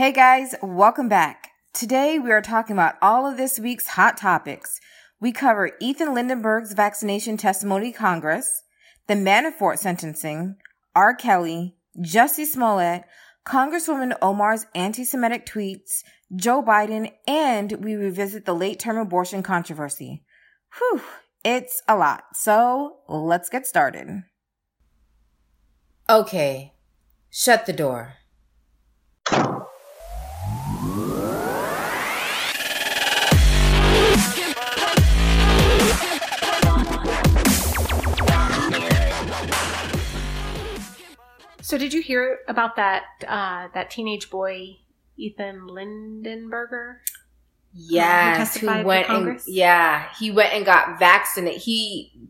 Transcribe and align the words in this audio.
Hey 0.00 0.12
guys, 0.12 0.54
welcome 0.62 1.10
back. 1.10 1.50
Today 1.74 2.18
we 2.18 2.32
are 2.32 2.40
talking 2.40 2.72
about 2.72 2.94
all 3.02 3.30
of 3.30 3.36
this 3.36 3.58
week's 3.58 3.86
hot 3.86 4.16
topics. 4.16 4.80
We 5.20 5.30
cover 5.30 5.72
Ethan 5.78 6.14
Lindenberger's 6.14 6.72
vaccination 6.72 7.36
testimony 7.36 7.92
Congress, 7.92 8.62
the 9.08 9.12
Manafort 9.12 9.78
sentencing, 9.78 10.56
R. 10.96 11.14
Kelly, 11.14 11.76
Jussie 11.98 12.46
Smollett, 12.46 13.02
Congresswoman 13.44 14.16
Omar's 14.22 14.64
anti-Semitic 14.74 15.44
tweets, 15.44 16.02
Joe 16.34 16.62
Biden, 16.62 17.12
and 17.28 17.84
we 17.84 17.94
revisit 17.94 18.46
the 18.46 18.54
late-term 18.54 18.96
abortion 18.96 19.42
controversy. 19.42 20.24
Whew, 20.78 21.02
it's 21.44 21.82
a 21.86 21.94
lot. 21.94 22.24
So 22.32 23.00
let's 23.06 23.50
get 23.50 23.66
started. 23.66 24.22
Okay, 26.08 26.72
shut 27.28 27.66
the 27.66 27.74
door. 27.74 28.14
So 41.70 41.78
did 41.78 41.92
you 41.92 42.02
hear 42.02 42.40
about 42.48 42.74
that 42.74 43.04
uh, 43.28 43.68
that 43.74 43.92
teenage 43.92 44.28
boy 44.28 44.78
Ethan 45.16 45.68
Lindenberger? 45.68 46.96
Yes, 47.72 48.56
who 48.56 48.66
for 48.66 48.82
went 48.82 49.08
and 49.08 49.40
yeah, 49.46 50.08
he 50.18 50.32
went 50.32 50.52
and 50.52 50.66
got 50.66 50.98
vaccinated. 50.98 51.62
He 51.62 52.28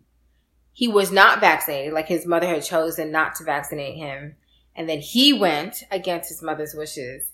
he 0.75 0.89
was 0.89 1.11
not 1.11 1.41
vaccinated. 1.41 1.95
Like 1.95 2.07
his 2.07 2.27
mother 2.27 2.47
had 2.47 2.63
chosen 2.63 3.11
not 3.11 3.35
to 3.37 3.45
vaccinate 3.45 3.97
him, 3.97 4.37
and 4.77 4.87
then 4.87 5.01
he 5.01 5.33
went 5.33 5.85
against 5.91 6.29
his 6.29 6.43
mother's 6.43 6.75
wishes 6.75 7.31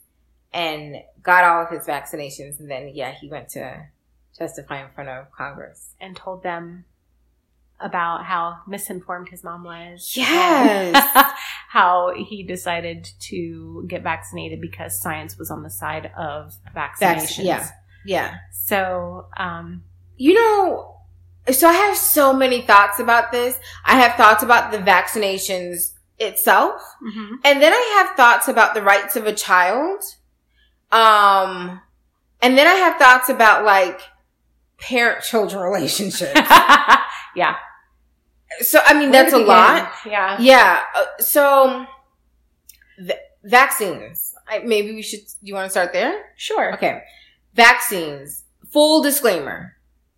and 0.52 0.98
got 1.24 1.42
all 1.42 1.64
of 1.64 1.70
his 1.70 1.88
vaccinations. 1.88 2.60
And 2.60 2.70
then 2.70 2.88
yeah, 2.94 3.14
he 3.20 3.28
went 3.28 3.48
to 3.48 3.88
testify 4.32 4.80
in 4.80 4.92
front 4.94 5.10
of 5.10 5.32
Congress. 5.32 5.96
and 6.00 6.14
told 6.14 6.44
them 6.44 6.84
about 7.80 8.24
how 8.24 8.58
misinformed 8.66 9.28
his 9.28 9.44
mom 9.44 9.64
was. 9.64 10.14
Yes. 10.16 11.32
how 11.68 12.12
he 12.16 12.42
decided 12.42 13.08
to 13.20 13.84
get 13.88 14.02
vaccinated 14.02 14.60
because 14.60 15.00
science 15.00 15.36
was 15.38 15.50
on 15.50 15.62
the 15.62 15.70
side 15.70 16.10
of 16.16 16.54
vaccinations. 16.74 17.44
yeah. 17.44 17.68
Yeah. 18.04 18.34
So, 18.52 19.26
um, 19.36 19.82
You 20.16 20.34
know, 20.34 20.96
so 21.50 21.68
I 21.68 21.72
have 21.74 21.96
so 21.96 22.32
many 22.32 22.62
thoughts 22.62 22.98
about 23.00 23.30
this. 23.32 23.58
I 23.84 23.98
have 24.00 24.14
thoughts 24.16 24.42
about 24.42 24.70
the 24.72 24.78
vaccinations 24.78 25.92
itself. 26.18 26.80
And 27.44 27.60
then 27.62 27.72
I 27.72 28.04
have 28.04 28.16
thoughts 28.16 28.48
about 28.48 28.74
the 28.74 28.82
rights 28.82 29.16
of 29.16 29.26
a 29.26 29.32
child. 29.32 30.02
Um, 30.90 31.80
and 32.40 32.56
then 32.56 32.66
I 32.66 32.74
have 32.74 32.96
thoughts 32.96 33.28
about 33.28 33.64
like 33.64 34.00
parent 34.78 35.22
children 35.24 35.62
relationships. 35.72 36.32
yeah. 37.36 37.56
So, 38.60 38.80
I 38.84 38.94
mean, 38.94 39.10
Where 39.10 39.22
that's 39.22 39.32
a 39.34 39.38
begin? 39.38 39.48
lot. 39.48 39.92
Yeah. 40.06 40.36
Yeah. 40.40 40.80
uh, 40.94 41.04
So, 41.18 41.86
v- 42.98 43.12
vaccines. 43.44 44.34
I, 44.48 44.60
maybe 44.60 44.94
we 44.94 45.02
should, 45.02 45.20
you 45.42 45.54
want 45.54 45.66
to 45.66 45.70
start 45.70 45.92
there? 45.92 46.24
Sure. 46.36 46.74
Okay. 46.74 47.02
Vaccines. 47.54 48.44
Full 48.70 49.02
disclaimer. 49.02 49.72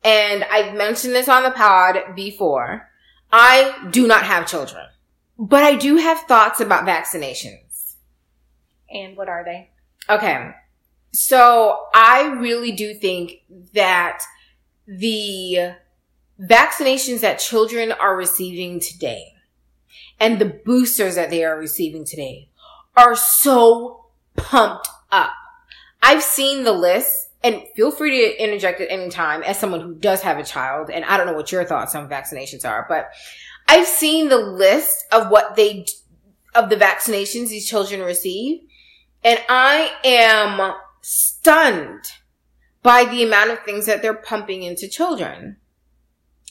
And 0.05 0.45
I've 0.45 0.75
mentioned 0.75 1.15
this 1.15 1.29
on 1.29 1.43
the 1.43 1.51
pod 1.51 2.15
before. 2.15 2.89
I 3.33 3.89
do 3.91 4.07
not 4.07 4.23
have 4.25 4.47
children, 4.47 4.85
but 5.39 5.63
I 5.63 5.77
do 5.77 5.97
have 5.97 6.21
thoughts 6.21 6.61
about 6.61 6.87
vaccinations. 6.87 7.95
And 8.91 9.17
what 9.17 9.29
are 9.29 9.45
they? 9.45 9.71
Okay. 10.09 10.51
So 11.13 11.79
I 11.95 12.37
really 12.39 12.73
do 12.73 12.95
think 12.95 13.33
that 13.75 14.23
the 14.87 15.75
vaccinations 16.41 17.21
that 17.21 17.39
children 17.39 17.93
are 17.93 18.17
receiving 18.17 18.81
today 18.81 19.35
and 20.21 20.39
the 20.39 20.61
boosters 20.65 21.15
that 21.15 21.31
they 21.31 21.45
are 21.45 21.59
receiving 21.59 22.05
today 22.05 22.49
are 22.97 23.15
so 23.15 24.07
pumped 24.37 24.89
up. 25.11 25.33
I've 26.03 26.23
seen 26.23 26.65
the 26.65 26.73
list 26.73 27.31
and 27.43 27.63
feel 27.77 27.91
free 27.91 28.11
to 28.11 28.43
interject 28.43 28.81
at 28.81 28.91
any 28.91 29.11
time 29.11 29.43
as 29.43 29.59
someone 29.59 29.81
who 29.81 29.95
does 29.95 30.23
have 30.23 30.39
a 30.39 30.45
child. 30.45 30.91
And 30.91 31.05
I 31.05 31.17
don't 31.17 31.27
know 31.27 31.35
what 31.35 31.53
your 31.53 31.65
thoughts 31.65 31.95
on 31.95 32.09
vaccinations 32.09 32.65
are, 32.65 32.87
but 32.89 33.11
I've 33.69 33.87
seen 33.87 34.29
the 34.29 34.39
list 34.39 35.05
of 35.13 35.31
what 35.31 35.55
they, 35.55 35.87
of 36.55 36.71
the 36.71 36.77
vaccinations 36.77 37.49
these 37.49 37.69
children 37.69 38.01
receive. 38.01 38.63
And 39.23 39.41
I 39.49 39.93
am 40.05 40.75
stunned 41.01 42.05
by 42.83 43.05
the 43.05 43.23
amount 43.23 43.51
of 43.51 43.63
things 43.65 43.87
that 43.87 44.03
they're 44.03 44.15
pumping 44.15 44.63
into 44.63 44.89
children. 44.89 45.57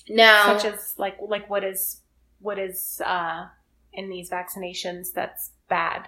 Now, 0.10 0.58
Such 0.58 0.74
as 0.74 0.96
like 0.98 1.18
like 1.22 1.50
what 1.50 1.64
is 1.64 2.02
what 2.40 2.58
is 2.60 3.02
uh 3.06 3.48
in 3.94 4.10
these 4.10 4.30
vaccinations 4.30 5.12
that's 5.14 5.52
bad? 5.70 6.08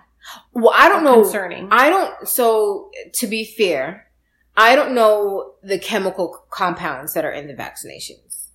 well, 0.53 0.73
I 0.75 0.89
don't 0.89 1.03
know. 1.03 1.21
Concerning. 1.23 1.69
I 1.71 1.89
don't, 1.89 2.27
so 2.27 2.91
to 3.13 3.27
be 3.27 3.45
fair, 3.45 4.07
I 4.57 4.75
don't 4.75 4.93
know 4.93 5.53
the 5.63 5.79
chemical 5.79 6.43
compounds 6.49 7.13
that 7.13 7.23
are 7.25 7.31
in 7.31 7.47
the 7.47 7.53
vaccinations. 7.53 8.47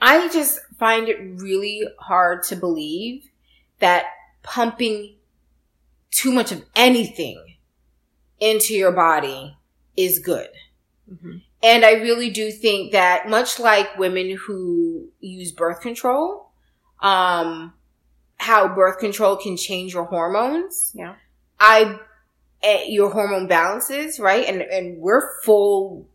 I 0.00 0.28
just 0.28 0.60
find 0.78 1.08
it 1.08 1.16
really 1.40 1.84
hard 1.98 2.42
to 2.44 2.56
believe 2.56 3.30
that 3.78 4.04
pumping 4.42 5.16
too 6.10 6.30
much 6.30 6.52
of 6.52 6.62
anything 6.76 7.56
into 8.38 8.74
your 8.74 8.92
body 8.92 9.56
is 9.96 10.18
good. 10.18 10.50
Mhm. 11.10 11.42
And 11.64 11.82
I 11.82 11.92
really 11.92 12.28
do 12.28 12.50
think 12.50 12.92
that 12.92 13.26
much 13.26 13.58
like 13.58 13.96
women 13.96 14.36
who 14.36 15.08
use 15.20 15.50
birth 15.50 15.80
control, 15.80 16.50
um, 17.00 17.72
how 18.36 18.68
birth 18.68 18.98
control 18.98 19.36
can 19.36 19.56
change 19.56 19.94
your 19.94 20.04
hormones. 20.04 20.92
Yeah. 20.94 21.14
I, 21.58 21.98
eh, 22.62 22.84
your 22.88 23.08
hormone 23.08 23.48
balances, 23.48 24.20
right? 24.20 24.46
And, 24.46 24.60
and 24.60 24.98
we're 24.98 25.40
full 25.42 26.06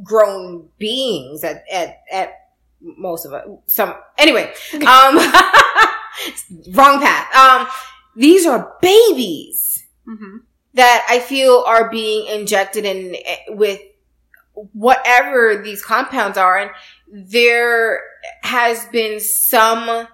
grown 0.00 0.68
beings 0.78 1.42
at, 1.42 1.64
at, 1.72 2.02
at 2.12 2.34
most 2.80 3.26
of 3.26 3.32
us. 3.32 3.48
Some, 3.66 3.94
anyway, 4.16 4.52
um, 4.74 5.16
wrong 6.72 7.00
path. 7.00 7.34
Um, 7.34 7.66
these 8.14 8.46
are 8.46 8.76
babies 8.80 9.88
mm-hmm. 10.06 10.36
that 10.74 11.04
I 11.10 11.18
feel 11.18 11.64
are 11.66 11.90
being 11.90 12.28
injected 12.28 12.84
in 12.84 13.16
eh, 13.26 13.38
with 13.48 13.80
whatever 14.72 15.60
these 15.62 15.84
compounds 15.84 16.38
are. 16.38 16.58
And 16.58 16.70
there 17.10 18.00
has 18.42 18.86
been 18.86 19.20
some, 19.20 20.06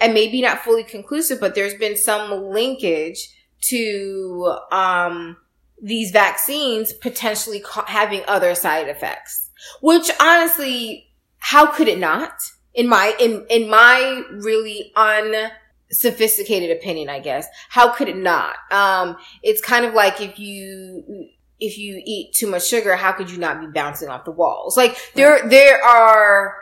and 0.00 0.14
maybe 0.14 0.40
not 0.40 0.60
fully 0.60 0.84
conclusive, 0.84 1.40
but 1.40 1.54
there's 1.54 1.74
been 1.74 1.96
some 1.96 2.50
linkage 2.50 3.28
to, 3.62 4.56
um, 4.70 5.36
these 5.82 6.12
vaccines 6.12 6.92
potentially 6.92 7.60
ca- 7.60 7.86
having 7.86 8.22
other 8.28 8.54
side 8.54 8.88
effects, 8.88 9.50
which 9.80 10.10
honestly, 10.20 11.08
how 11.38 11.66
could 11.66 11.88
it 11.88 11.98
not? 11.98 12.34
In 12.74 12.88
my, 12.88 13.14
in, 13.18 13.44
in 13.50 13.68
my 13.68 14.22
really 14.30 14.92
unsophisticated 14.96 16.70
opinion, 16.70 17.08
I 17.08 17.18
guess, 17.18 17.46
how 17.68 17.92
could 17.92 18.08
it 18.08 18.16
not? 18.16 18.56
Um, 18.70 19.16
it's 19.42 19.60
kind 19.60 19.84
of 19.84 19.92
like 19.92 20.20
if 20.20 20.38
you, 20.38 21.28
if 21.62 21.78
you 21.78 22.02
eat 22.04 22.34
too 22.34 22.48
much 22.48 22.66
sugar, 22.66 22.96
how 22.96 23.12
could 23.12 23.30
you 23.30 23.38
not 23.38 23.60
be 23.60 23.68
bouncing 23.68 24.08
off 24.08 24.24
the 24.24 24.32
walls? 24.32 24.76
Like 24.76 24.98
there, 25.14 25.48
there 25.48 25.80
are 25.82 26.56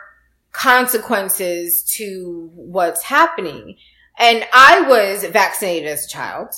consequences 0.51 1.81
to 1.95 2.51
what's 2.53 3.01
happening. 3.01 3.77
And 4.19 4.45
I 4.53 4.81
was 4.81 5.23
vaccinated 5.23 5.89
as 5.89 6.05
a 6.05 6.09
child. 6.09 6.49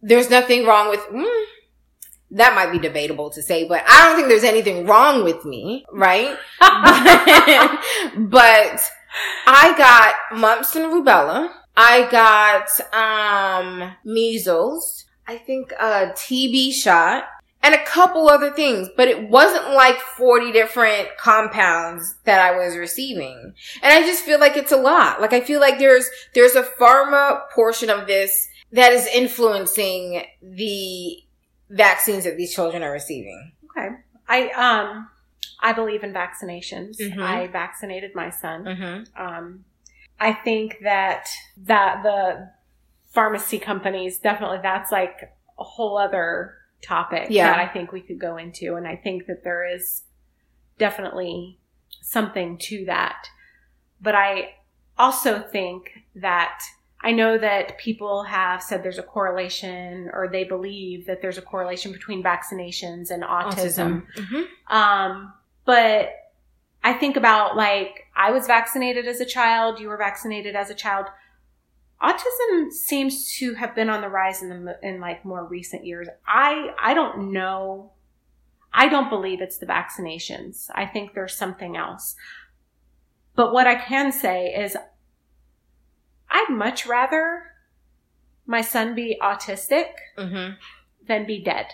There's 0.00 0.30
nothing 0.30 0.64
wrong 0.64 0.88
with, 0.88 1.00
mm, 1.00 1.44
that 2.30 2.54
might 2.54 2.72
be 2.72 2.78
debatable 2.78 3.28
to 3.30 3.42
say, 3.42 3.68
but 3.68 3.84
I 3.86 4.06
don't 4.06 4.16
think 4.16 4.28
there's 4.28 4.42
anything 4.42 4.86
wrong 4.86 5.22
with 5.22 5.44
me, 5.44 5.84
right? 5.92 6.34
but 6.60 8.80
I 9.46 9.74
got 9.76 10.38
mumps 10.38 10.74
and 10.76 10.86
rubella. 10.86 11.50
I 11.76 12.08
got, 12.10 12.70
um, 12.94 13.92
measles. 14.02 15.04
I 15.26 15.36
think 15.36 15.72
a 15.72 16.12
TB 16.14 16.72
shot 16.72 17.24
and 17.62 17.74
a 17.74 17.84
couple 17.84 18.28
other 18.28 18.50
things, 18.52 18.88
but 18.96 19.08
it 19.08 19.28
wasn't 19.28 19.70
like 19.74 19.98
40 19.98 20.52
different 20.52 21.08
compounds 21.18 22.16
that 22.24 22.40
I 22.40 22.56
was 22.56 22.76
receiving. 22.76 23.54
And 23.82 23.92
I 23.92 24.06
just 24.06 24.24
feel 24.24 24.38
like 24.38 24.56
it's 24.56 24.72
a 24.72 24.76
lot. 24.76 25.20
Like 25.20 25.32
I 25.32 25.40
feel 25.40 25.60
like 25.60 25.78
there's, 25.78 26.08
there's 26.34 26.54
a 26.54 26.62
pharma 26.62 27.40
portion 27.54 27.90
of 27.90 28.06
this 28.06 28.48
that 28.72 28.92
is 28.92 29.06
influencing 29.06 30.24
the 30.42 31.18
vaccines 31.70 32.24
that 32.24 32.36
these 32.36 32.54
children 32.54 32.82
are 32.82 32.92
receiving. 32.92 33.52
Okay. 33.70 33.88
I 34.28 34.48
um 34.50 35.08
I 35.60 35.72
believe 35.72 36.04
in 36.04 36.12
vaccinations. 36.12 37.00
Mhm. 37.00 37.18
I 37.18 37.46
vaccinated 37.48 38.14
my 38.14 38.30
son. 38.30 38.64
Mm-hmm. 38.64 39.22
Um 39.22 39.64
I 40.18 40.32
think 40.32 40.78
that 40.82 41.28
that 41.64 42.02
the 42.02 42.50
pharmacy 43.10 43.58
companies 43.58 44.18
definitely 44.18 44.58
that's 44.62 44.92
like 44.92 45.32
a 45.58 45.64
whole 45.64 45.96
other 45.96 46.54
topic 46.82 47.26
Yeah. 47.30 47.48
that 47.50 47.58
I 47.58 47.66
think 47.68 47.92
we 47.92 48.00
could 48.00 48.18
go 48.18 48.36
into. 48.36 48.74
And 48.74 48.86
I 48.86 48.96
think 48.96 49.26
that 49.26 49.44
there 49.44 49.66
is 49.66 50.02
definitely 50.78 51.58
something 52.02 52.58
to 52.58 52.84
that. 52.86 53.28
But 54.00 54.14
I 54.14 54.54
also 54.98 55.40
think 55.40 56.04
that 56.14 56.60
I 57.00 57.12
know 57.12 57.38
that 57.38 57.78
people 57.78 58.24
have 58.24 58.62
said 58.62 58.82
there's 58.82 58.98
a 58.98 59.02
correlation 59.02 60.10
or 60.12 60.28
they 60.28 60.44
believe 60.44 61.06
that 61.06 61.20
there's 61.22 61.38
a 61.38 61.42
correlation 61.42 61.92
between 61.92 62.22
vaccinations 62.22 63.10
and 63.10 63.22
autism. 63.22 64.06
Mhm. 64.16 64.46
Um, 64.72 65.32
but 65.64 66.10
I 66.82 66.92
think 66.94 67.16
about 67.16 67.56
like 67.56 68.06
I 68.14 68.30
was 68.30 68.46
vaccinated 68.46 69.06
as 69.06 69.20
a 69.20 69.24
child, 69.26 69.78
you 69.80 69.88
were 69.88 69.96
vaccinated 69.96 70.56
as 70.56 70.70
a 70.70 70.74
child. 70.74 71.06
Autism 72.02 72.70
seems 72.72 73.34
to 73.38 73.54
have 73.54 73.74
been 73.74 73.88
on 73.88 74.02
the 74.02 74.08
rise 74.08 74.42
in 74.42 74.64
the 74.64 74.78
in 74.82 75.00
like 75.00 75.24
more 75.24 75.44
recent 75.46 75.84
years. 75.86 76.08
I 76.26 76.74
I 76.80 76.92
don't 76.94 77.32
know. 77.32 77.92
I 78.72 78.88
don't 78.88 79.08
believe 79.08 79.40
it's 79.40 79.56
the 79.58 79.66
vaccinations. 79.66 80.68
I 80.74 80.84
think 80.86 81.14
there's 81.14 81.34
something 81.34 81.76
else. 81.76 82.14
But 83.34 83.52
what 83.52 83.66
I 83.66 83.76
can 83.76 84.12
say 84.12 84.48
is 84.48 84.76
I'd 86.28 86.50
much 86.50 86.86
rather 86.86 87.44
my 88.44 88.60
son 88.60 88.94
be 88.94 89.18
autistic 89.22 89.88
Mhm. 90.18 90.56
than 91.06 91.26
be 91.26 91.42
dead. 91.42 91.66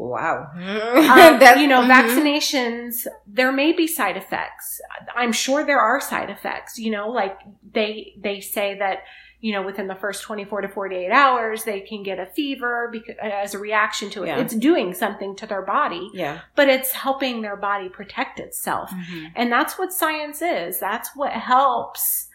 Wow. 0.00 0.46
Um, 0.56 1.40
That- 1.40 1.58
you 1.58 1.66
know, 1.66 1.82
mhm. 1.82 1.90
vaccinations, 1.90 3.06
there 3.26 3.50
may 3.50 3.72
be 3.72 3.86
side 3.88 4.16
effects. 4.16 4.80
I'm 5.16 5.32
sure 5.32 5.64
there 5.64 5.80
are 5.80 6.00
side 6.00 6.30
effects, 6.30 6.78
you 6.78 6.90
know, 6.92 7.08
like 7.08 7.36
they, 7.72 8.14
they 8.22 8.38
say 8.40 8.78
that, 8.78 8.98
you 9.40 9.52
know, 9.52 9.62
within 9.62 9.88
the 9.88 9.94
first 9.96 10.22
24 10.22 10.60
to 10.62 10.68
48 10.68 11.10
hours, 11.10 11.64
they 11.64 11.80
can 11.80 12.02
get 12.04 12.18
a 12.20 12.26
fever 12.26 12.88
because, 12.92 13.16
as 13.20 13.54
a 13.54 13.58
reaction 13.58 14.08
to 14.10 14.22
it. 14.22 14.28
Yeah. 14.28 14.38
It's 14.40 14.54
doing 14.54 14.94
something 14.94 15.34
to 15.36 15.46
their 15.46 15.62
body, 15.62 16.08
Yeah. 16.14 16.40
but 16.54 16.68
it's 16.68 16.92
helping 16.92 17.42
their 17.42 17.56
body 17.56 17.88
protect 17.88 18.38
itself. 18.40 18.90
Mhm. 18.90 19.32
And 19.34 19.50
that's 19.50 19.78
what 19.78 19.92
science 19.92 20.42
is. 20.42 20.78
That's 20.78 21.10
what 21.16 21.32
helps. 21.32 22.28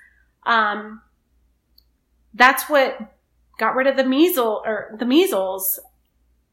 Um, 0.45 1.01
that's 2.33 2.69
what 2.69 2.98
got 3.57 3.75
rid 3.75 3.88
of 3.88 3.95
the 3.95 4.04
measles 4.06 4.63
or 4.65 4.95
the 5.00 5.06
measles 5.06 5.80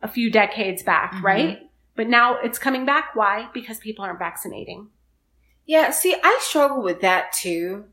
a 0.03 0.09
few 0.09 0.31
decades 0.31 0.83
back, 0.83 1.13
Mhm. 1.15 1.23
right? 1.23 1.59
But 1.97 2.09
now 2.09 2.39
it's 2.39 2.59
coming 2.59 2.85
back. 2.87 3.15
Why? 3.15 3.49
Because 3.53 3.79
people 3.79 4.05
aren't 4.05 4.19
vaccinating. 4.19 4.89
Yeah, 5.67 5.91
see, 5.91 6.17
I 6.23 6.39
struggle 6.43 6.83
with 6.83 7.01
that 7.03 7.33
too 7.33 7.85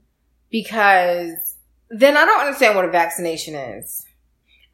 because 0.50 1.56
then 1.90 2.18
I 2.18 2.26
don't 2.26 2.40
understand 2.42 2.76
what 2.76 2.86
a 2.86 2.92
vaccination 2.92 3.56
is. 3.56 4.06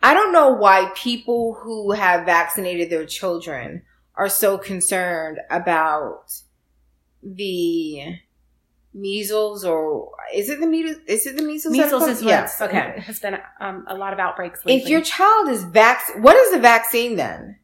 I 0.01 0.13
don't 0.13 0.33
know 0.33 0.49
why 0.49 0.91
people 0.95 1.53
who 1.53 1.91
have 1.91 2.25
vaccinated 2.25 2.89
their 2.89 3.05
children 3.05 3.83
are 4.15 4.29
so 4.29 4.57
concerned 4.57 5.39
about 5.49 6.33
the 7.21 8.17
measles 8.93 9.65
or 9.65 10.11
is 10.33 10.49
it 10.49 10.59
the 10.59 10.67
measles? 10.67 10.97
Is 11.07 11.25
it 11.25 11.35
the 11.35 11.43
measles? 11.43 11.75
that 11.75 11.79
are 11.81 11.85
Measles 11.85 11.99
called? 11.99 12.11
is 12.11 12.21
yeah. 12.21 12.41
what's 12.41 12.61
Okay. 12.61 12.99
has 13.05 13.19
been 13.19 13.37
um, 13.59 13.85
a 13.87 13.95
lot 13.95 14.13
of 14.13 14.19
outbreaks 14.19 14.65
lately. 14.65 14.81
If 14.81 14.89
your 14.89 15.01
child 15.01 15.49
is 15.49 15.63
vac, 15.63 16.01
what 16.19 16.35
is 16.35 16.51
the 16.51 16.59
vaccine 16.59 17.15
then? 17.15 17.57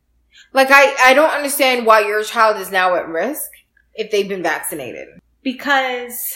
Like, 0.53 0.69
I 0.71 0.95
I 1.03 1.13
don't 1.13 1.29
understand 1.31 1.85
why 1.85 2.01
your 2.01 2.23
child 2.23 2.57
is 2.59 2.71
now 2.71 2.95
at 2.95 3.07
risk 3.07 3.49
if 3.93 4.09
they've 4.11 4.27
been 4.29 4.43
vaccinated. 4.43 5.07
because 5.43 6.35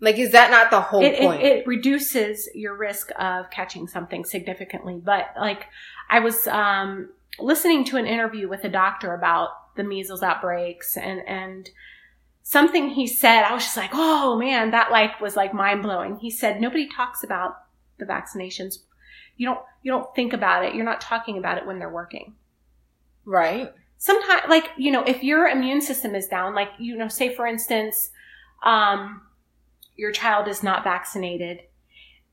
Like, 0.00 0.18
is 0.18 0.32
that 0.32 0.50
not 0.50 0.70
the 0.70 0.80
whole 0.80 1.02
it, 1.02 1.14
it, 1.14 1.20
point? 1.20 1.42
it 1.42 1.66
reduces 1.66 2.48
your 2.54 2.74
risk 2.76 3.10
of 3.18 3.50
catching 3.50 3.86
something 3.86 4.24
significantly. 4.24 5.00
But 5.02 5.26
like 5.38 5.66
I 6.10 6.18
was 6.20 6.46
um, 6.48 7.10
listening 7.38 7.84
to 7.86 7.96
an 7.96 8.06
interview 8.06 8.48
with 8.48 8.64
a 8.64 8.68
doctor 8.68 9.14
about 9.14 9.50
the 9.76 9.84
measles 9.84 10.22
outbreaks 10.22 10.96
and 10.96 11.20
and 11.26 11.70
something 12.42 12.90
he 12.90 13.06
said, 13.06 13.42
I 13.44 13.54
was 13.54 13.64
just 13.64 13.76
like, 13.76 13.90
oh 13.92 14.36
man, 14.38 14.70
that 14.72 14.90
like 14.90 15.20
was 15.20 15.36
like 15.36 15.54
mind 15.54 15.82
blowing. 15.82 16.16
He 16.16 16.30
said 16.30 16.60
nobody 16.60 16.88
talks 16.88 17.22
about 17.24 17.56
the 17.98 18.04
vaccinations. 18.04 18.78
You 19.36 19.46
don't 19.46 19.60
you 19.82 19.90
don't 19.92 20.14
think 20.14 20.32
about 20.32 20.64
it. 20.64 20.74
You're 20.74 20.84
not 20.84 21.00
talking 21.00 21.38
about 21.38 21.58
it 21.58 21.66
when 21.66 21.78
they're 21.78 21.88
working 21.90 22.34
right. 23.24 23.72
sometimes 23.98 24.42
like 24.48 24.70
you 24.76 24.90
know 24.90 25.02
if 25.04 25.22
your 25.22 25.46
immune 25.46 25.80
system 25.80 26.14
is 26.14 26.26
down 26.26 26.54
like 26.54 26.70
you 26.78 26.96
know 26.96 27.08
say 27.08 27.32
for 27.34 27.46
instance 27.46 28.10
um 28.64 29.22
your 29.96 30.10
child 30.10 30.48
is 30.48 30.62
not 30.62 30.82
vaccinated 30.82 31.60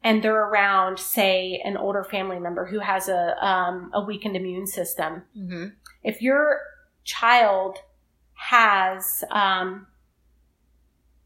and 0.04 0.24
they're 0.24 0.46
around 0.46 0.98
say 0.98 1.62
an 1.64 1.78
older 1.78 2.04
family 2.04 2.40
member 2.40 2.66
who 2.66 2.80
has 2.80 3.08
a 3.10 3.46
um, 3.46 3.92
a 3.94 4.02
weakened 4.04 4.36
immune 4.36 4.66
system 4.66 5.22
Mm-hmm. 5.38 5.66
if 6.04 6.22
your 6.24 6.60
child 7.04 7.78
has 8.34 9.24
um, 9.30 9.86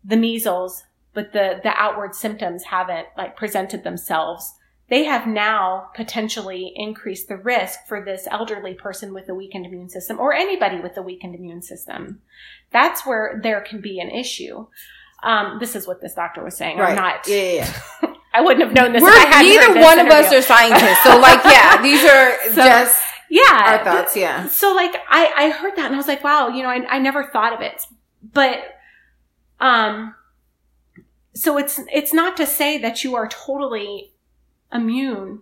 the 0.03 0.17
measles 0.17 0.83
but 1.13 1.31
the 1.33 1.59
the 1.63 1.69
outward 1.75 2.13
symptoms 2.15 2.63
haven't 2.63 3.07
like 3.17 3.35
presented 3.35 3.83
themselves 3.83 4.53
they 4.89 5.05
have 5.05 5.25
now 5.25 5.89
potentially 5.95 6.71
increased 6.75 7.27
the 7.29 7.37
risk 7.37 7.79
for 7.87 8.03
this 8.03 8.27
elderly 8.29 8.73
person 8.73 9.13
with 9.13 9.29
a 9.29 9.33
weakened 9.33 9.65
immune 9.65 9.89
system 9.89 10.19
or 10.19 10.33
anybody 10.33 10.79
with 10.79 10.97
a 10.97 11.01
weakened 11.01 11.35
immune 11.35 11.61
system 11.61 12.21
that's 12.71 13.05
where 13.05 13.39
there 13.43 13.61
can 13.61 13.79
be 13.81 13.99
an 13.99 14.09
issue 14.09 14.65
um, 15.23 15.57
this 15.59 15.73
is 15.75 15.87
what 15.87 16.01
this 16.01 16.13
doctor 16.15 16.43
was 16.43 16.55
saying 16.57 16.77
Right. 16.77 16.89
i'm 16.89 16.95
not 16.95 17.27
Yeah, 17.27 17.35
yeah. 17.37 17.73
yeah. 18.03 18.13
i 18.33 18.41
wouldn't 18.41 18.65
have 18.65 18.73
known 18.73 18.91
this 18.93 19.01
We're 19.01 19.09
if 19.09 19.15
I 19.25 19.27
hadn't 19.27 19.51
heard 19.51 19.59
neither 19.61 19.73
this 19.75 19.83
one 19.85 19.99
of 19.99 20.07
us 20.07 20.33
are 20.33 20.41
scientists, 20.41 21.03
so 21.03 21.17
like, 21.19 21.43
yeah, 21.45 21.81
these 21.87 22.03
are 22.03 22.53
So- 22.53 22.65
just 22.65 23.01
yeah 23.29 23.61
our 23.65 23.83
thoughts. 23.83 24.15
Yeah. 24.17 24.47
so 24.49 24.73
like 24.75 24.93
I, 25.09 25.31
I 25.37 25.49
heard 25.51 25.75
that 25.77 25.85
and 25.85 25.95
I 25.95 25.97
was 25.97 26.07
like, 26.07 26.23
wow, 26.23 26.49
you 26.49 26.61
know, 26.61 26.69
I, 26.69 26.85
I 26.95 26.99
never 26.99 27.23
thought 27.31 27.53
of 27.53 27.61
it. 27.61 27.81
But 28.33 28.59
um 29.59 30.15
so 31.35 31.57
it's 31.57 31.79
it's 31.91 32.13
not 32.13 32.37
to 32.37 32.45
say 32.45 32.77
that 32.77 33.03
you 33.03 33.15
are 33.15 33.27
totally 33.27 34.13
immune 34.71 35.41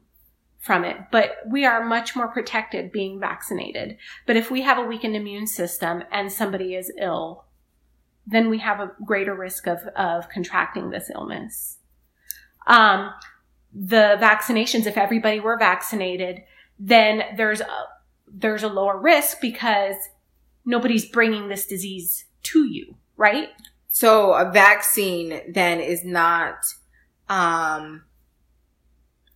from 0.62 0.86
it, 0.86 0.98
but 1.12 1.38
we 1.48 1.66
are 1.66 1.84
much 1.84 2.16
more 2.16 2.28
protected 2.28 2.92
being 2.92 3.19
vaccinated. 3.19 3.98
But 4.28 4.38
if 4.38 4.52
we 4.52 4.62
have 4.62 4.78
a 4.78 4.86
weakened 4.86 5.16
immune 5.16 5.48
system 5.48 6.04
and 6.12 6.31
somebody 6.31 6.75
is 6.75 6.94
ill, 7.00 7.46
then 8.28 8.50
we 8.50 8.60
have 8.60 8.80
a 8.80 8.92
greater 9.04 9.34
risk 9.34 9.66
of, 9.68 9.80
of 9.96 10.30
contracting 10.30 10.92
this 10.92 11.10
illness. 11.14 11.80
Um, 12.68 13.12
the 13.74 14.18
vaccinations, 14.22 14.86
if 14.86 14.98
everybody 14.98 15.40
were 15.40 15.57
vaccinated, 15.57 16.44
then 16.78 17.24
there's 17.36 17.62
a, 17.62 17.68
there's 18.28 18.64
a 18.64 18.68
lower 18.68 19.00
risk 19.00 19.42
because 19.42 19.95
nobody's 20.64 21.06
bringing 21.06 21.47
this 21.47 21.66
disease 21.66 22.26
to 22.44 22.66
you, 22.66 22.95
right? 23.18 23.50
So 23.94 24.33
a 24.33 24.50
vaccine 24.50 25.42
then 25.52 25.81
is 25.81 26.06
not, 26.06 26.64
um, 27.28 28.06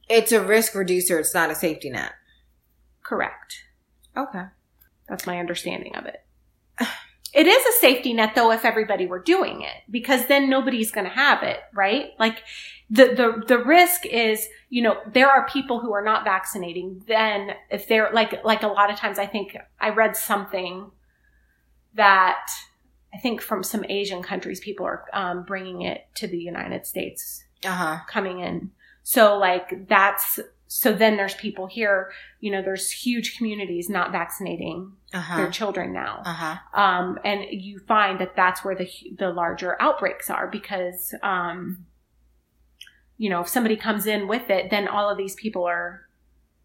it's 0.08 0.32
a 0.32 0.42
risk 0.42 0.74
reducer. 0.76 1.20
It's 1.20 1.34
not 1.34 1.52
a 1.52 1.56
safety 1.56 1.90
net. 1.90 2.14
Correct. 3.04 3.66
Okay. 4.16 4.46
That's 5.10 5.28
my 5.28 5.40
understanding 5.40 5.96
of 5.96 6.06
it. 6.06 6.26
It 7.34 7.48
is 7.48 7.66
a 7.66 7.80
safety 7.82 8.14
net 8.14 8.34
though 8.34 8.54
if 8.54 8.64
everybody 8.64 9.08
were 9.08 9.20
doing 9.20 9.62
it 9.62 9.84
because 9.92 10.28
then 10.28 10.50
nobody's 10.50 10.90
going 10.90 11.04
to 11.04 11.12
have 11.12 11.44
it, 11.44 11.60
right? 11.74 12.12
Like 12.18 12.42
the 12.90 13.08
the 13.08 13.44
the 13.46 13.58
risk 13.62 14.06
is, 14.06 14.48
you 14.70 14.82
know, 14.82 14.96
there 15.12 15.30
are 15.30 15.46
people 15.46 15.82
who 15.82 15.92
are 15.92 16.02
not 16.02 16.24
vaccinating. 16.24 17.04
Then 17.10 17.50
if 17.70 17.90
they're 17.90 18.10
like 18.14 18.42
like 18.46 18.64
a 18.64 18.68
lot 18.68 18.90
of 18.90 18.98
times 18.98 19.20
I 19.20 19.26
think 19.26 19.58
I 19.82 19.90
read 19.90 20.16
something 20.16 20.92
that 21.96 22.48
I 23.16 23.20
think 23.20 23.42
from 23.42 23.64
some 23.64 23.86
Asian 23.88 24.22
countries 24.22 24.60
people 24.60 24.86
are 24.86 25.06
um, 25.14 25.44
bringing 25.46 25.82
it 25.84 26.08
to 26.16 26.28
the 26.28 26.38
United 26.38 26.86
States 26.86 27.44
Uh 27.64 27.70
huh. 27.72 27.98
coming 28.10 28.40
in. 28.40 28.72
So 29.04 29.38
like 29.38 29.88
that's 29.88 30.40
so 30.68 30.92
then 30.92 31.16
there's 31.16 31.36
people 31.36 31.68
here, 31.68 32.12
you 32.40 32.52
know, 32.52 32.62
there's 32.62 32.92
huge 32.92 33.38
communities 33.38 33.90
not 33.90 34.12
vaccinating 34.12 34.92
Uh 35.14 35.38
their 35.38 35.52
children 35.52 35.94
now. 35.94 36.24
Uh 36.26 36.34
huh. 36.34 36.56
Um, 36.82 37.20
and 37.24 37.46
you 37.52 37.80
find 37.88 38.20
that 38.20 38.36
that's 38.36 38.66
where 38.66 38.76
the 38.76 38.90
the 39.18 39.30
larger 39.30 39.82
outbreaks 39.82 40.30
are 40.30 40.48
because 40.48 41.14
um, 41.24 41.86
you 43.18 43.30
know, 43.30 43.42
if 43.42 43.48
somebody 43.48 43.78
comes 43.78 44.08
in 44.08 44.28
with 44.28 44.50
it, 44.50 44.70
then 44.72 44.88
all 44.90 45.10
of 45.10 45.18
these 45.18 45.36
people 45.36 45.64
are 45.64 46.02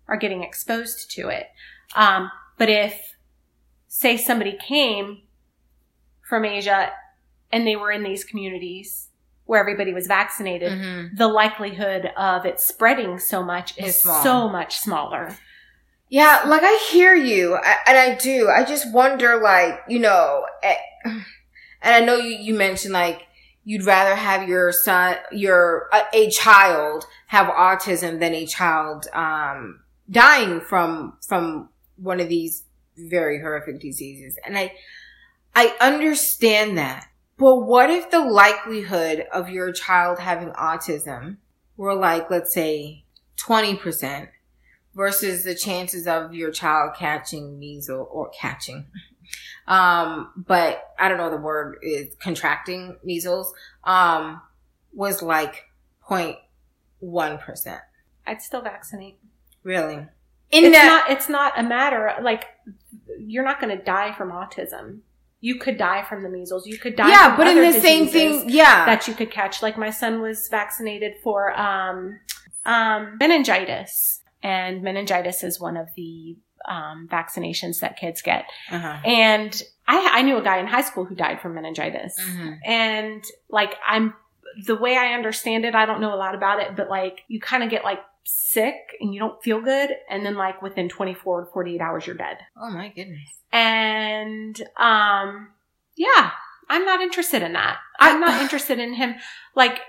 are 0.09 0.16
getting 0.16 0.42
exposed 0.42 1.11
to 1.12 1.28
it. 1.28 1.47
Um, 1.95 2.30
but 2.59 2.69
if 2.69 3.14
say 3.87 4.16
somebody 4.16 4.57
came 4.66 5.23
from 6.30 6.46
Asia 6.46 6.90
and 7.52 7.66
they 7.66 7.76
were 7.76 7.90
in 7.92 8.02
these 8.02 8.25
communities 8.25 9.08
where 9.44 9.60
everybody 9.60 9.92
was 9.92 10.06
vaccinated, 10.06 10.70
Mm-hmm. 10.72 11.16
the 11.16 11.26
likelihood 11.28 12.06
of 12.16 12.46
it 12.46 12.60
spreading 12.60 13.18
so 13.18 13.42
much 13.42 13.76
is 13.76 13.96
Is 13.96 14.02
so 14.02 14.49
much 14.49 14.78
smaller. 14.78 15.37
Yeah, 16.08 16.42
like 16.46 16.62
I 16.64 16.88
hear 16.90 17.14
you, 17.14 17.54
I, 17.56 17.76
and 17.87 17.99
I 17.99 18.14
do. 18.14 18.49
I 18.49 18.64
just 18.64 18.92
wonder, 18.92 19.40
like, 19.40 19.80
you 19.88 19.99
know, 19.99 20.46
eh, 20.62 20.76
and 21.04 21.25
I 21.82 22.00
know 22.00 22.16
you, 22.16 22.37
you 22.37 22.54
mentioned 22.54 22.92
like 22.94 23.22
you'd 23.64 23.84
rather 23.84 24.14
have 24.14 24.49
your 24.49 24.72
son, 24.72 25.16
your 25.32 25.88
a, 25.92 26.02
a 26.14 26.30
child 26.30 27.04
have 27.26 27.46
autism 27.49 28.18
than 28.20 28.34
a 28.34 28.46
child 28.46 29.06
um 29.12 29.80
dying 30.10 30.60
from, 30.60 31.16
from 31.28 31.68
one 31.96 32.18
of 32.20 32.28
these 32.28 32.64
very 32.96 33.40
horrific 33.40 33.80
diseases. 33.80 34.37
And 34.44 34.56
I, 34.58 34.72
I 35.54 35.75
understand 35.80 36.78
that. 36.78 37.07
But 37.37 37.57
what 37.61 37.90
if 37.90 38.11
the 38.11 38.21
likelihood 38.21 39.26
of 39.33 39.49
your 39.49 39.73
child 39.73 40.19
having 40.19 40.50
autism 40.50 41.38
were 41.76 41.95
like, 41.95 42.30
let's 42.30 42.52
say 42.52 43.04
20% 43.38 44.28
versus 44.95 45.45
the 45.45 45.54
chances 45.54 46.07
of 46.07 46.35
your 46.35 46.50
child 46.50 46.95
catching 46.97 47.59
measles 47.59 48.09
or 48.11 48.28
catching, 48.30 48.87
um, 49.66 50.33
but 50.37 50.83
I 50.99 51.09
don't 51.09 51.16
know 51.19 51.30
the 51.30 51.37
word 51.38 51.78
is 51.83 52.14
contracting 52.21 52.97
measles, 53.02 53.52
um, 53.85 54.42
was 54.92 55.23
like 55.23 55.64
0.1%. 56.07 57.80
I'd 58.26 58.42
still 58.42 58.61
vaccinate. 58.62 59.19
Really? 59.62 59.95
In 59.95 60.64
it's 60.64 60.76
that- 60.76 60.87
not 60.87 61.11
it's 61.16 61.28
not 61.28 61.59
a 61.59 61.62
matter 61.62 62.12
like 62.23 62.45
you're 63.19 63.45
not 63.45 63.61
going 63.61 63.76
to 63.76 63.83
die 63.83 64.12
from 64.12 64.30
autism. 64.30 65.00
You 65.40 65.59
could 65.59 65.78
die 65.78 66.04
from 66.04 66.23
the 66.23 66.28
measles. 66.28 66.66
You 66.66 66.78
could 66.78 66.97
die. 66.97 67.09
Yeah, 67.09 67.37
but 67.37 67.47
in 67.47 67.56
the 67.56 67.80
same 67.80 68.06
thing, 68.09 68.49
yeah, 68.49 68.85
that 68.87 69.09
you 69.09 69.14
could 69.14 69.30
catch. 69.30 69.62
Like 69.62 69.78
my 69.78 69.90
son 69.90 70.20
was 70.20 70.49
vaccinated 70.49 71.14
for 71.23 71.59
um, 71.59 72.20
um, 72.64 73.16
meningitis, 73.18 74.20
and 74.42 74.82
meningitis 74.82 75.42
is 75.42 75.59
one 75.59 75.76
of 75.76 75.88
the 75.97 76.37
um, 76.68 77.09
vaccinations 77.11 77.80
that 77.80 77.97
kids 77.97 78.20
get. 78.20 78.44
Uh-huh. 78.70 78.99
And 79.04 79.62
I, 79.88 80.18
I, 80.18 80.23
knew 80.23 80.37
a 80.37 80.42
guy 80.42 80.59
in 80.59 80.66
high 80.66 80.82
school 80.82 81.06
who 81.06 81.14
died 81.14 81.40
from 81.40 81.54
meningitis, 81.54 82.18
mm-hmm. 82.20 82.52
and 82.64 83.25
like 83.49 83.76
I'm 83.87 84.12
the 84.66 84.76
way 84.76 84.97
I 84.97 85.14
understand 85.14 85.64
it, 85.64 85.75
I 85.75 85.87
don't 85.87 86.00
know 86.00 86.14
a 86.14 86.16
lot 86.16 86.35
about 86.35 86.61
it, 86.61 86.76
but 86.76 86.90
like 86.90 87.20
you 87.28 87.40
kind 87.40 87.62
of 87.62 87.70
get 87.70 87.85
like 87.85 88.00
sick 88.32 88.75
and 89.00 89.14
you 89.14 89.20
don't 89.20 89.42
feel 89.42 89.60
good 89.60 89.90
and 90.08 90.25
then 90.25 90.37
like 90.37 90.62
within 90.62 90.88
24 90.88 91.44
to 91.44 91.50
48 91.50 91.80
hours 91.80 92.06
you're 92.06 92.16
dead. 92.16 92.38
Oh 92.56 92.70
my 92.70 92.88
goodness. 92.88 93.30
And 93.52 94.60
um 94.76 95.49
yeah, 95.96 96.30
I'm 96.68 96.84
not 96.84 97.00
interested 97.00 97.42
in 97.42 97.52
that. 97.54 97.78
I'm 97.99 98.20
not 98.20 98.40
interested 98.42 98.78
in 98.78 98.94
him 98.94 99.14
like 99.54 99.80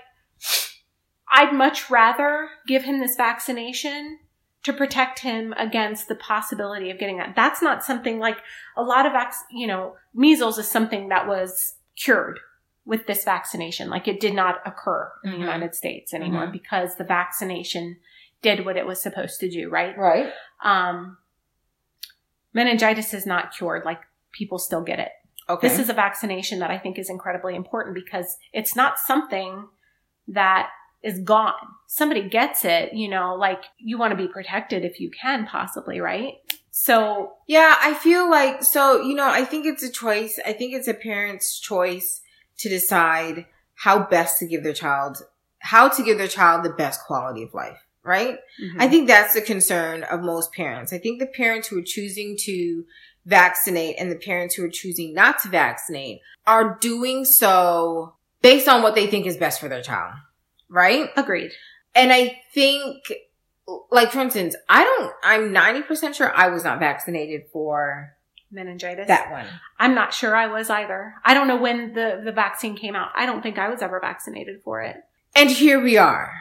I'd 1.32 1.54
much 1.54 1.90
rather 1.90 2.50
give 2.66 2.84
him 2.84 3.00
this 3.00 3.16
vaccination 3.16 4.18
to 4.64 4.72
protect 4.72 5.20
him 5.20 5.52
against 5.56 6.08
the 6.08 6.14
possibility 6.14 6.90
of 6.90 6.98
getting 6.98 7.16
that. 7.16 7.34
That's 7.34 7.62
not 7.62 7.82
something 7.82 8.18
like 8.18 8.38
a 8.76 8.82
lot 8.82 9.06
of, 9.06 9.12
vac- 9.12 9.34
you 9.50 9.66
know, 9.66 9.96
measles 10.14 10.58
is 10.58 10.70
something 10.70 11.08
that 11.08 11.26
was 11.26 11.74
cured 11.96 12.38
with 12.84 13.06
this 13.06 13.24
vaccination. 13.24 13.90
Like 13.90 14.06
it 14.06 14.20
did 14.20 14.34
not 14.34 14.56
occur 14.64 15.10
in 15.24 15.30
mm-hmm. 15.30 15.40
the 15.40 15.44
United 15.44 15.74
States 15.74 16.14
anymore 16.14 16.44
mm-hmm. 16.44 16.52
because 16.52 16.96
the 16.96 17.04
vaccination 17.04 17.96
did 18.42 18.64
what 18.64 18.76
it 18.76 18.86
was 18.86 19.00
supposed 19.00 19.40
to 19.40 19.50
do, 19.50 19.70
right? 19.70 19.96
Right. 19.96 20.32
Um, 20.62 21.16
meningitis 22.52 23.14
is 23.14 23.26
not 23.26 23.54
cured. 23.56 23.84
Like 23.84 24.00
people 24.32 24.58
still 24.58 24.82
get 24.82 24.98
it. 24.98 25.10
Okay. 25.48 25.68
This 25.68 25.78
is 25.78 25.88
a 25.88 25.94
vaccination 25.94 26.60
that 26.60 26.70
I 26.70 26.78
think 26.78 26.98
is 26.98 27.10
incredibly 27.10 27.54
important 27.54 27.94
because 27.94 28.36
it's 28.52 28.76
not 28.76 28.98
something 28.98 29.66
that 30.28 30.70
is 31.02 31.18
gone. 31.20 31.54
Somebody 31.86 32.28
gets 32.28 32.64
it, 32.64 32.92
you 32.92 33.08
know, 33.08 33.34
like 33.34 33.64
you 33.78 33.98
want 33.98 34.12
to 34.12 34.16
be 34.16 34.28
protected 34.28 34.84
if 34.84 35.00
you 35.00 35.10
can 35.10 35.46
possibly, 35.46 36.00
right? 36.00 36.34
So, 36.70 37.34
yeah, 37.46 37.76
I 37.80 37.92
feel 37.94 38.30
like, 38.30 38.62
so, 38.62 39.02
you 39.02 39.14
know, 39.14 39.28
I 39.28 39.44
think 39.44 39.66
it's 39.66 39.82
a 39.82 39.90
choice. 39.90 40.38
I 40.46 40.52
think 40.52 40.74
it's 40.74 40.88
a 40.88 40.94
parent's 40.94 41.58
choice 41.58 42.22
to 42.58 42.68
decide 42.68 43.46
how 43.74 44.06
best 44.06 44.38
to 44.38 44.46
give 44.46 44.62
their 44.62 44.72
child, 44.72 45.18
how 45.58 45.88
to 45.88 46.02
give 46.02 46.18
their 46.18 46.28
child 46.28 46.64
the 46.64 46.70
best 46.70 47.04
quality 47.04 47.42
of 47.42 47.52
life 47.52 47.84
right? 48.04 48.38
Mm-hmm. 48.62 48.80
I 48.80 48.88
think 48.88 49.08
that's 49.08 49.34
the 49.34 49.40
concern 49.40 50.02
of 50.04 50.22
most 50.22 50.52
parents. 50.52 50.92
I 50.92 50.98
think 50.98 51.20
the 51.20 51.26
parents 51.26 51.68
who 51.68 51.78
are 51.78 51.84
choosing 51.84 52.36
to 52.42 52.84
vaccinate 53.24 53.96
and 53.98 54.10
the 54.10 54.16
parents 54.16 54.54
who 54.54 54.64
are 54.64 54.70
choosing 54.70 55.14
not 55.14 55.40
to 55.42 55.48
vaccinate 55.48 56.20
are 56.46 56.76
doing 56.80 57.24
so 57.24 58.14
based 58.40 58.68
on 58.68 58.82
what 58.82 58.94
they 58.94 59.06
think 59.06 59.26
is 59.26 59.36
best 59.36 59.60
for 59.60 59.68
their 59.68 59.82
child, 59.82 60.14
right? 60.68 61.10
Agreed. 61.16 61.52
And 61.94 62.12
I 62.12 62.40
think, 62.52 63.02
like, 63.90 64.10
for 64.10 64.20
instance, 64.20 64.56
I 64.68 64.82
don't, 64.82 65.12
I'm 65.22 65.54
90% 65.54 66.14
sure 66.14 66.34
I 66.34 66.48
was 66.48 66.64
not 66.64 66.80
vaccinated 66.80 67.42
for 67.52 68.16
meningitis. 68.50 69.06
That 69.06 69.30
one. 69.30 69.46
I'm 69.78 69.94
not 69.94 70.12
sure 70.12 70.34
I 70.34 70.46
was 70.46 70.68
either. 70.68 71.14
I 71.24 71.34
don't 71.34 71.48
know 71.48 71.56
when 71.56 71.94
the, 71.94 72.20
the 72.24 72.32
vaccine 72.32 72.76
came 72.76 72.96
out. 72.96 73.10
I 73.14 73.26
don't 73.26 73.42
think 73.42 73.58
I 73.58 73.68
was 73.68 73.82
ever 73.82 74.00
vaccinated 74.00 74.62
for 74.62 74.80
it. 74.80 74.96
And 75.34 75.50
here 75.50 75.80
we 75.80 75.96
are. 75.96 76.32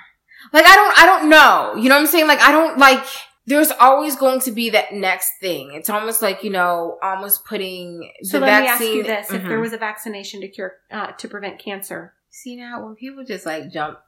Like 0.53 0.65
I 0.65 0.75
don't, 0.75 0.99
I 0.99 1.05
don't 1.05 1.29
know. 1.29 1.75
You 1.81 1.89
know 1.89 1.95
what 1.95 2.01
I'm 2.01 2.07
saying? 2.07 2.27
Like 2.27 2.41
I 2.41 2.51
don't 2.51 2.77
like, 2.77 3.03
there's 3.47 3.71
always 3.71 4.15
going 4.15 4.39
to 4.41 4.51
be 4.51 4.69
that 4.69 4.93
next 4.93 5.39
thing. 5.39 5.71
It's 5.73 5.89
almost 5.89 6.21
like, 6.21 6.43
you 6.43 6.51
know, 6.51 6.97
almost 7.01 7.45
putting 7.45 8.11
so 8.23 8.39
the 8.39 8.45
let 8.45 8.63
vaccine. 8.63 8.65
me 8.65 8.69
ask 8.69 8.95
you 8.95 9.03
this. 9.03 9.27
Mm-hmm. 9.27 9.35
If 9.35 9.43
there 9.43 9.59
was 9.59 9.73
a 9.73 9.77
vaccination 9.77 10.41
to 10.41 10.47
cure, 10.47 10.73
uh, 10.91 11.11
to 11.13 11.27
prevent 11.27 11.59
cancer. 11.59 12.13
See 12.29 12.55
now, 12.55 12.85
when 12.85 12.95
people 12.95 13.25
just 13.25 13.45
like 13.45 13.71
jump 13.71 13.99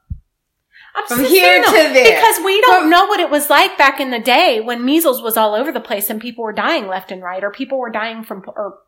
I'm 0.95 1.05
from 1.07 1.25
here 1.25 1.63
to 1.63 1.71
there. 1.71 2.15
Because 2.15 2.43
we 2.43 2.61
don't 2.61 2.89
know 2.89 3.05
what 3.05 3.19
it 3.19 3.29
was 3.29 3.49
like 3.49 3.77
back 3.77 3.99
in 3.99 4.11
the 4.11 4.19
day 4.19 4.61
when 4.61 4.85
measles 4.85 5.21
was 5.21 5.37
all 5.37 5.55
over 5.55 5.71
the 5.71 5.79
place 5.79 6.09
and 6.09 6.21
people 6.21 6.43
were 6.43 6.53
dying 6.53 6.87
left 6.87 7.11
and 7.11 7.21
right, 7.21 7.43
or 7.43 7.51
people 7.51 7.79
were 7.79 7.89
dying 7.89 8.23
from, 8.23 8.43
or 8.55 8.79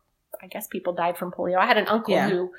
I 0.42 0.46
guess 0.46 0.66
people 0.66 0.94
died 0.94 1.18
from 1.18 1.32
polio. 1.32 1.58
I 1.58 1.66
had 1.66 1.78
an 1.78 1.88
uncle 1.88 2.14
yeah. 2.14 2.28
who 2.28 2.52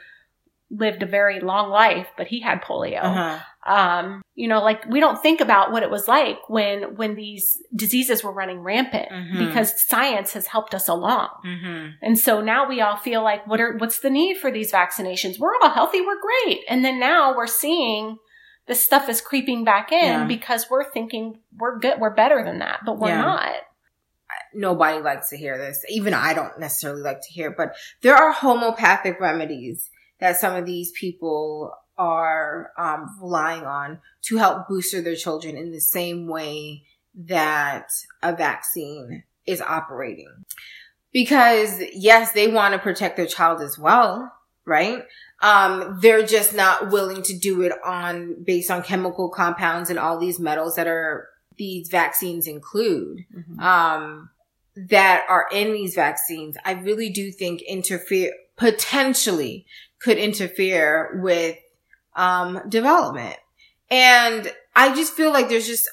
lived 0.70 1.02
a 1.04 1.06
very 1.06 1.40
long 1.40 1.70
life, 1.70 2.08
but 2.18 2.28
he 2.28 2.42
had 2.42 2.62
polio. 2.62 3.02
Uh-huh. 3.02 3.40
Um, 3.68 4.22
you 4.34 4.48
know, 4.48 4.62
like 4.62 4.86
we 4.88 5.00
don't 5.00 5.22
think 5.22 5.42
about 5.42 5.72
what 5.72 5.84
it 5.84 5.92
was 5.92 6.08
like 6.08 6.38
when 6.50 6.96
when 6.96 7.16
these 7.16 7.58
diseases 7.76 8.24
were 8.24 8.32
running 8.32 8.60
rampant 8.60 9.10
mm-hmm. 9.10 9.46
because 9.46 9.86
science 9.88 10.34
has 10.34 10.48
helped 10.48 10.74
us 10.74 10.88
along. 10.88 11.30
Mm-hmm. 11.46 11.90
And 12.02 12.18
so 12.18 12.42
now 12.42 12.68
we 12.68 12.80
all 12.82 12.96
feel 12.96 13.24
like 13.24 13.46
what 13.46 13.60
are 13.60 13.76
what's 13.78 14.00
the 14.00 14.10
need 14.10 14.38
for 14.38 14.52
these 14.52 14.72
vaccinations? 14.72 15.38
We're 15.38 15.56
all 15.62 15.70
healthy, 15.70 16.02
we're 16.02 16.22
great. 16.22 16.62
And 16.70 16.86
then 16.86 17.00
now 17.00 17.36
we're 17.36 17.48
seeing 17.48 18.18
this 18.68 18.84
stuff 18.84 19.10
is 19.10 19.22
creeping 19.22 19.64
back 19.64 19.92
in 19.92 20.04
yeah. 20.04 20.26
because 20.26 20.68
we're 20.70 20.90
thinking 20.90 21.40
we're 21.58 21.80
good, 21.80 22.00
we're 22.00 22.14
better 22.14 22.44
than 22.44 22.60
that, 22.60 22.80
but 22.86 23.00
we're 23.00 23.10
yeah. 23.10 23.22
not 23.22 23.56
nobody 24.54 25.02
likes 25.02 25.30
to 25.30 25.38
hear 25.38 25.58
this. 25.58 25.84
Even 25.90 26.14
I 26.14 26.34
don't 26.34 26.60
necessarily 26.60 27.02
like 27.02 27.22
to 27.22 27.34
hear, 27.34 27.50
it, 27.50 27.58
but 27.58 27.76
there 28.02 28.16
are 28.16 28.32
homeopathic 28.32 29.20
remedies 29.20 29.90
that 30.20 30.38
some 30.38 30.56
of 30.56 30.66
these 30.66 30.92
people 30.92 31.72
are 31.98 32.72
um, 32.78 33.18
relying 33.22 33.66
on 33.66 34.00
to 34.24 34.38
help 34.38 34.68
booster 34.68 35.02
their 35.02 35.16
children 35.16 35.58
in 35.58 35.72
the 35.72 35.82
same 35.82 36.28
way 36.28 36.84
that 37.16 37.90
a 38.22 38.36
vaccine 38.36 39.24
is 39.46 39.62
operating. 39.62 40.46
Because 41.12 41.82
yes, 41.94 42.34
they 42.34 42.48
want 42.48 42.74
to 42.74 42.80
protect 42.80 43.18
their 43.18 43.26
child 43.26 43.62
as 43.62 43.78
well, 43.80 44.32
right? 44.66 45.04
Um, 45.42 46.00
they're 46.02 46.26
just 46.26 46.54
not 46.54 46.92
willing 46.92 47.24
to 47.24 47.38
do 47.38 47.62
it 47.62 47.72
on 47.84 48.44
based 48.44 48.70
on 48.70 48.84
chemical 48.84 49.30
compounds 49.30 49.90
and 49.90 49.98
all 49.98 50.20
these 50.20 50.40
metals 50.40 50.76
that 50.76 50.88
are 50.88 51.30
these 51.58 51.90
vaccines 51.90 52.48
include. 52.48 53.26
Mm-hmm. 53.36 53.60
Um, 53.60 54.30
that 54.76 55.26
are 55.28 55.48
in 55.52 55.74
these 55.74 55.96
vaccines, 55.96 56.56
I 56.64 56.74
really 56.74 57.10
do 57.10 57.32
think 57.32 57.64
interfere 57.64 58.32
potentially 58.58 59.66
could 60.00 60.18
interfere 60.18 61.20
with 61.24 61.58
um, 62.18 62.62
development. 62.68 63.38
And 63.90 64.52
I 64.76 64.94
just 64.94 65.14
feel 65.14 65.32
like 65.32 65.48
there's 65.48 65.68
just, 65.68 65.88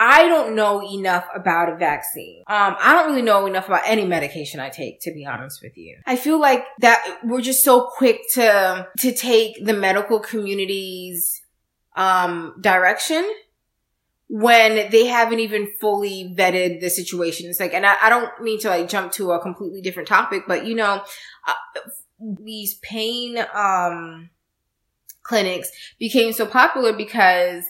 I 0.00 0.26
don't 0.26 0.56
know 0.56 0.82
enough 0.82 1.26
about 1.32 1.72
a 1.72 1.76
vaccine. 1.76 2.42
Um, 2.48 2.74
I 2.80 2.94
don't 2.94 3.10
really 3.10 3.22
know 3.22 3.46
enough 3.46 3.68
about 3.68 3.82
any 3.84 4.04
medication 4.04 4.58
I 4.58 4.70
take, 4.70 5.00
to 5.02 5.12
be 5.12 5.24
honest 5.24 5.62
with 5.62 5.76
you. 5.76 5.98
I 6.06 6.16
feel 6.16 6.40
like 6.40 6.64
that 6.80 7.20
we're 7.22 7.42
just 7.42 7.62
so 7.62 7.88
quick 7.96 8.20
to, 8.34 8.88
to 8.98 9.14
take 9.14 9.64
the 9.64 9.74
medical 9.74 10.18
community's, 10.18 11.40
um, 11.94 12.54
direction 12.60 13.24
when 14.28 14.90
they 14.90 15.06
haven't 15.06 15.40
even 15.40 15.72
fully 15.80 16.34
vetted 16.36 16.80
the 16.80 16.90
situation. 16.90 17.48
It's 17.48 17.60
like, 17.60 17.72
and 17.72 17.86
I, 17.86 17.94
I 18.02 18.08
don't 18.10 18.30
mean 18.42 18.60
to 18.60 18.68
like 18.68 18.88
jump 18.88 19.12
to 19.12 19.30
a 19.32 19.40
completely 19.40 19.80
different 19.80 20.08
topic, 20.08 20.42
but 20.46 20.66
you 20.66 20.74
know, 20.74 21.02
uh, 21.46 21.80
these 22.20 22.74
pain 22.82 23.38
um 23.54 24.30
clinics 25.28 25.70
became 25.98 26.32
so 26.32 26.46
popular 26.46 26.92
because 26.92 27.64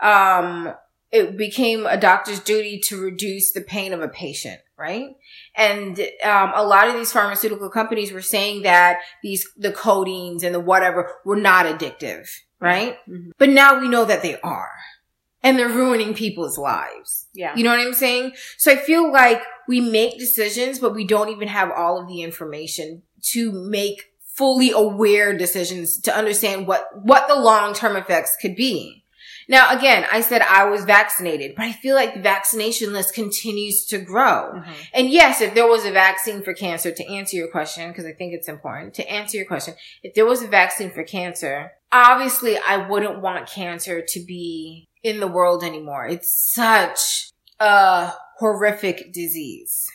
um 0.00 0.74
it 1.12 1.36
became 1.36 1.84
a 1.86 1.98
doctor's 1.98 2.40
duty 2.40 2.78
to 2.78 2.98
reduce 2.98 3.52
the 3.52 3.60
pain 3.60 3.92
of 3.92 4.00
a 4.00 4.08
patient, 4.08 4.58
right? 4.78 5.14
And 5.54 6.00
um, 6.24 6.52
a 6.54 6.64
lot 6.64 6.88
of 6.88 6.94
these 6.94 7.12
pharmaceutical 7.12 7.68
companies 7.68 8.12
were 8.12 8.22
saying 8.22 8.62
that 8.62 9.00
these 9.22 9.46
the 9.56 9.72
codeines 9.72 10.42
and 10.42 10.54
the 10.54 10.60
whatever 10.60 11.12
were 11.26 11.36
not 11.36 11.66
addictive, 11.66 12.28
right? 12.58 12.96
Mm-hmm. 13.06 13.32
But 13.36 13.50
now 13.50 13.78
we 13.78 13.88
know 13.88 14.06
that 14.06 14.22
they 14.22 14.40
are. 14.40 14.72
And 15.44 15.58
they're 15.58 15.68
ruining 15.68 16.14
people's 16.14 16.56
lives. 16.56 17.26
Yeah. 17.34 17.56
You 17.56 17.64
know 17.64 17.70
what 17.70 17.84
I'm 17.84 17.94
saying? 17.94 18.34
So 18.58 18.70
I 18.70 18.76
feel 18.76 19.12
like 19.12 19.42
we 19.66 19.80
make 19.80 20.16
decisions, 20.16 20.78
but 20.78 20.94
we 20.94 21.04
don't 21.04 21.30
even 21.30 21.48
have 21.48 21.72
all 21.72 22.00
of 22.00 22.06
the 22.06 22.22
information 22.22 23.02
to 23.32 23.50
make 23.50 24.11
fully 24.36 24.70
aware 24.70 25.36
decisions 25.36 25.98
to 26.00 26.16
understand 26.16 26.66
what, 26.66 26.88
what 26.94 27.28
the 27.28 27.34
long-term 27.34 27.96
effects 27.96 28.36
could 28.40 28.56
be. 28.56 29.02
Now, 29.48 29.76
again, 29.76 30.06
I 30.10 30.20
said 30.20 30.40
I 30.42 30.64
was 30.64 30.84
vaccinated, 30.84 31.54
but 31.56 31.64
I 31.64 31.72
feel 31.72 31.96
like 31.96 32.14
the 32.14 32.20
vaccination 32.20 32.92
list 32.92 33.14
continues 33.14 33.84
to 33.86 33.98
grow. 33.98 34.52
Mhm. 34.54 34.74
And 34.94 35.10
yes, 35.10 35.40
if 35.40 35.54
there 35.54 35.66
was 35.66 35.84
a 35.84 35.90
vaccine 35.90 36.42
for 36.42 36.54
cancer, 36.54 36.92
to 36.92 37.06
answer 37.06 37.36
your 37.36 37.48
question, 37.48 37.88
because 37.88 38.06
I 38.06 38.12
think 38.12 38.32
it's 38.32 38.48
important 38.48 38.94
to 38.94 39.10
answer 39.10 39.36
your 39.36 39.46
question, 39.46 39.74
if 40.02 40.14
there 40.14 40.26
was 40.26 40.42
a 40.42 40.48
vaccine 40.48 40.90
for 40.90 41.02
cancer, 41.02 41.72
obviously 41.90 42.56
I 42.56 42.88
wouldn't 42.88 43.20
want 43.20 43.48
cancer 43.48 44.00
to 44.00 44.20
be 44.20 44.88
in 45.02 45.20
the 45.20 45.28
world 45.28 45.64
anymore. 45.64 46.06
It's 46.06 46.30
such 46.30 47.30
a 47.58 48.12
horrific 48.38 49.12
disease. 49.12 49.86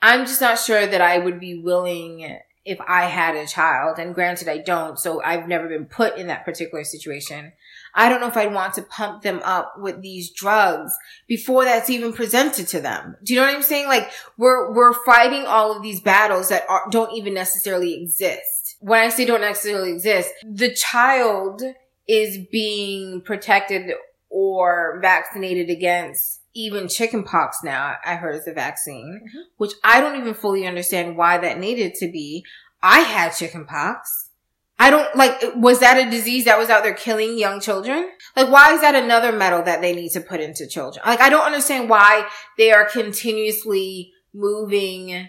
I'm 0.00 0.26
just 0.26 0.40
not 0.40 0.58
sure 0.58 0.86
that 0.86 1.00
I 1.00 1.18
would 1.18 1.40
be 1.40 1.60
willing 1.62 2.38
if 2.64 2.80
I 2.80 3.04
had 3.04 3.36
a 3.36 3.46
child, 3.46 3.98
and 3.98 4.14
granted 4.14 4.48
I 4.48 4.58
don't, 4.58 4.98
so 4.98 5.22
I've 5.22 5.46
never 5.46 5.68
been 5.68 5.84
put 5.84 6.16
in 6.16 6.28
that 6.28 6.44
particular 6.44 6.82
situation. 6.82 7.52
I 7.94 8.08
don't 8.08 8.20
know 8.20 8.28
if 8.28 8.36
I'd 8.36 8.54
want 8.54 8.74
to 8.74 8.82
pump 8.82 9.22
them 9.22 9.40
up 9.44 9.74
with 9.78 10.00
these 10.00 10.30
drugs 10.30 10.92
before 11.26 11.64
that's 11.64 11.90
even 11.90 12.12
presented 12.12 12.66
to 12.68 12.80
them. 12.80 13.16
Do 13.22 13.34
you 13.34 13.40
know 13.40 13.46
what 13.46 13.54
I'm 13.54 13.62
saying? 13.62 13.86
Like 13.86 14.10
we're 14.38 14.72
we're 14.72 14.94
fighting 15.04 15.44
all 15.46 15.76
of 15.76 15.82
these 15.82 16.00
battles 16.00 16.48
that 16.48 16.64
are, 16.68 16.84
don't 16.90 17.14
even 17.14 17.34
necessarily 17.34 18.02
exist. 18.02 18.76
When 18.80 19.00
I 19.00 19.10
say 19.10 19.24
don't 19.26 19.40
necessarily 19.42 19.92
exist, 19.92 20.32
the 20.42 20.74
child 20.74 21.62
is 22.08 22.38
being 22.50 23.20
protected 23.20 23.92
or 24.30 24.98
vaccinated 25.00 25.70
against 25.70 26.40
even 26.54 26.88
chickenpox 26.88 27.58
now. 27.64 27.96
I 28.04 28.14
heard 28.16 28.36
is 28.36 28.46
a 28.46 28.52
vaccine, 28.52 29.20
Mhm. 29.24 29.42
which 29.56 29.72
I 29.82 30.00
don't 30.00 30.16
even 30.20 30.34
fully 30.34 30.66
understand 30.66 31.16
why 31.16 31.38
that 31.38 31.58
needed 31.58 31.94
to 31.96 32.06
be. 32.08 32.44
I 32.82 33.00
had 33.00 33.30
chickenpox. 33.30 34.30
I 34.78 34.90
don't 34.90 35.14
like, 35.16 35.40
was 35.54 35.80
that 35.80 36.04
a 36.04 36.10
disease 36.10 36.46
that 36.46 36.58
was 36.58 36.68
out 36.68 36.82
there 36.82 36.94
killing 36.94 37.38
young 37.38 37.60
children? 37.60 38.10
Like, 38.36 38.50
why 38.50 38.72
is 38.74 38.80
that 38.80 38.94
another 38.96 39.30
metal 39.32 39.62
that 39.62 39.80
they 39.80 39.94
need 39.94 40.10
to 40.10 40.20
put 40.20 40.40
into 40.40 40.66
children? 40.66 41.02
Like, 41.06 41.20
I 41.20 41.30
don't 41.30 41.44
understand 41.46 41.88
why 41.88 42.26
they 42.58 42.72
are 42.72 42.84
continuously 42.84 44.12
moving 44.32 45.28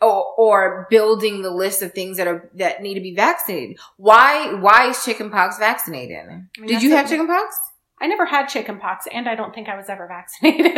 or, 0.00 0.26
or 0.36 0.86
building 0.90 1.42
the 1.42 1.50
list 1.50 1.80
of 1.80 1.92
things 1.92 2.18
that 2.18 2.26
are, 2.26 2.50
that 2.54 2.82
need 2.82 2.94
to 2.94 3.00
be 3.00 3.14
vaccinated. 3.14 3.78
Why, 3.96 4.52
why 4.54 4.88
is 4.90 5.04
chickenpox 5.04 5.58
vaccinated? 5.58 6.16
I 6.18 6.26
mean, 6.26 6.48
Did 6.66 6.82
you 6.82 6.90
have 6.94 7.08
chickenpox? 7.08 7.56
I 8.02 8.06
never 8.08 8.26
had 8.26 8.48
chickenpox, 8.48 9.06
and 9.12 9.28
I 9.28 9.34
don't 9.34 9.54
think 9.54 9.68
I 9.68 9.76
was 9.76 9.88
ever 9.88 10.06
vaccinated. 10.16 10.74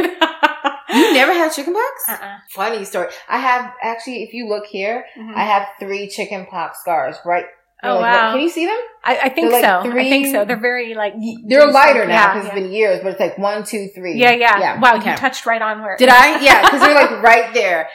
You 0.91 1.13
never 1.15 1.33
had 1.33 1.51
chickenpox? 1.53 2.05
Uh-uh. 2.09 2.37
Funny 2.51 2.85
story. 2.85 3.09
I 3.29 3.39
have 3.39 3.73
actually, 3.83 4.23
if 4.23 4.33
you 4.33 4.49
look 4.49 4.67
here, 4.67 5.05
Mhm. 5.19 5.35
I 5.35 5.45
have 5.45 5.67
three 5.81 6.09
chickenpox 6.09 6.81
scars, 6.81 7.17
right? 7.25 7.47
Oh, 7.83 7.95
like- 7.95 8.03
wow. 8.03 8.33
Can 8.33 8.41
you 8.43 8.49
see 8.49 8.67
them? 8.67 8.79
I, 9.03 9.19
I 9.25 9.29
think 9.31 9.51
like 9.53 9.65
so. 9.65 9.83
three- 9.83 10.07
I 10.07 10.11
think 10.11 10.27
so. 10.29 10.45
They're 10.45 10.57
very 10.61 10.95
like 10.95 11.15
They're 11.47 11.67
lighter 11.71 12.07
now 12.07 12.35
because 12.35 12.47
yeah. 12.49 12.55
it's 12.55 12.63
been 12.63 12.73
years, 12.73 13.01
but 13.03 13.11
it's 13.13 13.21
like 13.21 13.37
one, 13.39 13.65
two, 13.65 13.89
three. 13.95 14.15
Yeah, 14.19 14.33
yeah. 14.33 14.59
yeah. 14.61 14.81
Wow, 14.81 14.97
okay. 14.99 15.11
you 15.11 15.17
touched 15.17 15.45
right 15.47 15.61
on 15.61 15.83
where. 15.83 15.97
Did 15.97 16.09
I? 16.11 16.41
Yeah, 16.41 16.63
because 16.63 16.81
they're 16.81 16.95
like 16.95 17.11
right 17.23 17.53
there. 17.53 17.89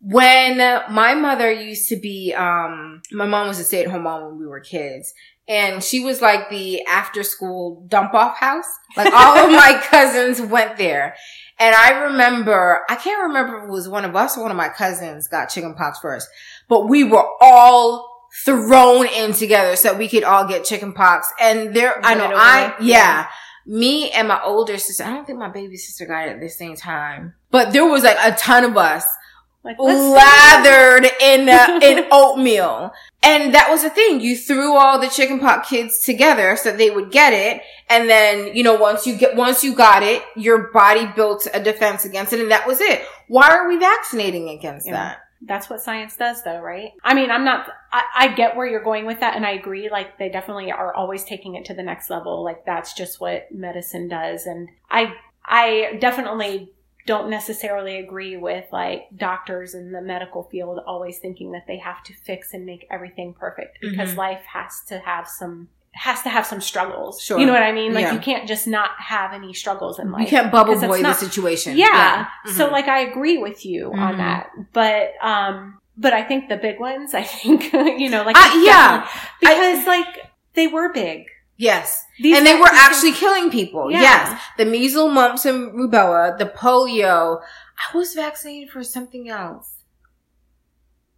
When 0.00 0.58
my 0.90 1.14
mother 1.14 1.50
used 1.50 1.88
to 1.88 1.96
be, 1.96 2.32
um, 2.34 3.02
my 3.12 3.26
mom 3.26 3.48
was 3.48 3.58
a 3.58 3.64
stay 3.64 3.82
at 3.84 3.90
home 3.90 4.02
mom 4.04 4.24
when 4.24 4.38
we 4.38 4.46
were 4.46 4.60
kids. 4.60 5.14
And 5.48 5.82
she 5.82 6.00
was 6.00 6.20
like 6.20 6.50
the 6.50 6.84
after 6.86 7.22
school 7.22 7.84
dump 7.88 8.14
off 8.14 8.38
house. 8.38 8.66
Like 8.96 9.12
all 9.12 9.38
of 9.46 9.50
my 9.50 9.80
cousins 9.90 10.40
went 10.40 10.76
there. 10.76 11.14
And 11.58 11.74
I 11.74 12.04
remember, 12.04 12.82
I 12.90 12.96
can't 12.96 13.28
remember 13.28 13.58
if 13.58 13.64
it 13.64 13.70
was 13.70 13.88
one 13.88 14.04
of 14.04 14.14
us 14.14 14.36
or 14.36 14.42
one 14.42 14.50
of 14.50 14.56
my 14.56 14.68
cousins 14.68 15.28
got 15.28 15.46
chickenpox 15.46 16.00
first, 16.00 16.28
but 16.68 16.88
we 16.88 17.04
were 17.04 17.24
all 17.40 18.16
thrown 18.44 19.06
in 19.06 19.32
together 19.32 19.76
so 19.76 19.96
we 19.96 20.08
could 20.08 20.24
all 20.24 20.46
get 20.46 20.64
chickenpox. 20.64 21.32
And 21.40 21.74
there, 21.74 22.04
I 22.04 22.14
know, 22.14 22.30
I, 22.34 22.74
yeah, 22.80 23.28
me 23.64 24.10
and 24.10 24.28
my 24.28 24.40
older 24.42 24.76
sister, 24.76 25.04
I 25.04 25.10
don't 25.10 25.26
think 25.26 25.38
my 25.38 25.48
baby 25.48 25.76
sister 25.76 26.04
got 26.04 26.28
it 26.28 26.32
at 26.32 26.40
the 26.40 26.48
same 26.48 26.76
time, 26.76 27.34
but 27.50 27.72
there 27.72 27.86
was 27.86 28.04
like 28.04 28.18
a 28.20 28.36
ton 28.36 28.64
of 28.64 28.76
us 28.76 29.06
Like, 29.66 29.78
lathered 29.78 31.10
in 31.20 31.48
uh, 31.48 31.80
in 31.82 32.06
oatmeal. 32.12 32.92
And 33.22 33.52
that 33.54 33.68
was 33.68 33.82
the 33.82 33.90
thing. 33.90 34.20
You 34.20 34.36
threw 34.36 34.76
all 34.76 35.00
the 35.00 35.08
chicken 35.08 35.40
pox 35.40 35.68
kids 35.68 35.98
together 36.04 36.56
so 36.56 36.70
that 36.70 36.78
they 36.78 36.90
would 36.90 37.10
get 37.10 37.32
it. 37.32 37.60
And 37.90 38.08
then, 38.08 38.54
you 38.54 38.62
know, 38.62 38.74
once 38.76 39.06
you 39.06 39.16
get, 39.16 39.34
once 39.34 39.64
you 39.64 39.74
got 39.74 40.02
it, 40.04 40.22
your 40.36 40.70
body 40.72 41.06
built 41.16 41.48
a 41.52 41.60
defense 41.60 42.04
against 42.04 42.32
it. 42.32 42.40
And 42.40 42.50
that 42.52 42.66
was 42.66 42.80
it. 42.80 43.04
Why 43.26 43.48
are 43.48 43.68
we 43.68 43.78
vaccinating 43.78 44.48
against 44.50 44.86
Yeah. 44.86 44.92
that? 44.94 45.18
That's 45.42 45.68
what 45.68 45.80
science 45.82 46.16
does, 46.16 46.42
though, 46.44 46.60
right? 46.60 46.92
I 47.04 47.12
mean, 47.14 47.30
I'm 47.30 47.44
not. 47.44 47.68
I, 47.92 48.02
I 48.16 48.28
get 48.28 48.56
where 48.56 48.66
you're 48.66 48.82
going 48.82 49.04
with 49.04 49.20
that, 49.20 49.36
and 49.36 49.44
I 49.44 49.50
agree. 49.50 49.90
Like, 49.90 50.18
they 50.18 50.30
definitely 50.30 50.72
are 50.72 50.94
always 50.94 51.24
taking 51.24 51.56
it 51.56 51.66
to 51.66 51.74
the 51.74 51.82
next 51.82 52.08
level. 52.08 52.42
Like, 52.42 52.64
that's 52.64 52.94
just 52.94 53.20
what 53.20 53.52
medicine 53.52 54.08
does, 54.08 54.46
and 54.46 54.68
I, 54.90 55.12
I 55.44 55.98
definitely 56.00 56.70
don't 57.06 57.30
necessarily 57.30 57.96
agree 57.98 58.36
with 58.36 58.64
like 58.72 59.06
doctors 59.16 59.74
in 59.74 59.92
the 59.92 60.00
medical 60.02 60.42
field 60.44 60.80
always 60.86 61.18
thinking 61.18 61.52
that 61.52 61.66
they 61.66 61.78
have 61.78 62.02
to 62.04 62.12
fix 62.12 62.52
and 62.52 62.66
make 62.66 62.86
everything 62.90 63.32
perfect 63.32 63.78
because 63.80 64.12
Mhm. 64.14 64.16
life 64.16 64.42
has 64.52 64.82
to 64.88 64.98
have 64.98 65.26
some 65.28 65.68
has 65.98 66.20
to 66.20 66.28
have 66.28 66.44
some 66.44 66.60
struggles. 66.60 67.22
Sure. 67.22 67.38
You 67.38 67.46
know 67.46 67.54
what 67.54 67.62
I 67.62 67.72
mean? 67.72 67.94
Like, 67.94 68.02
Yeah. 68.04 68.12
you 68.12 68.18
can't 68.18 68.46
just 68.46 68.66
not 68.66 68.90
have 68.98 69.32
any 69.32 69.54
struggles 69.54 69.98
in 69.98 70.12
life. 70.12 70.20
You 70.24 70.28
can't 70.28 70.52
bubble 70.52 70.78
boy 70.78 71.00
the 71.02 71.14
situation. 71.14 71.74
yeah. 71.78 72.26
So 72.54 72.68
Mhm. 72.68 72.72
like 72.72 72.86
I 72.86 72.98
agree 72.98 73.38
with 73.38 73.64
you 73.64 73.92
on 73.94 74.14
Mhm. 74.14 74.18
that. 74.18 74.50
But 74.74 75.14
um 75.22 75.78
but 75.96 76.12
I 76.12 76.22
think 76.22 76.50
the 76.50 76.58
big 76.58 76.78
ones, 76.78 77.14
I 77.22 77.22
think 77.22 77.72
you 77.72 78.10
know, 78.10 78.24
like 78.24 78.36
Uh, 78.36 78.60
yeah. 78.62 79.08
because 79.40 79.86
like 79.86 80.06
they 80.52 80.66
were 80.66 80.92
big. 80.92 81.24
Yes. 81.56 82.04
These 82.20 82.36
and 82.36 82.46
they 82.46 82.58
were 82.58 82.68
actually 82.70 83.12
killing 83.12 83.50
people. 83.50 83.90
Yeah. 83.90 84.00
Yes. 84.00 84.42
The 84.58 84.64
measles, 84.64 85.12
mumps, 85.12 85.44
and 85.44 85.72
rubella, 85.72 86.36
the 86.38 86.46
polio. 86.46 87.40
I 87.76 87.96
was 87.96 88.14
vaccinated 88.14 88.70
for 88.70 88.82
something 88.82 89.28
else. 89.28 89.74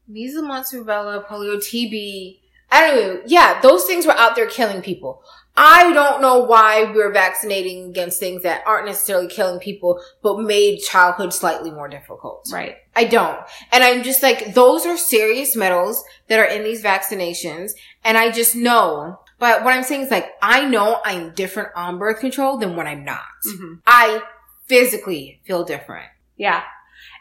Measles, 0.08 0.44
mumps, 0.44 0.72
rubella, 0.72 1.24
polio, 1.26 1.56
TB. 1.56 2.40
I 2.70 2.86
don't 2.86 2.96
know. 2.96 3.22
Yeah, 3.26 3.60
those 3.60 3.84
things 3.84 4.06
were 4.06 4.12
out 4.12 4.36
there 4.36 4.46
killing 4.46 4.82
people. 4.82 5.22
I 5.56 5.92
don't 5.92 6.20
know 6.20 6.38
why 6.38 6.84
we're 6.84 7.12
vaccinating 7.12 7.90
against 7.90 8.20
things 8.20 8.44
that 8.44 8.62
aren't 8.64 8.86
necessarily 8.86 9.26
killing 9.26 9.58
people, 9.58 10.00
but 10.22 10.38
made 10.38 10.78
childhood 10.78 11.34
slightly 11.34 11.72
more 11.72 11.88
difficult. 11.88 12.48
right. 12.52 12.76
I 12.94 13.04
don't. 13.04 13.38
And 13.72 13.82
I'm 13.82 14.02
just 14.02 14.22
like, 14.22 14.54
those 14.54 14.86
are 14.86 14.96
serious 14.96 15.56
metals 15.56 16.04
that 16.28 16.38
are 16.38 16.44
in 16.44 16.62
these 16.62 16.82
vaccinations. 16.82 17.72
And 18.04 18.16
I 18.16 18.30
just 18.30 18.54
know. 18.54 19.18
But 19.38 19.64
what 19.64 19.72
I'm 19.74 19.82
saying 19.84 20.02
is 20.02 20.10
like, 20.10 20.32
I 20.42 20.64
know 20.64 21.00
I'm 21.04 21.30
different 21.30 21.70
on 21.76 21.98
birth 21.98 22.20
control 22.20 22.58
than 22.58 22.76
when 22.76 22.86
I'm 22.86 23.04
not. 23.04 23.22
Mhm. 23.46 23.80
I 23.86 24.22
physically 24.66 25.40
feel 25.44 25.64
different. 25.64 26.08
Yeah. 26.36 26.62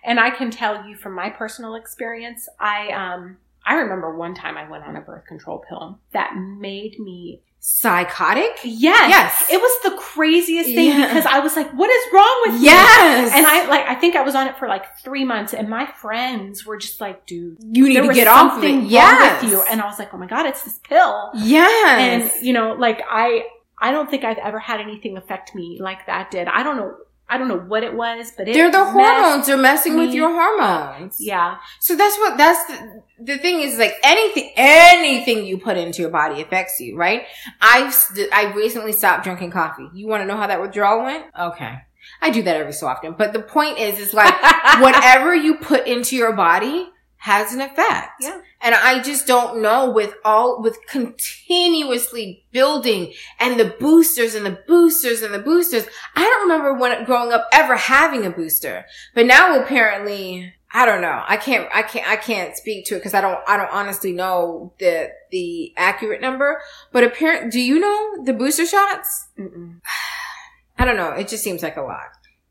And 0.03 0.19
I 0.19 0.29
can 0.31 0.51
tell 0.51 0.85
you 0.85 0.95
from 0.95 1.13
my 1.13 1.29
personal 1.29 1.75
experience, 1.75 2.47
I 2.59 2.89
um 2.89 3.37
I 3.65 3.75
remember 3.75 4.15
one 4.15 4.33
time 4.33 4.57
I 4.57 4.69
went 4.69 4.85
on 4.85 4.95
a 4.95 5.01
birth 5.01 5.25
control 5.25 5.63
pill 5.67 5.99
that 6.13 6.35
made 6.35 6.97
me 6.99 7.41
Psychotic? 7.59 8.59
Yes. 8.63 9.09
Yes. 9.09 9.45
It 9.51 9.57
was 9.61 9.83
the 9.83 9.97
craziest 9.97 10.69
thing 10.69 10.87
Yeah. 10.89 11.07
because 11.07 11.25
I 11.25 11.39
was 11.39 11.55
like, 11.55 11.69
what 11.71 11.89
is 11.89 12.13
wrong 12.13 12.41
with 12.45 12.53
me? 12.61 12.65
Yes. 12.65 13.33
And 13.35 13.45
I 13.45 13.67
like 13.67 13.85
I 13.87 13.95
think 13.95 14.15
I 14.15 14.21
was 14.21 14.35
on 14.35 14.47
it 14.47 14.57
for 14.57 14.67
like 14.67 14.97
three 14.99 15.25
months 15.25 15.53
and 15.53 15.69
my 15.69 15.85
friends 15.85 16.65
were 16.65 16.77
just 16.77 17.01
like, 17.01 17.25
dude, 17.25 17.57
you 17.61 17.87
need 17.89 18.01
to 18.07 18.13
get 18.13 18.27
off 18.27 18.57
of 18.57 18.63
it. 18.63 18.67
wrong 18.71 18.85
Yes. 18.85 19.43
with 19.43 19.51
you. 19.51 19.61
And 19.69 19.81
I 19.81 19.85
was 19.85 19.99
like, 19.99 20.13
oh 20.13 20.17
my 20.17 20.27
God, 20.27 20.45
it's 20.45 20.63
this 20.63 20.79
pill. 20.79 21.31
yes. 21.35 22.31
And 22.35 22.45
you 22.45 22.53
know, 22.53 22.71
like 22.73 23.01
I 23.09 23.45
I 23.79 23.91
don't 23.91 24.09
think 24.09 24.23
I've 24.23 24.39
ever 24.39 24.59
had 24.59 24.79
anything 24.79 25.17
affect 25.17 25.53
me 25.53 25.77
like 25.79 26.05
that 26.07 26.31
did. 26.31 26.47
I 26.47 26.63
don't 26.63 26.77
know 26.77 26.95
I 27.29 27.37
don't 27.37 27.49
know 27.49 27.59
what 27.59 27.83
it 27.83 27.93
was, 27.93 28.31
but 28.37 28.47
it 28.47 28.53
they're 28.53 28.71
the 28.71 28.85
hormones. 28.85 29.47
They're 29.47 29.57
messing 29.57 29.97
with 29.97 30.13
your 30.13 30.29
hormones. 30.29 31.17
Yeah. 31.19 31.57
So 31.79 31.95
that's 31.95 32.17
what 32.17 32.37
that's 32.37 32.65
the, 32.67 33.03
the 33.19 33.37
thing 33.37 33.59
is 33.61 33.77
like 33.77 33.95
anything 34.01 34.51
anything 34.55 35.45
you 35.45 35.57
put 35.57 35.77
into 35.77 36.01
your 36.01 36.11
body 36.11 36.41
affects 36.41 36.79
you, 36.79 36.95
right? 36.95 37.25
I've 37.59 37.93
I 38.31 38.53
recently 38.55 38.93
stopped 38.93 39.25
drinking 39.25 39.51
coffee. 39.51 39.89
You 39.93 40.07
want 40.07 40.21
to 40.21 40.25
know 40.25 40.37
how 40.37 40.47
that 40.47 40.61
withdrawal 40.61 41.03
went? 41.03 41.25
Okay. 41.37 41.79
I 42.21 42.29
do 42.29 42.41
that 42.43 42.55
every 42.55 42.71
so 42.71 42.87
often, 42.87 43.15
but 43.17 43.33
the 43.33 43.41
point 43.41 43.77
is 43.77 43.99
is 43.99 44.13
like 44.13 44.33
whatever 44.79 45.35
you 45.35 45.55
put 45.57 45.85
into 45.85 46.15
your 46.15 46.31
body 46.31 46.89
has 47.27 47.53
an 47.53 47.59
effect. 47.59 48.21
Yeah. 48.21 48.39
And 48.61 48.73
I 48.73 49.01
just 49.03 49.27
don't 49.27 49.61
know 49.61 49.91
with 49.91 50.15
all, 50.23 50.61
with 50.61 50.77
continuously 50.87 52.45
building 52.53 53.13
and 53.37 53.59
the 53.59 53.75
boosters 53.79 54.33
and 54.33 54.45
the 54.45 54.57
boosters 54.65 55.21
and 55.21 55.33
the 55.33 55.39
boosters. 55.39 55.87
I 56.15 56.23
don't 56.23 56.43
remember 56.43 56.73
when 56.73 57.03
growing 57.03 57.33
up 57.33 57.45
ever 57.51 57.75
having 57.75 58.25
a 58.25 58.29
booster, 58.29 58.85
but 59.13 59.25
now 59.25 59.59
apparently, 59.61 60.53
I 60.71 60.85
don't 60.85 61.01
know. 61.01 61.21
I 61.27 61.35
can't, 61.35 61.67
I 61.73 61.81
can't, 61.81 62.07
I 62.07 62.15
can't 62.15 62.55
speak 62.55 62.85
to 62.85 62.95
it 62.95 62.99
because 62.99 63.13
I 63.13 63.19
don't, 63.19 63.39
I 63.45 63.57
don't 63.57 63.71
honestly 63.73 64.13
know 64.13 64.71
the, 64.79 65.09
the 65.29 65.73
accurate 65.75 66.21
number, 66.21 66.61
but 66.93 67.03
apparently, 67.03 67.49
do 67.49 67.59
you 67.59 67.77
know 67.77 68.23
the 68.23 68.33
booster 68.33 68.65
shots? 68.65 69.27
Mm-mm. 69.37 69.81
I 70.79 70.85
don't 70.85 70.95
know. 70.95 71.11
It 71.11 71.27
just 71.27 71.43
seems 71.43 71.61
like 71.61 71.75
a 71.75 71.81
lot. 71.81 72.05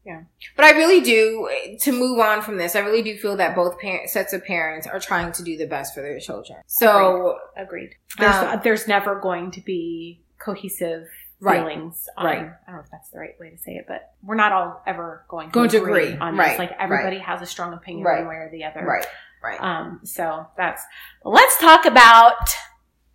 Yeah. 0.07 0.23
But 0.55 0.64
I 0.66 0.71
really 0.71 1.01
do, 1.01 1.51
to 1.81 1.90
move 1.92 2.21
on 2.21 2.40
from 2.40 2.59
this, 2.59 2.77
I 2.77 2.79
really 2.81 3.03
do 3.03 3.16
feel 3.19 3.37
that 3.38 3.57
both 3.57 3.79
parent, 3.81 4.09
sets 4.09 4.33
of 4.33 4.45
parents 4.45 4.87
are 4.87 5.01
trying 5.01 5.33
to 5.33 5.42
do 5.42 5.57
the 5.59 5.66
best 5.66 5.95
for 5.95 6.01
their 6.01 6.21
children. 6.21 6.61
So, 6.69 7.38
Agreed. 7.57 7.90
There's 8.19 8.35
Um, 8.37 8.61
there's 8.62 8.87
never 8.87 9.16
going 9.19 9.51
to 9.51 9.61
be 9.61 10.23
cohesive 10.38 11.09
Right. 11.40 11.59
feelings. 11.61 12.09
On, 12.16 12.25
Right. 12.25 12.38
I 12.38 12.40
don't 12.69 12.77
know 12.77 12.83
if 12.85 12.90
that's 12.90 13.11
the 13.11 13.19
right 13.19 13.35
way 13.40 13.51
to 13.51 13.59
say 13.59 13.73
it, 13.73 13.87
but 13.88 14.12
we're 14.23 14.37
not 14.37 14.53
all 14.53 14.81
ever 14.87 15.25
going 15.29 15.49
to 15.49 15.53
Going 15.53 15.69
to 15.71 15.79
agree, 15.79 16.07
agree. 16.11 16.19
on 16.19 16.37
Right. 16.37 16.51
this. 16.51 16.59
Like 16.61 16.73
everybody 16.79 17.19
has 17.19 17.42
a 17.42 17.47
strong 17.47 17.75
opinion 17.75 18.05
Right. 18.07 18.21
one 18.21 18.29
way 18.29 18.37
or 18.37 18.49
the 18.51 18.62
other. 18.64 18.83
Right. 18.87 19.07
Right. 19.42 19.61
Um, 19.61 20.01
so 20.05 20.47
that's, 20.57 20.83
let's 21.25 21.59
talk 21.59 21.85
about 21.85 22.38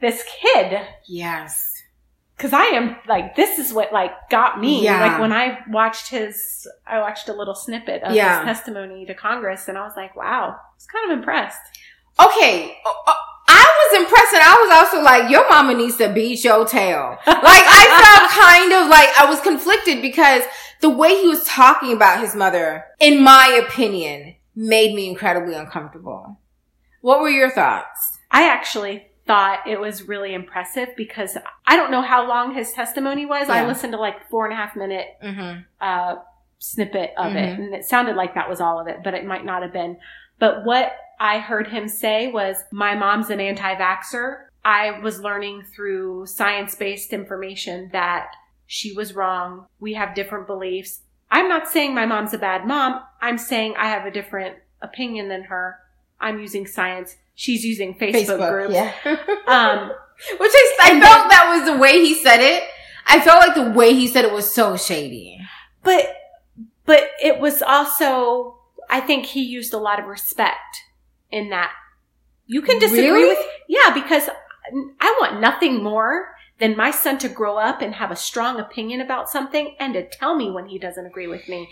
this 0.02 0.24
kid. 0.42 0.82
yes. 1.08 1.71
Cause 2.42 2.54
I 2.54 2.64
am 2.74 2.96
like, 3.08 3.36
this 3.36 3.60
is 3.60 3.72
what 3.72 3.94
like 3.94 4.12
got 4.32 4.60
me. 4.60 4.84
Yeah. 4.84 5.00
Like 5.00 5.22
when 5.22 5.32
I 5.32 5.60
watched 5.70 6.10
his, 6.10 6.68
I 6.88 7.00
watched 7.00 7.30
a 7.30 7.34
little 7.34 7.54
snippet 7.56 8.02
of 8.02 8.16
Yeah. 8.16 8.40
his 8.40 8.46
testimony 8.58 9.06
to 9.06 9.14
Congress 9.14 9.68
and 9.68 9.78
I 9.78 9.82
was 9.82 9.94
like, 9.96 10.16
wow, 10.16 10.56
I 10.58 10.74
was 10.76 10.88
kind 10.88 11.12
of 11.12 11.18
impressed. 11.20 11.60
Okay. 12.20 12.78
uh, 12.86 12.90
uh, 13.08 13.14
I 13.48 13.90
was 13.92 14.02
impressed 14.02 14.34
and 14.34 14.44
I 14.44 14.56
was 14.64 14.72
also 14.78 15.04
like, 15.04 15.30
your 15.30 15.48
mama 15.50 15.76
needs 15.76 15.98
to 15.98 16.12
beat 16.12 16.44
your 16.44 16.66
tail. 16.66 17.18
Like 17.28 17.64
I 17.68 17.84
felt 18.02 18.32
kind 18.32 18.74
of 18.74 18.90
like 18.90 19.10
I 19.20 19.30
was 19.30 19.40
conflicted 19.42 20.02
because 20.02 20.42
the 20.82 20.90
way 20.90 21.22
he 21.22 21.28
was 21.28 21.44
talking 21.44 21.94
about 21.94 22.22
his 22.22 22.34
mother, 22.36 22.86
in 23.00 23.24
my 23.24 23.62
opinion, 23.68 24.36
made 24.56 24.96
me 24.96 25.08
incredibly 25.08 25.54
uncomfortable. 25.54 26.40
What 27.02 27.22
were 27.22 27.30
your 27.30 27.52
thoughts? 27.52 28.18
I 28.32 28.48
actually 28.48 29.08
thought 29.28 29.68
it 29.68 29.80
was 29.80 30.08
really 30.08 30.34
impressive 30.34 30.90
because 30.98 31.38
I 31.68 31.76
don't 31.78 31.92
know 31.92 32.02
how 32.02 32.28
long 32.28 32.54
his 32.54 32.74
testimony 32.74 33.26
was. 33.26 33.50
I 33.50 33.66
listened 33.66 33.94
to 33.94 34.00
like 34.00 34.30
four 34.30 34.46
and 34.46 34.54
a 34.54 34.58
half 34.58 34.76
minute 34.76 35.08
Mm-hmm. 35.24 35.60
uh, 35.80 36.16
snippet 36.60 37.14
of 37.18 37.36
it, 37.36 37.58
Mhm. 37.58 37.66
and 37.66 37.74
it 37.76 37.86
sounded 37.86 38.16
like 38.16 38.36
that 38.36 38.50
was 38.50 38.62
all 38.62 38.80
of 38.80 38.88
it, 38.88 39.00
but 39.04 39.14
it 39.14 39.26
might 39.26 39.46
not 39.46 39.62
have 39.64 39.74
been. 39.74 39.98
But 40.40 40.64
what 40.64 40.96
I 41.20 41.40
heard 41.40 41.68
him 41.68 41.88
say 41.88 42.28
was, 42.32 42.64
"My 42.72 42.96
mom's 42.96 43.30
an 43.30 43.40
anti-vaxxer." 43.40 44.46
I 44.64 45.00
was 45.00 45.22
learning 45.22 45.64
through 45.64 46.28
science-based 46.28 47.14
information 47.14 47.90
that 47.94 48.28
she 48.68 48.94
was 48.94 49.16
wrong. 49.16 49.66
We 49.80 49.94
have 49.94 50.14
different 50.14 50.46
beliefs. 50.48 51.02
I'm 51.32 51.48
not 51.50 51.68
saying 51.68 51.94
my 51.96 52.06
mom's 52.06 52.34
a 52.34 52.38
bad 52.38 52.66
mom. 52.68 53.02
I'm 53.22 53.38
saying 53.38 53.76
I 53.78 53.88
have 53.90 54.06
a 54.06 54.12
different 54.12 54.58
opinion 54.82 55.30
than 55.30 55.44
her. 55.46 55.80
I'm 56.20 56.40
using 56.40 56.68
science. 56.68 57.18
She's 57.36 57.64
using 57.66 57.96
Facebook, 57.96 58.50
groups. 58.50 58.74
yeah. 58.74 58.94
Um, 59.48 59.92
Which 60.40 60.52
is, 60.52 60.72
I 60.82 61.00
felt 61.00 61.30
that 61.30 61.52
was 61.56 61.66
the 61.72 61.78
way 61.78 61.94
he 62.06 62.14
said 62.14 62.40
it. 62.40 62.64
I 63.08 63.20
felt 63.20 63.40
like 63.40 63.56
the 63.56 63.72
way 63.72 63.94
he 63.94 64.08
said 64.08 64.26
it 64.26 64.32
was 64.32 64.54
so 64.54 64.78
shady. 64.78 65.40
but 65.84 66.16
but 66.86 67.10
it 67.22 67.40
was 67.40 67.62
also 67.62 68.60
I 68.90 69.00
think 69.00 69.26
he 69.26 69.42
used 69.44 69.74
a 69.74 69.78
lot 69.78 70.00
of 70.00 70.06
respect 70.06 70.78
in 71.32 71.50
that. 71.50 71.72
You 72.46 72.62
can 72.62 72.78
disagree 72.80 73.10
Really? 73.10 73.30
with 73.30 73.46
yeah 73.68 73.94
because 73.94 74.30
I 75.00 75.18
want 75.20 75.42
nothing 75.42 75.84
more 75.84 76.36
than 76.60 76.78
my 76.78 76.92
son 76.92 77.18
to 77.20 77.30
grow 77.30 77.58
up 77.58 77.82
and 77.82 77.96
have 77.96 78.12
a 78.12 78.16
strong 78.16 78.60
opinion 78.60 79.02
about 79.02 79.30
something 79.30 79.76
and 79.80 79.94
to 79.96 80.08
tell 80.08 80.36
me 80.36 80.52
when 80.52 80.68
he 80.68 80.78
doesn't 80.78 81.06
agree 81.08 81.28
with 81.28 81.48
me. 81.50 81.70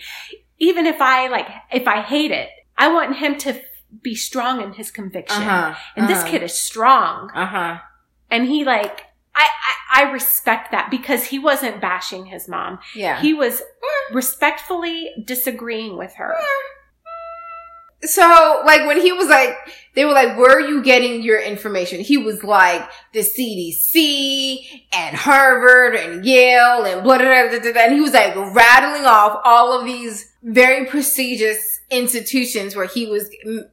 Even 0.58 0.86
if 0.88 1.00
I 1.00 1.28
like 1.28 1.48
if 1.72 1.88
I 1.88 2.02
hate 2.02 2.32
it, 2.32 2.50
I 2.78 2.88
want 2.92 3.18
him 3.18 3.38
to 3.40 3.62
be 4.02 4.16
strong 4.16 4.62
in 4.62 4.74
his 4.74 4.92
conviction. 4.92 5.42
Uh-huh. 5.44 5.76
And 5.96 6.08
this 6.08 6.24
kid 6.24 6.44
is 6.44 6.54
strong 6.54 7.32
Uh 7.34 7.46
huh. 7.46 7.78
and 8.30 8.48
he 8.48 8.64
like 8.64 9.06
I, 9.36 9.48
I 9.48 10.04
I 10.04 10.12
respect 10.12 10.72
that 10.72 10.90
because 10.92 11.26
he 11.26 11.40
wasn't 11.40 11.82
bashing 11.82 12.26
his 12.28 12.48
mom. 12.48 12.80
Yeah. 12.96 13.20
He 13.22 13.34
was 13.34 13.62
respectfully 14.12 15.10
disagreeing 15.26 15.98
with 15.98 16.14
her. 16.16 16.36
so, 18.04 18.62
like, 18.66 18.86
when 18.88 19.02
he 19.02 19.12
was 19.12 19.28
like, 19.28 19.56
they 19.94 20.06
were 20.06 20.14
like, 20.14 20.38
where 20.38 20.58
are 20.58 20.62
you 20.62 20.82
getting 20.82 21.22
your 21.22 21.40
information? 21.42 22.00
He 22.00 22.18
was 22.18 22.44
like, 22.44 22.88
the 23.14 23.20
CDC 23.20 24.60
and 24.94 25.16
Harvard 25.18 25.96
and 25.96 26.26
Yale 26.26 26.86
and 26.86 27.04
blah, 27.04 27.18
blah, 27.18 27.50
blah, 27.50 27.60
blah, 27.60 27.72
blah. 27.74 27.82
And 27.82 27.94
he 27.94 28.00
was 28.02 28.14
like 28.14 28.36
rattling 28.36 29.06
off 29.06 29.42
all 29.44 29.78
of 29.78 29.86
these 29.86 30.32
very 30.44 30.86
prestigious 30.86 31.82
institutions 31.92 32.76
where 32.76 32.88
he 32.88 33.06
was, 33.06 33.30
mm, 33.46 33.64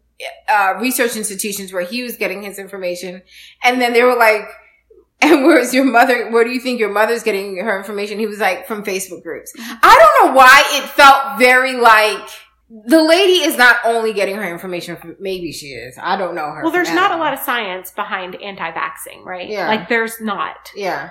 uh, 0.48 0.74
research 0.80 1.16
institutions 1.16 1.72
where 1.72 1.84
he 1.84 2.02
was 2.02 2.16
getting 2.16 2.42
his 2.42 2.58
information. 2.58 3.22
And 3.62 3.80
then 3.80 3.92
they 3.92 4.02
were 4.02 4.16
like, 4.16 4.48
and 5.20 5.44
where's 5.44 5.72
your 5.72 5.84
mother? 5.84 6.30
Where 6.30 6.44
do 6.44 6.50
you 6.50 6.60
think 6.60 6.78
your 6.78 6.92
mother's 6.92 7.22
getting 7.22 7.56
her 7.56 7.78
information? 7.78 8.18
He 8.18 8.26
was 8.26 8.38
like, 8.38 8.66
from 8.66 8.84
Facebook 8.84 9.22
groups. 9.22 9.52
I 9.58 9.96
don't 10.20 10.28
know 10.28 10.36
why 10.36 10.62
it 10.74 10.88
felt 10.90 11.38
very 11.38 11.74
like 11.76 12.28
the 12.68 13.02
lady 13.02 13.44
is 13.44 13.56
not 13.56 13.76
only 13.84 14.12
getting 14.12 14.36
her 14.36 14.52
information 14.52 14.96
from, 14.96 15.16
maybe 15.20 15.52
she 15.52 15.68
is. 15.68 15.96
I 16.00 16.16
don't 16.16 16.34
know 16.34 16.50
her. 16.50 16.62
Well, 16.62 16.72
there's 16.72 16.92
not 16.92 17.12
a 17.12 17.16
lot 17.16 17.32
of 17.32 17.38
science 17.40 17.92
behind 17.92 18.34
anti-vaxxing, 18.34 19.24
right? 19.24 19.48
Yeah. 19.48 19.68
Like 19.68 19.88
there's 19.88 20.20
not. 20.20 20.70
Yeah. 20.74 21.10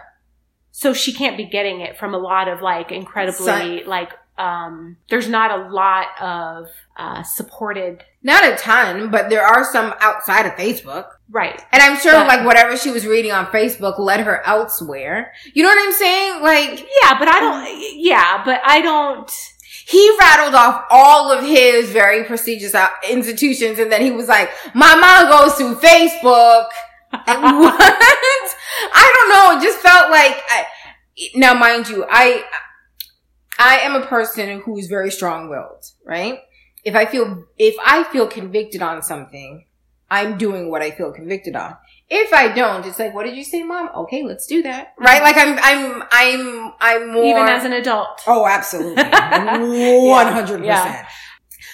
So 0.71 0.93
she 0.93 1.13
can't 1.13 1.37
be 1.37 1.45
getting 1.45 1.79
it 1.79 1.97
from 1.97 2.13
a 2.13 2.17
lot 2.17 2.49
of 2.49 2.61
like 2.61 2.91
incredibly 2.91 3.45
Sci- 3.45 3.83
like 3.87 4.11
um 4.37 4.97
there's 5.09 5.29
not 5.29 5.51
a 5.51 5.69
lot 5.69 6.07
of 6.21 6.67
uh 6.97 7.23
supported 7.23 8.03
Not 8.23 8.43
a 8.45 8.55
ton, 8.57 9.09
but 9.09 9.29
there 9.29 9.43
are 9.43 9.63
some 9.63 9.93
outside 10.01 10.45
of 10.45 10.53
Facebook. 10.53 11.05
right. 11.31 11.61
And 11.71 11.81
I'm 11.81 11.97
sure 11.97 12.13
But- 12.13 12.27
like 12.27 12.45
whatever 12.45 12.75
she 12.77 12.91
was 12.91 13.05
reading 13.05 13.31
on 13.31 13.45
Facebook 13.47 13.97
led 13.99 14.19
her 14.21 14.41
elsewhere. 14.45 15.31
You 15.53 15.63
know 15.63 15.69
what 15.69 15.87
I'm 15.87 15.93
saying? 15.93 16.41
Like 16.41 16.79
Yeah, 17.01 17.17
but 17.19 17.27
I 17.29 17.39
don't 17.39 17.93
yeah, 17.97 18.43
but 18.43 18.61
I 18.65 18.81
don't 18.81 19.31
he 19.87 20.17
rattled 20.19 20.55
off 20.55 20.85
all 20.89 21.31
of 21.31 21.43
his 21.45 21.91
very 21.91 22.23
prestigious 22.23 22.73
uh, 22.73 22.89
institutions 23.07 23.77
and 23.77 23.91
then 23.91 24.01
he 24.01 24.09
was 24.11 24.27
like, 24.27 24.49
my 24.73 24.95
mom 24.95 25.29
goes 25.29 25.55
to 25.59 25.75
Facebook. 25.75 26.65
And 27.13 27.41
what? 27.59 27.75
I 27.79 29.13
don't 29.15 29.29
know. 29.29 29.57
It 29.59 29.63
just 29.63 29.79
felt 29.79 30.09
like 30.09 30.41
I, 30.49 30.65
now, 31.35 31.53
mind 31.53 31.87
you, 31.87 32.03
I 32.09 32.43
I 33.57 33.79
am 33.79 33.95
a 33.95 34.05
person 34.05 34.61
who's 34.61 34.87
very 34.87 35.11
strong-willed, 35.11 35.85
right? 36.05 36.39
If 36.83 36.95
I 36.95 37.05
feel 37.05 37.45
if 37.57 37.75
I 37.83 38.03
feel 38.03 38.27
convicted 38.27 38.81
on 38.81 39.01
something, 39.01 39.65
I'm 40.09 40.37
doing 40.37 40.69
what 40.69 40.81
I 40.81 40.91
feel 40.91 41.11
convicted 41.11 41.55
on. 41.55 41.75
If 42.09 42.31
I 42.31 42.49
don't, 42.53 42.85
it's 42.85 42.99
like, 42.99 43.15
what 43.15 43.25
did 43.25 43.35
you 43.35 43.43
say, 43.43 43.63
mom? 43.63 43.89
Okay, 43.95 44.23
let's 44.23 44.45
do 44.45 44.61
that, 44.61 44.93
right? 44.99 45.23
Like 45.23 45.37
I'm 45.37 45.57
I'm 45.61 46.03
I'm 46.11 46.73
I'm 46.79 47.13
more 47.13 47.25
even 47.25 47.47
as 47.47 47.65
an 47.65 47.73
adult. 47.73 48.21
Oh, 48.27 48.45
absolutely. 48.45 49.03
100%. 49.03 50.63
Yeah. 50.65 51.07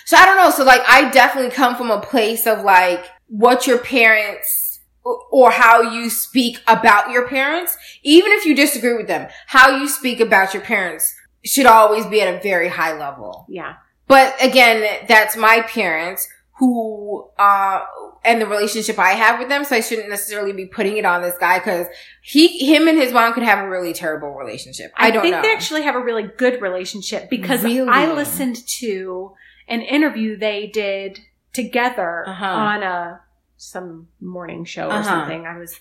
So 0.06 0.17
I 0.17 0.26
don't 0.26 0.38
know. 0.38 0.52
So 0.52 0.63
like, 0.63 0.82
I 0.88 1.10
definitely 1.12 1.52
come 1.52 1.76
from 1.76 1.89
a 1.89 2.02
place 2.02 2.46
of 2.46 2.63
like, 2.63 3.06
what 3.28 3.65
your 3.65 3.78
parents 3.78 4.80
or 5.04 5.52
how 5.52 5.82
you 5.82 6.10
speak 6.10 6.60
about 6.67 7.10
your 7.12 7.28
parents, 7.28 7.78
even 8.04 8.32
if 8.34 8.46
you 8.46 8.56
disagree 8.56 8.96
with 8.96 9.08
them, 9.08 9.30
how 9.48 9.78
you 9.78 9.88
speak 9.88 10.20
about 10.20 10.54
your 10.54 10.62
parents 10.63 11.15
should 11.43 11.65
always 11.65 12.06
be 12.06 12.21
at 12.21 12.34
a 12.34 12.39
very 12.41 12.67
high 12.69 12.97
level. 12.97 13.45
Yeah. 13.49 13.75
But 14.08 14.36
again, 14.41 15.06
that's 15.08 15.36
my 15.38 15.62
parents 15.62 16.27
who, 16.60 17.27
uh, 17.39 17.82
and 18.23 18.39
the 18.39 18.45
relationship 18.45 18.99
I 18.99 19.12
have 19.13 19.39
with 19.39 19.49
them. 19.49 19.63
So 19.63 19.75
I 19.75 19.80
shouldn't 19.80 20.10
necessarily 20.10 20.54
be 20.54 20.65
putting 20.65 20.97
it 20.97 21.06
on 21.06 21.21
this 21.23 21.36
guy 21.39 21.58
because 21.58 21.88
he, 22.21 22.65
him 22.71 22.88
and 22.88 22.97
his 22.97 23.12
mom 23.12 23.34
could 23.34 23.41
have 23.43 23.60
a 23.65 23.69
really 23.69 23.93
terrible 23.93 24.34
relationship. 24.36 24.91
I, 24.95 25.10
don't 25.10 25.23
think 25.23 25.36
know. 25.36 25.41
they 25.41 25.54
actually 25.54 25.82
have 25.84 25.95
a 25.95 25.99
really 25.99 26.23
good 26.38 26.62
relationship 26.62 27.30
because 27.30 27.63
Really? 27.63 27.89
I 27.89 28.12
listened 28.13 28.58
to 28.80 29.32
an 29.67 29.82
interview 29.82 30.38
they 30.38 30.67
did 30.67 31.19
together 31.54 32.25
Uh-huh. 32.27 32.45
on 32.45 32.84
a 32.84 33.21
some 33.58 34.08
morning 34.19 34.65
show 34.65 34.88
or 34.88 34.91
Uh-huh. 34.93 35.04
something. 35.04 35.45
I 35.45 35.58
was 35.58 35.80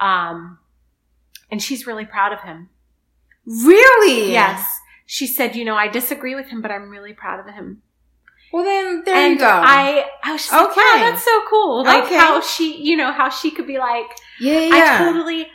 um 0.00 0.58
and 1.50 1.60
she's 1.62 1.86
really 1.86 2.04
proud 2.04 2.32
of 2.32 2.40
him. 2.42 2.68
Really? 3.48 4.32
Yes. 4.32 4.66
She 5.06 5.26
said, 5.26 5.56
you 5.56 5.64
know, 5.64 5.74
I 5.74 5.88
disagree 5.88 6.34
with 6.34 6.48
him, 6.48 6.60
but 6.60 6.70
I'm 6.70 6.90
really 6.90 7.12
proud 7.14 7.40
of 7.40 7.54
him. 7.54 7.82
Well, 8.52 8.64
then 8.64 9.02
there 9.04 9.14
and 9.14 9.34
you 9.34 9.38
go. 9.40 9.46
I, 9.48 10.06
I 10.22 10.32
was 10.32 10.42
just 10.42 10.52
like, 10.52 10.70
Okay. 10.70 10.80
wow, 10.80 11.10
that's 11.10 11.24
so 11.24 11.40
cool. 11.50 11.84
Like 11.84 12.04
Okay. 12.04 12.16
how 12.16 12.40
she, 12.40 12.82
you 12.82 12.96
know, 12.96 13.12
how 13.12 13.28
she 13.30 13.50
could 13.50 13.66
be 13.66 13.78
like, 13.78 14.06
yeah, 14.40 14.60
yeah, 14.60 14.98
I 15.00 15.04
totally 15.04 15.46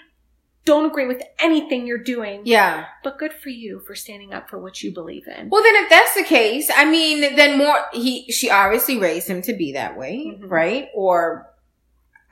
don't 0.65 0.85
agree 0.85 1.07
with 1.07 1.21
anything 1.39 1.85
you're 1.85 1.97
doing, 1.97 2.41
yeah. 2.45 2.85
but 3.03 3.17
good 3.19 3.33
for 3.33 3.49
you 3.49 3.81
for 3.85 3.95
standing 3.95 4.31
up 4.33 4.49
for 4.49 4.59
what 4.59 4.81
you 4.81 4.93
believe 4.93 5.27
in. 5.27 5.49
Well, 5.49 5.61
then 5.63 5.75
if 5.83 5.89
that's 5.89 6.15
the 6.15 6.23
case, 6.23 6.69
I 6.73 6.85
mean, 6.85 7.35
then 7.35 7.57
more 7.57 7.75
he 7.93 8.31
she 8.31 8.49
obviously 8.49 8.97
raised 8.97 9.27
him 9.27 9.41
to 9.41 9.53
be 9.53 9.73
that 9.73 9.97
way, 9.97 10.25
Mhm. 10.39 10.49
right? 10.49 10.87
Or 10.95 11.47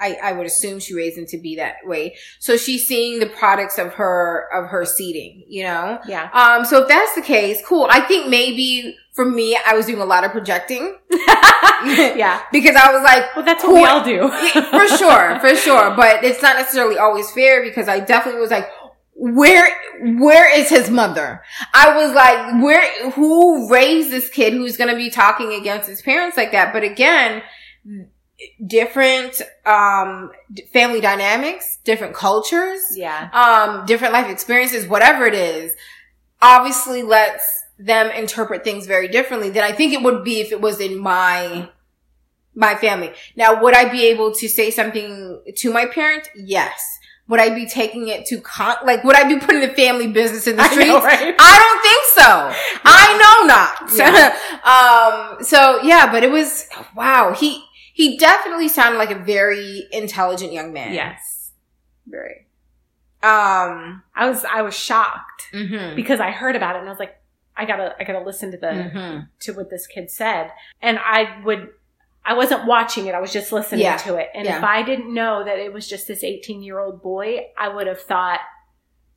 I 0.01 0.17
I 0.21 0.31
would 0.33 0.47
assume 0.47 0.79
she 0.79 0.93
raised 0.93 1.17
him 1.17 1.25
to 1.27 1.37
be 1.37 1.55
that 1.57 1.75
way. 1.83 2.15
So 2.39 2.57
she's 2.57 2.87
seeing 2.87 3.19
the 3.19 3.27
products 3.27 3.77
of 3.77 3.93
her 3.93 4.49
of 4.53 4.69
her 4.69 4.83
seeding, 4.83 5.43
you 5.47 5.63
know. 5.63 5.99
yeah. 6.07 6.29
Um. 6.33 6.65
So 6.65 6.81
if 6.81 6.87
that's 6.89 7.15
the 7.15 7.21
case, 7.21 7.61
cool. 7.65 7.87
I 7.89 8.01
think 8.01 8.27
maybe 8.27 8.97
for 9.13 9.25
me, 9.25 9.57
I 9.65 9.73
was 9.75 9.85
doing 9.85 10.01
a 10.01 10.05
lot 10.05 10.23
of 10.23 10.31
projecting 10.31 10.97
yeah. 11.11 12.43
because 12.51 12.75
I 12.75 12.93
was 12.93 13.03
like, 13.03 13.35
Well, 13.35 13.45
that's 13.45 13.63
what 13.63 13.73
we 13.73 13.85
all 13.85 14.03
do. 14.03 14.29
for 14.71 14.87
sure, 14.97 15.39
for 15.39 15.55
sure. 15.55 15.95
But 15.95 16.23
it's 16.23 16.41
not 16.41 16.55
necessarily 16.55 16.97
always 16.97 17.29
fair 17.31 17.61
because 17.61 17.87
I 17.87 17.99
definitely 17.99 18.41
was 18.41 18.51
like, 18.51 18.69
where, 19.13 19.67
where 20.19 20.57
is 20.57 20.69
his 20.69 20.89
mother? 20.89 21.43
I 21.73 21.95
was 21.95 22.15
like, 22.15 22.63
where, 22.63 23.11
who 23.11 23.69
raised 23.69 24.09
this 24.09 24.29
kid 24.29 24.53
who's 24.53 24.77
going 24.77 24.89
to 24.89 24.95
be 24.95 25.11
talking 25.11 25.53
against 25.53 25.87
his 25.87 26.01
parents 26.01 26.37
like 26.37 26.53
that? 26.53 26.73
But 26.73 26.83
again, 26.83 27.43
different 28.65 29.41
um 29.65 30.31
family 30.73 31.01
dynamics, 31.01 31.77
different 31.83 32.13
cultures, 32.15 32.81
Yeah. 32.95 33.29
um 33.33 33.85
different 33.85 34.13
life 34.13 34.29
experiences, 34.29 34.87
whatever 34.87 35.25
it 35.25 35.33
is, 35.33 35.73
obviously 36.41 37.03
lets 37.03 37.45
them 37.79 38.11
interpret 38.11 38.63
things 38.63 38.85
very 38.85 39.07
differently 39.07 39.49
than 39.49 39.63
I 39.63 39.71
think 39.71 39.93
it 39.93 40.01
would 40.03 40.23
be 40.23 40.39
if 40.41 40.51
it 40.51 40.61
was 40.61 40.79
in 40.79 40.97
my 40.99 41.69
my 42.53 42.75
family. 42.75 43.11
Now, 43.35 43.61
would 43.63 43.73
I 43.75 43.89
be 43.89 44.05
able 44.07 44.33
to 44.35 44.49
say 44.49 44.71
something 44.71 45.41
to 45.57 45.71
my 45.71 45.85
parent? 45.85 46.27
Yes. 46.35 46.97
Would 47.29 47.39
I 47.39 47.49
be 47.55 47.65
taking 47.65 48.09
it 48.09 48.25
to 48.25 48.41
con, 48.41 48.75
like, 48.85 49.05
would 49.05 49.15
I 49.15 49.23
be 49.23 49.39
putting 49.39 49.61
the 49.61 49.69
family 49.69 50.07
business 50.07 50.47
in 50.47 50.57
the 50.57 50.63
I 50.67 50.67
streets? 50.67 50.89
know, 50.89 51.01
right? 51.01 51.33
I 51.39 51.53
don't 51.63 51.81
think 51.87 52.03
so. 52.19 52.81
I 52.83 53.05
know 53.21 53.47
not. 53.47 55.37
um, 55.37 55.43
so 55.43 55.81
yeah, 55.81 56.11
but 56.11 56.23
it 56.23 56.31
was, 56.31 56.67
wow. 56.93 57.33
He, 57.33 57.63
he 58.01 58.17
definitely 58.17 58.67
sounded 58.67 58.97
like 58.97 59.11
a 59.11 59.19
very 59.19 59.85
intelligent 59.91 60.51
young 60.51 60.73
man. 60.73 60.91
Yes. 60.93 61.51
Very. 62.07 62.47
Um, 63.21 64.01
I 64.15 64.27
was 64.27 64.43
I 64.43 64.63
was 64.63 64.73
shocked 64.75 65.49
mhm. 65.53 65.95
because 65.95 66.19
I 66.19 66.31
heard 66.31 66.55
about 66.55 66.75
it 66.75 66.79
and 66.79 66.87
I 66.87 66.91
was 66.91 66.99
like, 66.99 67.21
I 67.55 67.65
gotta 67.65 67.95
I 67.99 68.03
gotta 68.03 68.25
listen 68.25 68.49
to 68.51 68.57
the 68.57 68.67
Mhm. 68.67 69.27
to 69.41 69.51
what 69.53 69.69
this 69.69 69.85
kid 69.85 70.09
said. 70.09 70.51
And 70.81 70.97
I 70.97 71.39
would 71.45 71.69
I 72.25 72.33
wasn't 72.33 72.65
watching 72.65 73.05
it, 73.05 73.13
I 73.13 73.19
was 73.19 73.31
just 73.31 73.51
listening 73.51 73.81
Yeah. 73.81 73.97
to 73.97 74.15
it. 74.15 74.29
And 74.33 74.45
Yeah. 74.45 74.57
if 74.57 74.63
I 74.63 74.81
didn't 74.81 75.13
know 75.13 75.43
that 75.43 75.59
it 75.59 75.71
was 75.71 75.87
just 75.87 76.07
this 76.07 76.23
18 76.23 76.63
year 76.63 76.79
old 76.79 77.03
boy, 77.03 77.47
I 77.55 77.69
would 77.69 77.85
have 77.85 78.01
thought 78.01 78.39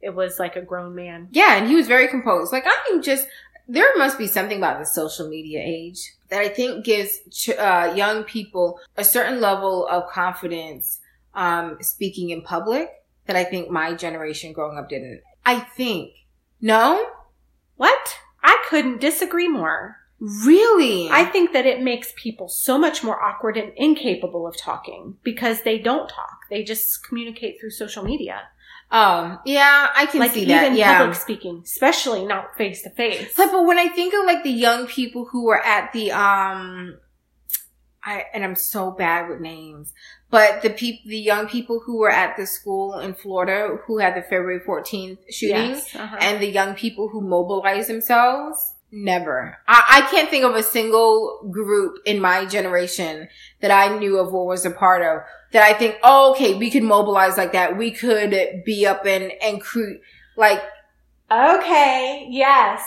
it 0.03 0.14
was 0.14 0.38
like 0.38 0.57
a 0.57 0.62
grown 0.62 0.94
man. 0.94 1.29
Yeah, 1.31 1.57
and 1.57 1.66
he 1.66 1.75
was 1.75 1.87
very 1.87 2.09
composed. 2.09 2.53
Like 2.53 2.66
I'm 2.66 3.01
just 3.01 3.27
there 3.68 3.96
must 3.96 4.18
be 4.18 4.27
something 4.27 4.59
about 4.59 4.79
the 4.79 4.87
social 4.87 5.29
media 5.29 5.61
age 5.64 6.14
that 6.29 6.40
I 6.40 6.48
think 6.48 6.85
gives 6.85 7.20
ch- 7.31 7.50
uh, 7.50 7.92
young 7.96 8.24
people 8.24 8.79
a 8.96 9.05
certain 9.05 9.40
level 9.40 9.87
of 9.88 10.09
confidence 10.11 11.00
um, 11.35 11.79
speaking 11.81 12.31
in 12.31 12.42
public 12.42 12.88
that 13.27 13.37
I 13.37 13.44
think 13.44 13.70
my 13.70 13.94
generation 13.94 14.53
growing 14.53 14.77
up 14.79 14.88
didn't. 14.88 15.20
I 15.46 15.61
think 15.61 16.12
no, 16.61 17.07
What? 17.77 18.16
I 18.42 18.62
couldn't 18.68 19.00
disagree 19.00 19.48
more. 19.48 19.96
really. 20.20 21.09
I 21.11 21.24
think 21.24 21.53
that 21.53 21.66
it 21.66 21.83
makes 21.83 22.12
people 22.16 22.48
so 22.48 22.79
much 22.79 23.03
more 23.03 23.20
awkward 23.22 23.57
and 23.57 23.72
incapable 23.77 24.46
of 24.46 24.57
talking 24.57 25.16
because 25.22 25.62
they 25.62 25.79
don't 25.79 26.09
talk. 26.09 26.38
They 26.50 26.62
just 26.62 27.07
communicate 27.07 27.59
through 27.61 27.70
social 27.70 28.05
media. 28.05 28.42
Um 28.90 29.38
yeah, 29.44 29.88
I 29.94 30.07
can 30.07 30.20
like 30.20 30.33
see 30.33 30.42
even 30.42 30.57
that. 30.57 30.75
Yeah. 30.75 30.99
public 30.99 31.16
speaking, 31.16 31.62
especially 31.64 32.25
not 32.25 32.57
face 32.57 32.83
to 32.83 32.90
face. 32.90 33.33
But, 33.37 33.51
but 33.51 33.64
when 33.64 33.79
I 33.79 33.88
think 33.88 34.14
of 34.14 34.25
like 34.25 34.42
the 34.44 34.51
young 34.51 34.87
people 34.87 35.25
who 35.27 35.44
were 35.44 35.61
at 35.61 35.92
the 35.92 36.12
um 36.12 36.99
I 38.05 38.27
and 38.35 38.44
I'm 38.44 38.55
so 38.55 38.90
bad 38.90 39.29
with 39.31 39.40
names, 39.40 39.92
but 40.31 40.62
the 40.62 40.70
people 40.70 41.09
the 41.09 41.18
young 41.18 41.49
people 41.49 41.81
who 41.85 41.99
were 41.99 42.11
at 42.11 42.37
the 42.37 42.47
school 42.47 42.99
in 42.99 43.14
Florida 43.14 43.79
who 43.87 43.99
had 43.99 44.14
the 44.14 44.23
February 44.23 44.61
14th 44.61 45.18
shooting 45.31 45.70
Yes, 45.70 45.94
uh-huh. 45.94 46.16
and 46.20 46.40
the 46.42 46.47
young 46.51 46.75
people 46.75 47.09
who 47.09 47.20
mobilized 47.23 47.88
themselves, 47.88 48.74
never. 48.95 49.59
I, 49.67 50.03
I 50.07 50.11
can't 50.11 50.31
think 50.31 50.45
of 50.45 50.55
a 50.55 50.63
single 50.63 51.49
group 51.51 51.97
in 52.07 52.21
my 52.21 52.47
generation 52.47 53.29
that 53.61 53.71
I 53.71 53.99
knew 53.99 54.19
of 54.19 54.33
or 54.33 54.47
was 54.47 54.65
a 54.65 54.71
part 54.71 55.03
of 55.03 55.23
that 55.53 55.63
I 55.65 55.73
think, 55.73 55.97
oh, 56.03 56.33
okay, 56.33 56.55
we 56.55 56.71
could 56.71 56.83
mobilize 56.85 57.37
like 57.37 57.53
that. 57.53 57.77
We 57.77 57.91
could 57.91 58.63
be 58.65 58.87
up 58.87 59.05
and, 59.07 59.33
and 59.43 59.61
create, 59.61 60.01
like, 60.37 60.63
Okay, 61.31 62.27
yes. 62.31 62.83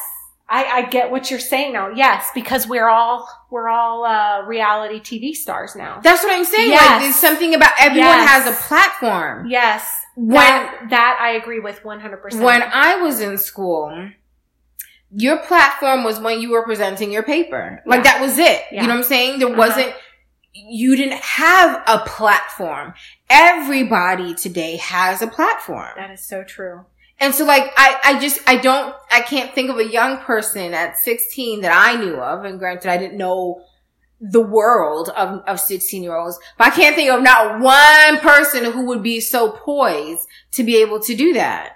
I, 0.49 0.63
I 0.63 0.81
get 0.83 1.11
what 1.11 1.29
you're 1.29 1.41
saying 1.41 1.73
now. 1.73 1.89
Yes, 1.89 2.29
because 2.33 2.65
we're 2.67 2.87
all 2.87 3.27
we're 3.51 3.67
all 3.67 4.05
uh, 4.05 4.43
reality 4.45 4.99
TV 5.01 5.33
stars 5.33 5.75
now. 5.75 5.99
That's 6.01 6.23
what 6.23 6.31
I'm 6.33 6.45
saying. 6.45 6.71
Like, 6.71 6.79
Yes. 6.79 7.01
there's 7.01 7.15
something 7.15 7.53
about 7.53 7.73
everyone 7.77 8.07
Yes. 8.07 8.29
has 8.29 8.53
a 8.57 8.61
platform. 8.67 9.47
Yes, 9.49 9.89
When 10.15 10.35
that 10.35 10.87
that 10.91 11.19
I 11.21 11.31
agree 11.31 11.59
with 11.59 11.83
100. 11.83 12.17
percent 12.21 12.43
when 12.45 12.63
I 12.63 12.95
was 13.01 13.19
in 13.19 13.37
school, 13.37 14.09
your 15.11 15.37
platform 15.39 16.03
was 16.03 16.19
when 16.19 16.41
you 16.41 16.51
were 16.51 16.63
presenting 16.63 17.11
your 17.11 17.23
paper. 17.23 17.81
Like 17.85 18.03
Yeah. 18.03 18.11
that 18.13 18.21
was 18.21 18.37
it. 18.37 18.63
Yeah. 18.71 18.81
You 18.81 18.87
know 18.87 18.93
what 18.95 18.97
I'm 18.99 19.03
saying? 19.03 19.39
There 19.39 19.47
Uh-huh. 19.49 19.57
wasn't. 19.57 19.93
You 20.53 20.95
didn't 20.95 21.21
have 21.21 21.83
a 21.87 21.99
platform. 21.99 22.93
Everybody 23.29 24.33
today 24.33 24.77
has 24.77 25.21
a 25.21 25.27
platform. 25.27 25.91
that 25.95 26.11
is 26.11 26.27
so 26.27 26.43
true. 26.43 26.85
And 27.19 27.33
so 27.33 27.45
like, 27.45 27.71
I, 27.77 27.99
I 28.03 28.19
just, 28.19 28.39
I 28.47 28.57
don't, 28.57 28.93
I 29.11 29.21
can't 29.21 29.53
think 29.53 29.69
of 29.69 29.77
a 29.77 29.85
young 29.87 30.17
person 30.19 30.73
at 30.73 30.97
16 30.97 31.61
that 31.61 31.71
I 31.73 31.95
knew 31.99 32.15
of. 32.15 32.43
And 32.45 32.59
granted, 32.59 32.89
I 32.91 32.97
didn't 32.97 33.17
know 33.17 33.63
the 34.19 34.41
world 34.41 35.09
of, 35.09 35.41
of 35.47 35.59
16 35.59 36.01
year 36.03 36.15
olds, 36.15 36.39
but 36.57 36.67
I 36.67 36.69
can't 36.71 36.95
think 36.95 37.09
of 37.11 37.21
not 37.21 37.59
one 37.59 38.17
person 38.19 38.65
who 38.71 38.85
would 38.87 39.03
be 39.03 39.19
so 39.19 39.51
poised 39.51 40.27
to 40.53 40.63
be 40.63 40.77
able 40.81 40.99
to 41.01 41.15
do 41.15 41.33
that. 41.33 41.73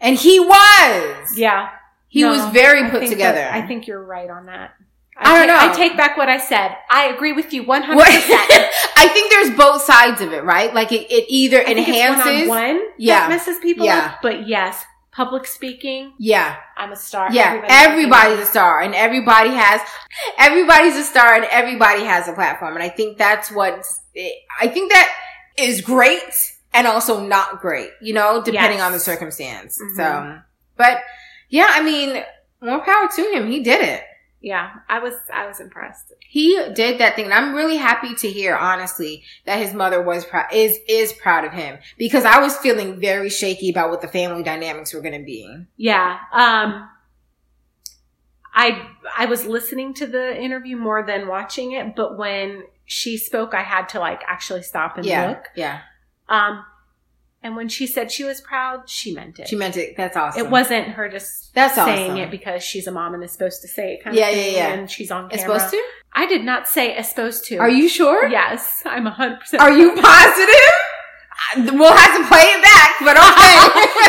And 0.00 0.16
he 0.16 0.38
was. 0.40 1.36
Yeah, 1.38 1.68
He 2.08 2.22
No, 2.22 2.30
was 2.30 2.44
very 2.52 2.88
put 2.90 3.06
together. 3.08 3.38
that- 3.38 3.52
I 3.54 3.66
think 3.66 3.86
you're 3.86 4.02
right 4.02 4.30
on 4.30 4.46
that. 4.46 4.72
I 5.18 5.38
don't 5.38 5.48
ta- 5.48 5.66
know. 5.66 5.72
I 5.72 5.74
take 5.74 5.96
back 5.96 6.16
what 6.18 6.28
I 6.28 6.36
said. 6.38 6.76
I 6.90 7.06
agree 7.06 7.32
with 7.32 7.52
you 7.52 7.64
100%. 7.64 7.94
I 7.98 9.08
think 9.12 9.32
there's 9.32 9.56
both 9.56 9.82
sides 9.82 10.20
of 10.20 10.32
it, 10.32 10.44
right? 10.44 10.74
Like 10.74 10.92
it, 10.92 11.10
it 11.10 11.24
either 11.28 11.60
enhances. 11.62 12.46
one 12.48 12.80
Yeah. 12.98 13.26
messes 13.28 13.58
people 13.60 13.86
Yeah. 13.86 13.98
up. 14.12 14.18
But 14.22 14.46
yes, 14.46 14.84
public 15.12 15.46
speaking, 15.46 16.12
Yeah. 16.18 16.56
I'm 16.76 16.92
a 16.92 16.96
star. 16.96 17.28
Yeah, 17.32 17.62
Everybody's 17.66 17.72
everybody's 17.86 18.38
a 18.40 18.46
star 18.50 18.80
and 18.82 18.94
everybody 18.94 19.50
has, 19.54 19.80
everybody's 20.36 20.96
a 20.96 21.02
star 21.04 21.34
and 21.34 21.46
everybody 21.46 22.04
has 22.04 22.28
a 22.28 22.34
platform. 22.34 22.74
And 22.74 22.82
I 22.82 22.90
think 22.90 23.16
that's 23.16 23.50
what, 23.50 23.86
I 24.60 24.68
think 24.68 24.92
that 24.92 25.10
is 25.56 25.80
great 25.80 26.52
and 26.74 26.86
also 26.86 27.20
not 27.24 27.62
great, 27.62 27.88
you 28.02 28.12
know, 28.12 28.42
depending 28.42 28.78
Yes. 28.80 28.86
on 28.86 28.92
the 28.92 29.00
circumstance. 29.00 29.80
Mhm. 29.80 29.96
So, 29.96 30.38
but 30.76 30.98
yeah, 31.48 31.68
I 31.70 31.82
mean, 31.82 32.22
more 32.60 32.84
power 32.84 33.08
to 33.16 33.22
him. 33.32 33.50
He 33.50 33.62
did 33.62 33.82
it. 33.82 34.02
Yeah, 34.40 34.70
I 34.88 34.98
was 35.00 35.14
I 35.32 35.46
was 35.46 35.60
impressed. 35.60 36.12
He 36.20 36.54
did 36.74 36.98
that 37.00 37.16
thing. 37.16 37.24
And 37.24 37.34
I'm 37.34 37.54
really 37.54 37.78
happy 37.78 38.14
to 38.16 38.28
hear, 38.28 38.54
honestly, 38.54 39.24
that 39.44 39.58
his 39.58 39.72
mother 39.74 40.00
was 40.02 40.24
proud, 40.24 40.46
is, 40.52 40.78
is 40.88 41.12
proud 41.14 41.44
of 41.44 41.52
him 41.52 41.78
because 41.98 42.24
I 42.24 42.38
was 42.38 42.56
feeling 42.58 43.00
very 43.00 43.30
shaky 43.30 43.70
about 43.70 43.90
what 43.90 44.02
the 44.02 44.08
family 44.08 44.42
dynamics 44.42 44.92
were 44.94 45.00
going 45.00 45.18
to 45.18 45.24
be. 45.24 45.64
Yeah. 45.76 46.18
Um 46.32 46.88
I 48.54 48.88
I 49.18 49.26
was 49.26 49.46
listening 49.46 49.94
to 49.94 50.06
the 50.06 50.40
interview 50.40 50.76
more 50.76 51.04
than 51.04 51.28
watching 51.28 51.72
it, 51.72 51.96
but 51.96 52.16
when 52.16 52.64
she 52.84 53.16
spoke 53.16 53.52
I 53.52 53.62
had 53.62 53.88
to 53.90 53.98
like 54.00 54.22
actually 54.28 54.62
stop 54.62 54.96
and 54.96 55.06
Yeah. 55.06 55.28
look. 55.28 55.44
Yeah. 55.56 55.80
Um 56.28 56.64
and 57.46 57.56
when 57.56 57.68
she 57.68 57.86
said 57.86 58.10
she 58.12 58.24
was 58.24 58.40
proud, 58.40 58.88
she 58.90 59.14
meant 59.14 59.38
it. 59.38 59.48
She 59.48 59.56
meant 59.56 59.76
it. 59.76 59.96
That's 59.96 60.16
awesome. 60.16 60.44
it 60.44 60.50
wasn't 60.50 60.88
her 60.88 61.08
just 61.08 61.54
That's 61.54 61.74
saying 61.76 62.10
awesome. 62.12 62.22
it 62.24 62.30
because 62.30 62.62
she's 62.62 62.86
a 62.86 62.92
mom 62.92 63.14
and 63.14 63.22
is 63.24 63.30
supposed 63.32 63.62
to 63.62 63.68
say 63.68 63.94
it 63.94 64.04
kind 64.04 64.14
Yeah, 64.16 64.28
of 64.28 64.36
yeah, 64.36 64.42
thing 64.42 64.54
yeah. 64.56 64.72
and 64.74 64.90
she's 64.90 65.10
on 65.10 65.30
camera. 65.30 65.38
supposed 65.58 65.70
to? 65.70 65.82
I 66.12 66.26
did 66.26 66.44
not 66.44 66.66
say 66.68 66.96
is 66.96 67.08
supposed 67.08 67.44
to. 67.46 67.58
Are 67.58 67.70
you 67.70 67.88
sure? 67.88 68.26
Yes, 68.28 68.82
I'm 68.84 69.04
100% 69.06 69.60
Are 69.60 69.72
you 69.72 69.94
positive? 69.94 70.72
Uh, 71.56 71.70
we'll 71.74 71.92
have 71.94 72.16
to 72.20 72.26
play 72.28 72.42
it 72.42 72.62
back, 72.62 72.90
but 73.00 73.16
okay. 73.16 73.56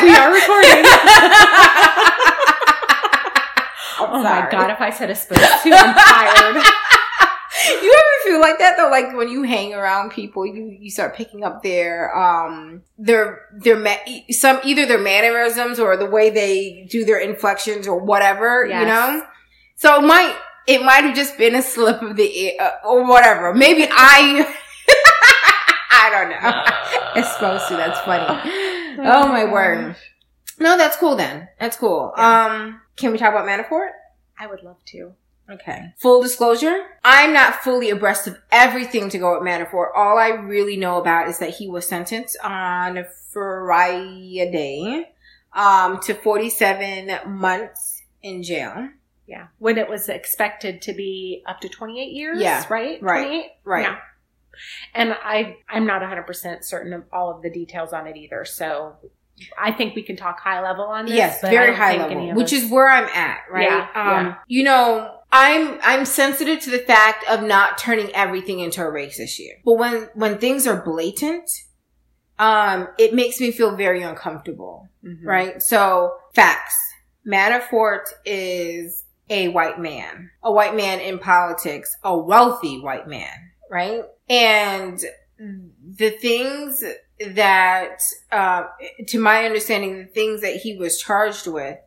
We 0.07 0.15
are 0.15 0.33
recording. 0.33 0.83
Oh 3.99 4.21
my 4.21 4.47
god, 4.51 4.69
if 4.69 4.79
I 4.79 4.91
said 4.91 5.09
is 5.09 5.19
supposed 5.21 5.41
to, 5.41 5.71
I'm 5.73 5.95
tired. 5.95 6.63
You 7.83 7.93
ever 7.93 8.31
feel 8.31 8.39
like 8.41 8.59
that 8.59 8.75
though? 8.77 8.89
Like 8.89 9.15
when 9.15 9.29
you 9.29 9.43
hang 9.43 9.73
around 9.73 10.11
people, 10.11 10.45
you 10.45 10.75
you 10.79 10.89
start 10.91 11.15
picking 11.15 11.43
up 11.43 11.63
their 11.63 12.15
um 12.17 12.83
their 12.97 13.41
their 13.53 13.77
ma- 13.77 13.97
some 14.31 14.59
either 14.63 14.85
their 14.85 14.97
mannerisms 14.99 15.79
or 15.79 15.97
the 15.97 16.05
way 16.05 16.29
they 16.29 16.87
do 16.89 17.05
their 17.05 17.19
inflections 17.19 17.87
or 17.87 17.97
whatever. 17.99 18.65
You 18.81 18.85
know, 18.87 19.23
so 19.75 19.99
it 20.03 20.07
might 20.07 20.35
it 20.67 20.83
might 20.83 21.03
have 21.03 21.15
just 21.15 21.37
been 21.37 21.55
a 21.55 21.61
slip 21.61 22.01
of 22.01 22.15
the 22.15 22.59
uh, 22.59 22.71
or 22.85 23.07
whatever. 23.07 23.53
Maybe 23.53 23.87
I 23.91 24.45
I 25.89 26.09
don't 26.11 26.29
know. 26.29 27.21
it's 27.21 27.31
supposed 27.33 27.67
to. 27.69 27.75
That's 27.77 27.99
funny. 28.01 28.51
Oh 28.99 29.27
my 29.27 29.45
word. 29.45 29.95
No, 30.59 30.77
that's 30.77 30.97
cool 30.97 31.15
then. 31.15 31.47
That's 31.59 31.77
cool. 31.77 32.13
Yeah. 32.17 32.45
Um, 32.45 32.81
can 32.95 33.11
we 33.11 33.17
talk 33.17 33.29
about 33.29 33.47
Manafort? 33.47 33.89
I 34.39 34.47
would 34.47 34.63
love 34.63 34.83
to. 34.87 35.13
Okay. 35.49 35.93
Full 35.97 36.21
disclosure, 36.21 36.85
I'm 37.03 37.31
not 37.33 37.55
fully 37.55 37.89
abreast 37.89 38.27
of 38.27 38.37
everything 38.51 39.09
to 39.09 39.17
go 39.17 39.33
with 39.39 39.47
Manafort. 39.47 39.89
All 39.95 40.17
I 40.17 40.29
really 40.29 40.75
know 40.75 40.99
about 40.99 41.29
is 41.29 41.39
that 41.39 41.51
he 41.51 41.69
was 41.69 41.87
sentenced 41.87 42.37
on 42.43 43.05
Friday 43.31 45.05
um, 45.53 45.99
to 46.01 46.13
47 46.13 47.19
months 47.27 48.03
in 48.21 48.43
jail. 48.43 48.89
Yeah. 49.25 49.47
When 49.59 49.77
it 49.77 49.89
was 49.89 50.09
expected 50.09 50.81
to 50.83 50.93
be 50.93 51.43
up 51.47 51.59
to 51.61 51.69
28 51.69 52.11
years, 52.13 52.41
Yeah, 52.41 52.63
right? 52.69 53.01
right, 53.01 53.23
28? 53.25 53.51
Right. 53.63 53.81
Yeah. 53.83 53.97
And 54.95 55.13
I 55.13 55.57
I'm 55.69 55.85
not 55.85 56.01
100% 56.01 56.63
certain 56.63 56.91
of 56.93 57.03
all 57.13 57.29
of 57.29 57.41
the 57.43 57.49
details 57.49 57.93
on 57.93 58.07
it 58.07 58.17
either. 58.17 58.43
So 58.43 58.95
I 59.57 59.71
think 59.71 59.95
we 59.95 60.01
can 60.01 60.15
talk 60.15 60.39
high 60.39 60.61
level 60.61 60.85
on 60.85 61.05
this. 61.05 61.13
Yes, 61.15 61.39
but 61.41 61.51
very 61.51 61.75
high 61.75 61.97
level, 61.97 62.33
which 62.33 62.51
is 62.53 62.71
where 62.71 62.89
I'm 62.89 63.05
at, 63.05 63.41
right? 63.51 63.67
Yeah, 63.69 63.81
um, 63.93 64.25
yeah. 64.25 64.35
You 64.47 64.63
know, 64.63 65.16
I'm 65.31 65.79
I'm 65.83 66.05
sensitive 66.05 66.61
to 66.61 66.71
the 66.71 66.79
fact 66.79 67.25
of 67.29 67.43
not 67.43 67.77
turning 67.77 68.09
everything 68.15 68.59
into 68.59 68.81
a 68.81 68.89
race 68.89 69.19
issue. 69.19 69.49
But 69.65 69.73
when 69.73 70.09
when 70.13 70.37
things 70.37 70.65
are 70.67 70.81
blatant, 70.81 71.49
um, 72.39 72.87
it 72.97 73.13
makes 73.13 73.39
me 73.39 73.51
feel 73.51 73.75
very 73.75 74.01
uncomfortable. 74.01 74.87
Mhm. 75.03 75.19
Right? 75.23 75.61
So 75.61 76.15
facts. 76.33 76.77
Manafort 77.25 78.05
is 78.25 79.03
a 79.29 79.49
white 79.49 79.79
man, 79.79 80.31
a 80.41 80.51
white 80.51 80.75
man 80.75 81.01
in 81.01 81.19
politics, 81.19 81.97
a 82.03 82.17
wealthy 82.17 82.79
white 82.79 83.07
man, 83.07 83.51
right? 83.69 84.03
And 84.29 85.03
the 85.37 86.09
things 86.11 86.83
that, 87.19 87.99
uh, 88.31 88.63
to 89.07 89.19
my 89.19 89.45
understanding, 89.45 89.97
the 89.97 90.05
things 90.05 90.41
that 90.41 90.55
he 90.55 90.77
was 90.77 90.97
charged 90.97 91.47
with 91.47 91.77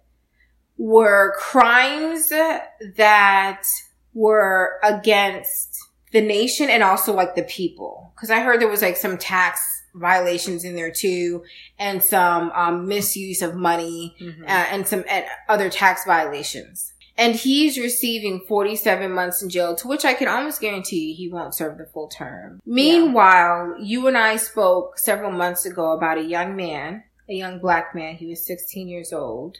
were 0.83 1.35
crimes 1.39 2.31
that 2.31 3.63
were 4.15 4.79
against 4.83 5.79
the 6.13 6.23
nation 6.23 6.71
and 6.71 6.83
also 6.83 7.13
like 7.13 7.35
the 7.35 7.43
people. 7.43 8.13
Cause 8.19 8.31
I 8.31 8.41
heard 8.41 8.61
there 8.61 8.69
was 8.69 8.81
like 8.83 8.97
some 8.97 9.19
tax 9.19 9.61
violations 9.95 10.65
in 10.65 10.75
there 10.77 10.91
too 10.91 11.45
and 11.79 12.03
some 12.03 12.51
um, 12.53 12.89
misuse 12.89 13.43
of 13.43 13.55
money 13.55 14.17
Mhm. 14.21 14.43
uh, 14.45 14.47
and 14.73 14.87
some 14.89 15.05
and 15.09 15.27
other 15.51 15.69
tax 15.69 16.05
violations. 16.07 16.93
And 17.19 17.35
he's 17.35 17.77
receiving 17.77 18.41
47 18.49 19.13
months 19.13 19.43
in 19.43 19.51
jail, 19.51 19.77
to 19.77 19.87
which 19.89 20.07
I 20.07 20.15
can 20.15 20.29
almost 20.29 20.61
guarantee 20.63 21.13
he 21.13 21.29
won't 21.29 21.55
serve 21.55 21.77
the 21.77 21.85
full 21.85 22.09
term. 22.09 22.61
Meanwhile, 22.65 23.75
you 23.81 24.07
and 24.07 24.17
I 24.17 24.37
spoke 24.37 24.99
several 24.99 25.31
months 25.31 25.67
ago 25.67 25.93
about 25.93 26.17
a 26.17 26.23
young 26.25 26.57
man, 26.57 27.05
a 27.29 27.35
young 27.35 27.59
black 27.61 27.95
man, 27.95 28.15
he 28.17 28.27
was 28.27 28.47
16 28.47 28.89
years 28.89 29.13
old, 29.13 29.59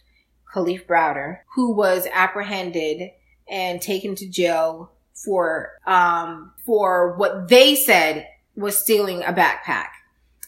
Kalief 0.55 0.87
Browder, 0.87 1.39
who 1.55 1.73
was 1.73 2.07
apprehended 2.13 3.11
and 3.49 3.81
taken 3.81 4.15
to 4.17 4.29
jail 4.29 4.93
for, 5.13 5.73
um, 5.87 6.53
for 6.65 7.17
what 7.17 7.49
they 7.49 7.75
said 7.75 8.27
was 8.57 8.79
stealing 8.79 9.23
a 9.23 9.33
backpack 9.33 9.89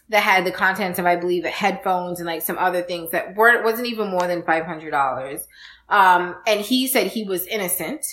that 0.09 0.23
had 0.23 0.45
the 0.45 0.53
contents 0.53 0.99
of, 0.99 1.07
I 1.07 1.17
believe, 1.17 1.45
headphones 1.45 2.21
and 2.21 2.27
like 2.27 2.43
some 2.43 2.59
other 2.59 2.83
things 2.83 3.11
that 3.11 3.35
weren't, 3.35 3.65
wasn't 3.65 3.89
even 3.89 4.09
more 4.09 4.27
than 4.27 4.43
$500. 4.43 5.41
Um, 5.89 6.37
and 6.47 6.61
he 6.61 6.87
said 6.87 7.09
he 7.09 7.25
was 7.25 7.47
innocent, 7.47 8.05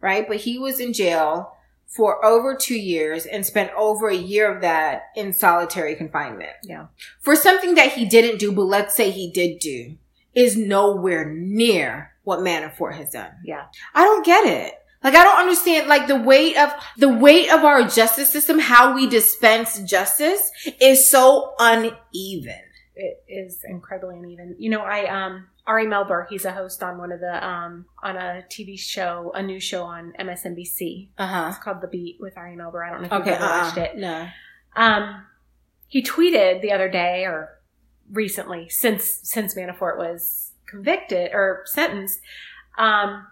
right? 0.00 0.26
But 0.26 0.38
he 0.38 0.58
was 0.58 0.80
in 0.80 0.92
jail 0.92 1.54
for 1.86 2.24
over 2.24 2.56
two 2.56 2.78
years 2.78 3.24
and 3.24 3.46
spent 3.46 3.70
over 3.76 4.08
a 4.08 4.16
year 4.16 4.52
of 4.52 4.62
that 4.62 5.10
in 5.14 5.32
solitary 5.32 5.94
confinement. 5.94 6.50
Yeah. 6.64 6.86
For 7.20 7.36
something 7.36 7.76
that 7.76 7.92
he 7.92 8.04
didn't 8.04 8.38
do, 8.38 8.50
but 8.50 8.64
let's 8.64 8.96
say 8.96 9.10
he 9.10 9.30
did 9.30 9.60
do, 9.60 9.96
is 10.34 10.56
nowhere 10.56 11.24
near 11.32 12.10
what 12.24 12.40
Manafort 12.40 12.94
has 12.94 13.10
done. 13.10 13.30
Yeah. 13.44 13.64
I 13.94 14.04
don't 14.04 14.24
get 14.24 14.46
it. 14.46 14.74
Like 15.02 15.14
I 15.14 15.22
don't 15.22 15.38
understand 15.38 15.86
like 15.86 16.06
the 16.06 16.18
weight 16.18 16.56
of 16.56 16.72
the 16.96 17.10
weight 17.10 17.52
of 17.52 17.62
our 17.64 17.82
justice 17.86 18.30
system, 18.30 18.58
how 18.58 18.94
we 18.94 19.06
dispense 19.06 19.78
justice 19.82 20.50
is 20.80 21.10
so 21.10 21.54
uneven. 21.58 22.60
it 22.96 23.22
is 23.28 23.62
incredibly 23.68 24.16
uneven. 24.16 24.56
You 24.58 24.70
know, 24.70 24.80
I 24.80 25.04
um 25.26 25.48
Ari 25.66 25.86
Melber, 25.86 26.26
he's 26.28 26.44
a 26.46 26.52
host 26.52 26.82
on 26.82 26.96
one 26.98 27.12
of 27.12 27.20
the 27.20 27.46
um 27.46 27.84
on 28.02 28.16
a 28.16 28.44
TV 28.50 28.78
show, 28.78 29.30
a 29.34 29.42
new 29.42 29.60
show 29.60 29.84
on 29.84 30.14
MSNBC. 30.18 31.08
Uh-huh. 31.18 31.48
It's 31.50 31.58
called 31.62 31.82
The 31.82 31.88
Beat 31.88 32.16
with 32.18 32.38
Ari 32.38 32.56
Melber. 32.56 32.86
I 32.86 32.90
don't 32.90 33.00
know 33.02 33.06
if 33.08 33.12
you've 33.12 33.20
Okay, 33.22 33.32
ever 33.32 33.44
uh-uh. 33.44 33.62
watched 33.64 33.76
it. 33.76 33.96
No. 33.98 34.26
Um, 34.74 35.22
he 35.86 36.02
tweeted 36.02 36.62
the 36.62 36.72
other 36.72 36.88
day 36.90 37.24
or 37.24 37.53
recently 38.10 38.68
since 38.68 39.20
since 39.22 39.54
Manafort 39.54 39.96
was 39.98 40.52
convicted 40.66 41.32
or 41.32 41.62
sentenced, 41.66 42.20
um, 42.78 43.26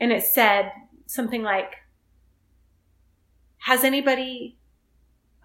and 0.00 0.12
it 0.12 0.22
said 0.24 0.72
something 1.06 1.42
like, 1.42 1.74
"Has 3.58 3.84
anybody?" 3.84 4.56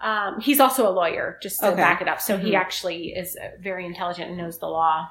Um, 0.01 0.41
he's 0.41 0.59
also 0.59 0.87
a 0.89 0.91
lawyer, 0.91 1.37
just 1.41 1.59
to 1.61 1.67
Okay. 1.67 1.77
back 1.77 2.01
it 2.01 2.07
up. 2.09 2.19
So 2.19 2.37
he 2.37 2.51
Mhm. 2.51 2.57
actually 2.59 3.13
is 3.15 3.37
very 3.59 3.85
intelligent 3.85 4.27
and 4.29 4.37
knows 4.37 4.59
the 4.59 4.67
law, 4.67 5.07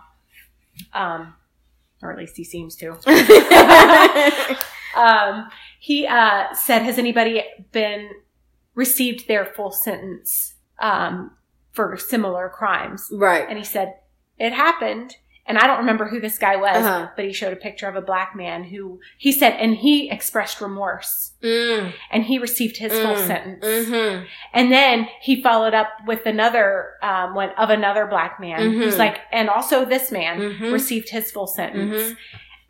um, 0.93 1.35
or 2.03 2.13
at 2.13 2.19
least 2.19 2.37
he 2.37 2.45
seems 2.45 2.77
to 2.77 2.91
um, 4.95 5.49
he 5.81 6.07
uh, 6.07 6.53
said, 6.55 6.83
"Has 6.83 6.99
anybody 6.99 7.43
been 7.73 8.11
received 8.75 9.29
their 9.29 9.47
full 9.47 9.71
sentence 9.71 10.55
um, 10.79 11.37
for 11.73 11.97
similar 11.97 12.49
crimes?" 12.49 13.09
right. 13.13 13.47
And 13.49 13.59
he 13.59 13.65
said, 13.65 13.95
"It 14.39 14.53
happened." 14.53 15.17
And 15.45 15.59
I 15.59 15.67
don't 15.67 15.79
remember 15.79 16.07
who 16.07 16.21
this 16.21 16.39
guy 16.39 16.55
was, 16.55 16.77
Uh-huh. 16.87 17.09
but 17.17 17.25
he 17.25 17.33
showed 17.33 17.53
a 17.53 17.57
picture 17.57 17.89
of 17.89 17.97
a 17.97 18.01
black 18.01 18.37
man 18.37 18.63
who 18.63 19.01
he 19.19 19.33
said, 19.33 19.55
and 19.55 19.75
he 19.75 20.09
expressed 20.09 20.61
remorse, 20.61 21.33
Mm, 21.43 21.93
and 22.13 22.23
he 22.23 22.39
received 22.39 22.77
his 22.77 22.93
full 22.93 23.17
Mm, 23.17 23.27
sentence. 23.27 23.65
mm-hmm. 23.65 24.25
And 24.55 24.71
then 24.71 25.09
he 25.21 25.43
followed 25.43 25.75
up 25.75 25.89
with 26.07 26.27
another 26.27 26.91
um, 27.03 27.35
one 27.35 27.51
of 27.59 27.71
another 27.71 28.07
black 28.07 28.39
man 28.39 28.71
who's 28.73 28.95
Mhm. 28.95 28.99
like, 28.99 29.19
and 29.33 29.51
also 29.51 29.85
this 29.85 30.13
man 30.13 30.39
Mhm. 30.39 30.73
received 30.73 31.09
his 31.09 31.33
full 31.33 31.49
sentence. 31.49 32.13
Mhm. 32.13 32.17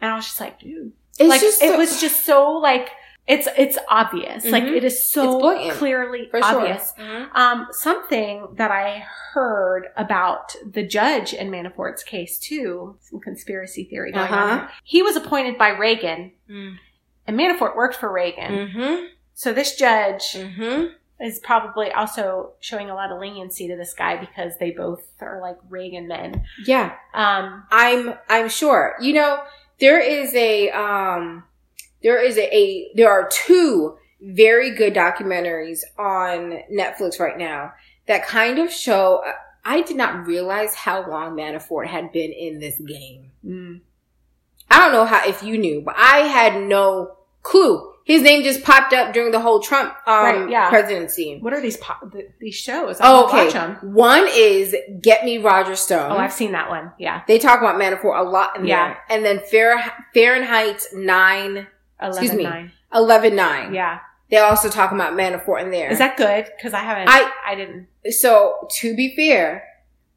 And 0.01 0.11
I 0.11 0.17
was 0.17 0.25
just 0.25 0.41
like, 0.41 0.59
dude, 0.59 0.93
It's 1.19 1.29
like 1.29 1.43
it 1.43 1.53
so- 1.53 1.77
was 1.77 2.01
just 2.01 2.25
so 2.25 2.53
like 2.53 2.89
it's 3.27 3.47
it's 3.57 3.79
obvious 3.89 4.45
like 4.47 4.65
Mhm. 4.65 4.77
it 4.77 4.85
is 4.85 5.11
so 5.13 5.39
clearly 5.79 6.29
for 6.31 6.43
sure. 6.43 6.59
obvious 6.61 6.93
Mhm. 6.99 7.29
um 7.37 7.69
something 7.71 8.49
that 8.55 8.71
i 8.73 9.05
heard 9.33 9.87
about 9.97 10.57
the 10.69 10.83
judge 10.83 11.33
in 11.33 11.51
manafort's 11.51 12.03
case 12.03 12.39
too 12.39 12.97
some 13.01 13.21
conspiracy 13.21 13.85
theory 13.85 14.11
going 14.13 14.27
on 14.27 14.33
Uh-huh. 14.33 14.59
here. 14.59 14.69
he 14.85 15.03
was 15.03 15.15
appointed 15.17 15.57
by 15.57 15.69
reagan 15.69 16.33
Mm. 16.51 16.79
and 17.27 17.39
manafort 17.39 17.77
worked 17.77 17.95
for 17.97 18.11
reagan 18.13 18.53
Mhm. 18.75 19.09
so 19.35 19.53
this 19.53 19.77
judge 19.77 20.33
Mhm. 20.33 20.93
is 21.21 21.39
probably 21.39 21.93
also 21.93 22.55
showing 22.59 22.91
a 22.91 22.95
lot 22.97 23.13
of 23.13 23.21
leniency 23.21 23.69
to 23.69 23.77
this 23.77 23.95
guy 23.95 24.17
because 24.17 24.59
they 24.59 24.73
both 24.73 25.05
are 25.21 25.41
like 25.41 25.57
reagan 25.71 26.09
men 26.09 26.45
Yeah. 26.67 26.97
um 27.15 27.65
I'm 27.71 28.15
I'm 28.29 28.49
sure. 28.49 28.97
You 29.01 29.13
know, 29.15 29.43
there 29.79 30.01
is 30.01 30.35
a 30.35 30.71
um 30.71 31.45
there 32.03 32.21
is 32.23 32.37
a, 32.37 32.55
a 32.57 32.91
there 32.95 33.11
are 33.11 33.29
two 33.31 33.97
very 34.21 34.71
good 34.71 34.95
documentaries 34.95 35.81
on 35.99 36.59
Netflix 36.73 37.19
right 37.19 37.37
now 37.39 37.73
that 38.07 38.27
kind 38.27 38.59
of 38.59 38.73
show 38.73 39.23
I 39.65 39.83
did 39.83 39.97
not 39.97 40.27
realize 40.27 40.75
how 40.75 41.09
long 41.09 41.37
Manafort 41.37 41.87
had 41.87 42.13
been 42.13 42.33
in 42.33 42.59
this 42.61 42.79
game. 42.79 43.31
mm, 43.45 43.81
I 44.71 44.79
don't 44.81 44.93
know 44.93 45.05
how 45.05 45.27
if 45.29 45.43
you 45.43 45.59
knew, 45.59 45.81
but 45.83 45.95
I 45.97 46.19
had 46.19 46.61
no 46.63 47.17
clue. 47.43 47.91
His 48.05 48.23
name 48.23 48.43
just 48.43 48.65
popped 48.65 48.93
up 48.93 49.13
during 49.15 49.31
the 49.31 49.39
whole 49.39 49.61
Trump 49.61 49.95
um, 50.09 50.25
Right, 50.25 50.51
yeah. 50.51 50.69
presidency. 50.69 51.39
what 51.41 51.53
are 51.53 51.61
these 51.61 51.77
po- 51.77 52.09
th- 52.11 52.31
these 52.41 52.57
shows 52.57 53.01
I 53.01 53.05
Oh, 53.09 53.27
okay. 53.29 53.87
One 53.87 54.27
is 54.29 54.75
Get 55.01 55.25
Me 55.25 55.39
Roger 55.39 55.77
Stone. 55.77 56.11
oh 56.11 56.17
i've 56.17 56.33
seen 56.33 56.51
that 56.53 56.69
one 56.69 56.91
yeah 56.99 57.23
They 57.29 57.39
talk 57.39 57.61
about 57.61 57.77
Manafort 57.81 58.19
a 58.19 58.29
lot 58.29 58.57
in 58.59 58.67
Yeah. 58.67 58.89
there. 58.89 58.99
And 59.09 59.25
then 59.25 59.39
Fair- 59.49 59.93
Fahrenheit 60.15 60.83
9, 60.93 61.67
11 62.03 62.19
Excuse 62.25 62.35
me. 62.39 62.45
9. 62.45 62.73
11 62.95 63.37
9. 63.37 63.75
Yeah. 63.75 63.99
They 64.31 64.39
also 64.39 64.69
talk 64.71 64.93
about 64.93 65.13
Manafort 65.13 65.63
in 65.63 65.71
there. 65.71 65.91
Is 65.91 65.99
that 65.99 66.17
good? 66.17 66.47
Because 66.57 66.73
I 66.73 66.81
haven't. 66.81 67.09
I, 67.09 67.31
I- 67.47 67.55
didn't. 67.55 67.87
so 68.13 68.67
to 68.79 68.97
be 68.97 69.15
fair, 69.15 69.65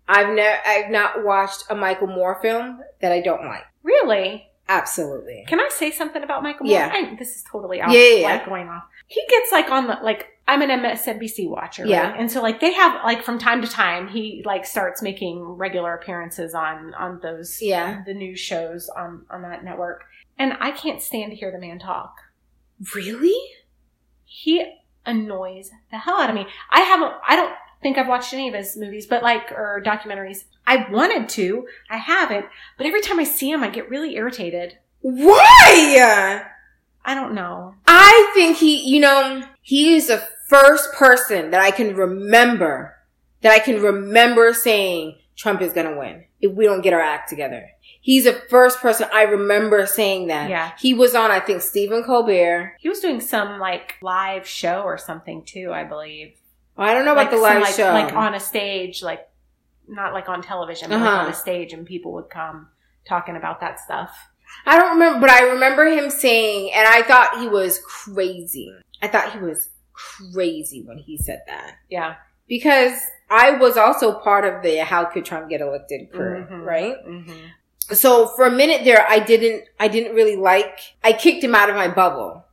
I've 0.07 0.29
never, 0.33 0.57
I've 0.65 0.89
not 0.89 1.23
watched 1.25 1.63
a 1.69 1.75
Michael 1.75 2.07
Moore 2.07 2.39
film 2.41 2.79
that 3.01 3.11
I 3.11 3.21
don't 3.21 3.43
like. 3.45 3.63
Really? 3.83 4.47
Absolutely. 4.69 5.45
Can 5.47 5.59
I 5.59 5.69
say 5.71 5.91
something 5.91 6.23
about 6.23 6.43
Michael? 6.43 6.65
Yeah. 6.67 6.87
Moore? 6.87 7.11
I, 7.11 7.15
this 7.15 7.35
is 7.35 7.43
totally 7.51 7.81
off. 7.81 7.91
Yeah, 7.91 7.99
yeah, 7.99 8.15
yeah. 8.15 8.27
Like 8.29 8.45
going 8.45 8.67
off. 8.69 8.83
He 9.07 9.21
gets 9.29 9.51
like 9.51 9.69
on 9.69 9.87
the 9.87 9.97
like. 10.01 10.27
I'm 10.47 10.61
an 10.61 10.69
MSNBC 10.69 11.49
watcher. 11.49 11.83
right? 11.83 11.89
Yeah. 11.89 12.13
And 12.15 12.31
so 12.31 12.39
like 12.41 12.59
they 12.59 12.71
have 12.73 13.03
like 13.03 13.23
from 13.23 13.39
time 13.39 13.63
to 13.63 13.67
time 13.67 14.07
he 14.07 14.43
like 14.45 14.63
starts 14.65 15.01
making 15.01 15.41
regular 15.43 15.95
appearances 15.95 16.53
on 16.53 16.93
on 16.93 17.19
those 17.23 17.59
Yeah. 17.63 18.03
the 18.05 18.13
news 18.13 18.39
shows 18.39 18.87
on 18.89 19.25
on 19.31 19.41
that 19.41 19.63
network. 19.63 20.05
And 20.37 20.53
I 20.59 20.71
can't 20.71 21.01
stand 21.01 21.31
to 21.31 21.37
hear 21.37 21.51
the 21.51 21.59
man 21.59 21.79
talk. 21.79 22.15
Really? 22.93 23.35
He 24.25 24.65
annoys 25.05 25.71
the 25.91 25.99
hell 25.99 26.19
out 26.19 26.29
of 26.29 26.35
me. 26.35 26.47
I 26.69 26.81
haven't. 26.81 27.13
I 27.27 27.35
don't 27.35 27.53
think 27.81 27.97
I've 27.97 28.07
watched 28.07 28.33
any 28.33 28.47
of 28.47 28.53
his 28.53 28.75
movies, 28.75 29.05
but 29.07 29.23
like 29.23 29.51
or 29.51 29.81
documentaries. 29.85 30.45
I 30.67 30.89
wanted 30.89 31.29
to. 31.29 31.67
I 31.89 31.97
haven't. 31.97 32.45
But 32.77 32.87
every 32.87 33.01
time 33.01 33.19
I 33.19 33.23
see 33.23 33.51
him, 33.51 33.63
I 33.63 33.69
get 33.69 33.89
really 33.89 34.15
irritated. 34.15 34.77
Why? 35.01 36.43
I 37.05 37.13
don't 37.13 37.35
know. 37.35 37.75
I 37.85 38.31
think 38.33 38.57
he, 38.57 38.81
you 38.81 38.99
know, 38.99 39.43
he 39.61 39.95
is 39.95 40.07
the 40.07 40.27
first 40.49 40.91
person 40.93 41.51
that 41.51 41.61
I 41.61 41.69
can 41.69 41.95
remember, 41.95 42.95
that 43.41 43.51
I 43.51 43.59
can 43.59 43.81
remember 43.81 44.53
saying 44.53 45.19
Trump 45.35 45.61
is 45.61 45.73
going 45.73 45.87
to 45.87 45.97
win 45.97 46.25
if 46.41 46.51
we 46.53 46.65
don't 46.65 46.81
get 46.81 46.93
our 46.93 47.01
act 47.01 47.29
together. 47.29 47.69
He's 48.05 48.25
the 48.25 48.33
first 48.33 48.81
person 48.81 49.07
I 49.11 49.23
remember 49.23 49.87
saying 49.87 50.27
that. 50.27 50.47
Yeah. 50.47 50.73
He 50.79 50.93
was 50.93 51.15
on, 51.15 51.31
I 51.31 51.39
think, 51.39 51.63
Stephen 51.63 52.03
Colbert. 52.03 52.75
He 52.79 52.87
was 52.87 52.99
doing 52.99 53.19
some 53.19 53.57
like 53.59 53.95
live 54.03 54.47
show 54.47 54.83
or 54.83 54.99
something 54.99 55.43
too, 55.43 55.71
I 55.73 55.85
believe. 55.85 56.35
I 56.77 56.93
don't 56.93 57.03
know 57.05 57.13
about 57.13 57.21
like 57.23 57.31
the 57.31 57.37
some, 57.37 57.43
live 57.43 57.61
like, 57.63 57.73
show. 57.73 57.91
like 57.91 58.13
on 58.13 58.35
a 58.35 58.39
stage, 58.39 59.01
like 59.01 59.27
not 59.87 60.13
like 60.13 60.29
on 60.29 60.43
television, 60.43 60.89
but 60.89 60.97
Uh-huh. 60.97 61.21
on 61.23 61.29
a 61.29 61.33
stage, 61.33 61.73
and 61.73 61.83
people 61.83 62.11
would 62.13 62.29
come 62.29 62.67
talking 63.07 63.35
about 63.35 63.59
that 63.61 63.79
stuff. 63.79 64.15
I 64.67 64.77
don't 64.77 64.91
remember, 64.91 65.21
but 65.21 65.31
I 65.31 65.49
remember 65.53 65.85
him 65.85 66.11
saying, 66.11 66.71
and 66.75 66.87
I 66.87 67.01
thought 67.01 67.39
he 67.39 67.47
was 67.47 67.79
crazy. 67.79 68.71
I 69.01 69.07
thought 69.07 69.33
he 69.33 69.39
was 69.39 69.69
crazy 69.93 70.83
when 70.85 70.99
he 70.99 71.17
said 71.17 71.41
that 71.47 71.77
Yeah. 71.89 72.15
because 72.47 72.99
I 73.31 73.51
was 73.51 73.77
also 73.77 74.19
part 74.19 74.45
of 74.45 74.61
the 74.61 74.83
how 74.83 75.05
could 75.05 75.25
Trump 75.25 75.49
get 75.49 75.61
elected 75.61 76.11
crew, 76.11 76.45
Mhm. 76.45 76.63
right? 76.65 76.95
Mm-hmm. 77.07 77.45
So 77.93 78.27
for 78.27 78.45
a 78.45 78.51
minute 78.51 78.83
there, 78.83 79.05
I 79.07 79.19
didn't, 79.19 79.65
I 79.79 79.87
didn't 79.87 80.15
really 80.15 80.35
like, 80.35 80.79
I 81.03 81.13
kicked 81.13 81.43
him 81.43 81.53
out 81.55 81.69
of 81.69 81.75
my 81.75 81.87
bubble 81.87 82.45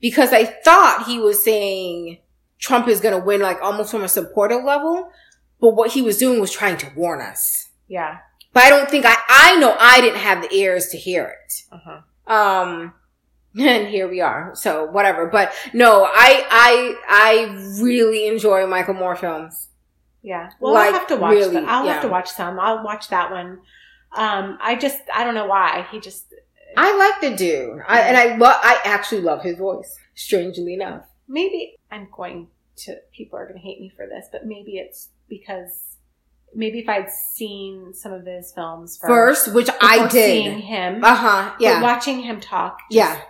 because 0.00 0.32
I 0.32 0.44
thought 0.44 1.04
he 1.06 1.18
was 1.18 1.44
saying 1.44 2.18
Trump 2.58 2.88
is 2.88 3.00
going 3.00 3.18
to 3.18 3.24
win 3.24 3.40
like 3.40 3.62
almost 3.62 3.90
from 3.90 4.02
a 4.02 4.08
supportive 4.08 4.64
level. 4.64 5.10
But 5.60 5.74
what 5.76 5.92
he 5.92 6.02
was 6.02 6.16
doing 6.16 6.40
was 6.40 6.50
trying 6.50 6.78
to 6.78 6.90
warn 6.96 7.20
us. 7.20 7.68
Yeah. 7.86 8.18
But 8.52 8.64
I 8.64 8.70
don't 8.70 8.90
think 8.90 9.04
I, 9.06 9.14
I 9.28 9.56
know 9.56 9.76
I 9.78 10.00
didn't 10.00 10.20
have 10.20 10.42
the 10.42 10.52
ears 10.54 10.88
to 10.88 10.96
hear 10.96 11.26
it. 11.46 11.62
Uh-huh. 11.70 12.32
Um, 12.32 12.94
and 13.58 13.86
here 13.88 14.08
we 14.08 14.20
are. 14.20 14.52
So 14.54 14.86
whatever. 14.86 15.26
But 15.26 15.52
no, 15.72 16.04
I, 16.04 16.44
I, 16.50 16.94
I 17.08 17.80
really 17.82 18.26
enjoy 18.26 18.66
Michael 18.66 18.94
Moore 18.94 19.16
films. 19.16 19.68
Yeah. 20.22 20.50
Well, 20.60 20.74
Like, 20.74 20.88
I'll 20.88 20.98
have 20.98 21.08
to 21.08 21.16
watch. 21.16 21.32
really, 21.32 21.56
I'll 21.58 21.84
yeah. 21.84 21.92
have 21.94 22.02
to 22.02 22.08
watch 22.08 22.30
some. 22.30 22.58
I'll 22.58 22.82
watch 22.84 23.08
that 23.08 23.30
one. 23.30 23.60
Um, 24.16 24.58
I 24.60 24.74
just, 24.76 25.00
I 25.14 25.24
don't 25.24 25.34
know 25.34 25.46
why 25.46 25.86
he 25.90 26.00
just. 26.00 26.32
I 26.76 26.96
like 26.96 27.20
the 27.30 27.36
dude. 27.36 27.80
I, 27.86 28.00
and 28.00 28.16
I 28.16 28.36
love, 28.36 28.56
I 28.62 28.80
actually 28.84 29.22
love 29.22 29.42
his 29.42 29.56
voice. 29.58 29.96
Strangely 30.14 30.74
enough. 30.74 31.04
Maybe 31.28 31.76
I'm 31.90 32.08
going 32.12 32.48
to. 32.78 32.96
People 33.12 33.38
are 33.38 33.44
going 33.46 33.56
to 33.58 33.62
hate 33.62 33.80
me 33.80 33.92
for 33.96 34.06
this, 34.06 34.26
but 34.30 34.46
maybe 34.46 34.78
it's 34.78 35.08
because 35.28 35.96
maybe 36.54 36.80
if 36.80 36.88
I'd 36.88 37.10
seen 37.10 37.94
some 37.94 38.12
of 38.12 38.26
his 38.26 38.52
films 38.52 38.96
first, 38.98 39.44
First, 39.46 39.54
which 39.54 39.68
I 39.80 40.08
seeing 40.08 40.56
did. 40.56 40.64
him, 40.64 41.04
Uh 41.04 41.14
huh. 41.14 41.54
Yeah. 41.60 41.82
watching 41.82 42.20
him 42.20 42.40
talk, 42.40 42.78
just- 42.90 42.96
Yeah. 42.96 43.20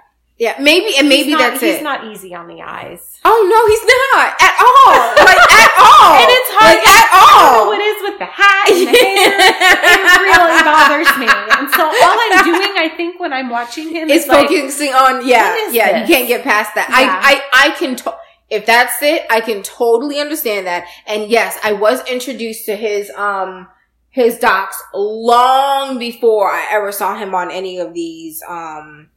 Yeah. 0.40 0.56
Maybe, 0.58 0.96
and 0.98 1.06
maybe 1.06 1.30
he's 1.30 1.38
not, 1.38 1.52
that's 1.52 1.60
he's 1.60 1.76
it. 1.76 1.82
not 1.84 2.08
easy 2.10 2.34
on 2.34 2.48
the 2.48 2.62
eyes. 2.64 3.20
oh 3.28 3.40
no, 3.44 3.60
he's 3.68 3.84
not 3.84 4.32
at 4.40 4.56
all. 4.56 4.96
Like 5.20 5.36
at 5.52 5.72
all. 5.84 6.16
And 6.16 6.28
it's 6.32 6.50
hard 6.56 6.80
Like, 6.80 6.88
at 6.88 7.08
I 7.12 7.20
all. 7.20 7.66
what 7.68 7.76
it 7.76 7.84
is 7.84 8.00
with 8.08 8.16
the 8.18 8.24
hat 8.24 8.64
and 8.72 8.88
the 8.88 8.96
hair. 8.96 9.36
it 10.00 10.20
really 10.24 10.62
bothers 10.64 11.12
me. 11.20 11.28
And 11.28 11.68
so 11.76 11.84
all 11.84 12.16
I'm 12.24 12.44
doing, 12.48 12.72
I 12.74 12.88
think, 12.96 13.20
when 13.20 13.34
I'm 13.34 13.50
watching 13.50 13.90
him 13.94 14.08
is 14.08 14.26
like, 14.26 14.48
focusing 14.48 14.94
on 14.94 15.26
yeah, 15.28 15.54
yeah. 15.70 16.00
this? 16.00 16.08
You 16.08 16.16
can't 16.16 16.26
get 16.28 16.42
past 16.42 16.74
that. 16.74 16.88
Yeah. 16.88 17.20
I, 17.22 17.44
I, 17.52 17.66
I 17.68 17.76
can. 17.78 17.96
To- 17.96 18.16
if 18.48 18.64
that's 18.66 19.00
it, 19.02 19.26
I 19.30 19.40
can 19.42 19.62
totally 19.62 20.18
understand 20.18 20.66
that. 20.66 20.86
And 21.06 21.30
yes, 21.30 21.58
I 21.62 21.72
was 21.74 22.02
introduced 22.08 22.64
to 22.64 22.76
his 22.76 23.10
um 23.10 23.68
his 24.08 24.38
docs 24.38 24.82
long 24.94 25.98
before 25.98 26.50
I 26.50 26.66
ever 26.72 26.90
saw 26.90 27.14
him 27.16 27.34
on 27.34 27.50
any 27.50 27.78
of 27.78 27.94
these 27.94 28.42
um 28.48 29.10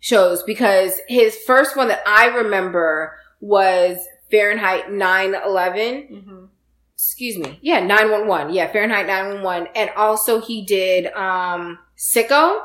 shows 0.00 0.42
because 0.42 1.00
his 1.08 1.36
first 1.46 1.76
one 1.76 1.88
that 1.88 2.02
I 2.06 2.26
remember 2.26 3.18
was 3.40 3.98
Fahrenheit 4.30 4.90
9/11 4.90 6.08
Mhm. 6.10 6.48
excuse 6.94 7.38
me. 7.38 7.58
Yeah, 7.62 7.80
911. 7.80 8.52
Yeah, 8.54 8.70
Fahrenheit 8.70 9.06
911. 9.06 9.68
And 9.74 9.90
also 9.96 10.40
he 10.40 10.64
did 10.64 11.06
um 11.14 11.78
Sicko. 11.96 12.60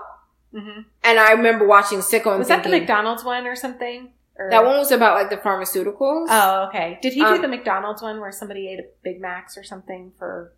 Mhm. 0.54 0.86
And 1.04 1.20
I 1.20 1.32
remember 1.32 1.66
watching 1.68 2.00
Sicko 2.00 2.28
and 2.32 2.40
Was 2.40 2.48
that 2.50 2.64
the 2.64 2.70
McDonald's 2.70 3.24
one 3.24 3.48
or 3.48 3.56
something? 3.56 4.14
Or- 4.38 4.50
that 4.50 4.66
one 4.66 4.78
was 4.78 4.92
about 4.92 5.16
like 5.16 5.30
the 5.30 5.38
pharmaceuticals. 5.38 6.28
Oh, 6.30 6.66
okay. 6.70 6.98
Did 7.02 7.14
he 7.14 7.20
do 7.22 7.26
Um, 7.28 7.42
the 7.42 7.48
McDonald's 7.48 8.02
one 8.02 8.20
where 8.20 8.32
somebody 8.32 8.68
ate 8.72 8.80
a 8.80 8.84
Big 9.04 9.22
Macs 9.22 9.58
or 9.58 9.64
something 9.64 10.12
for 10.18 10.54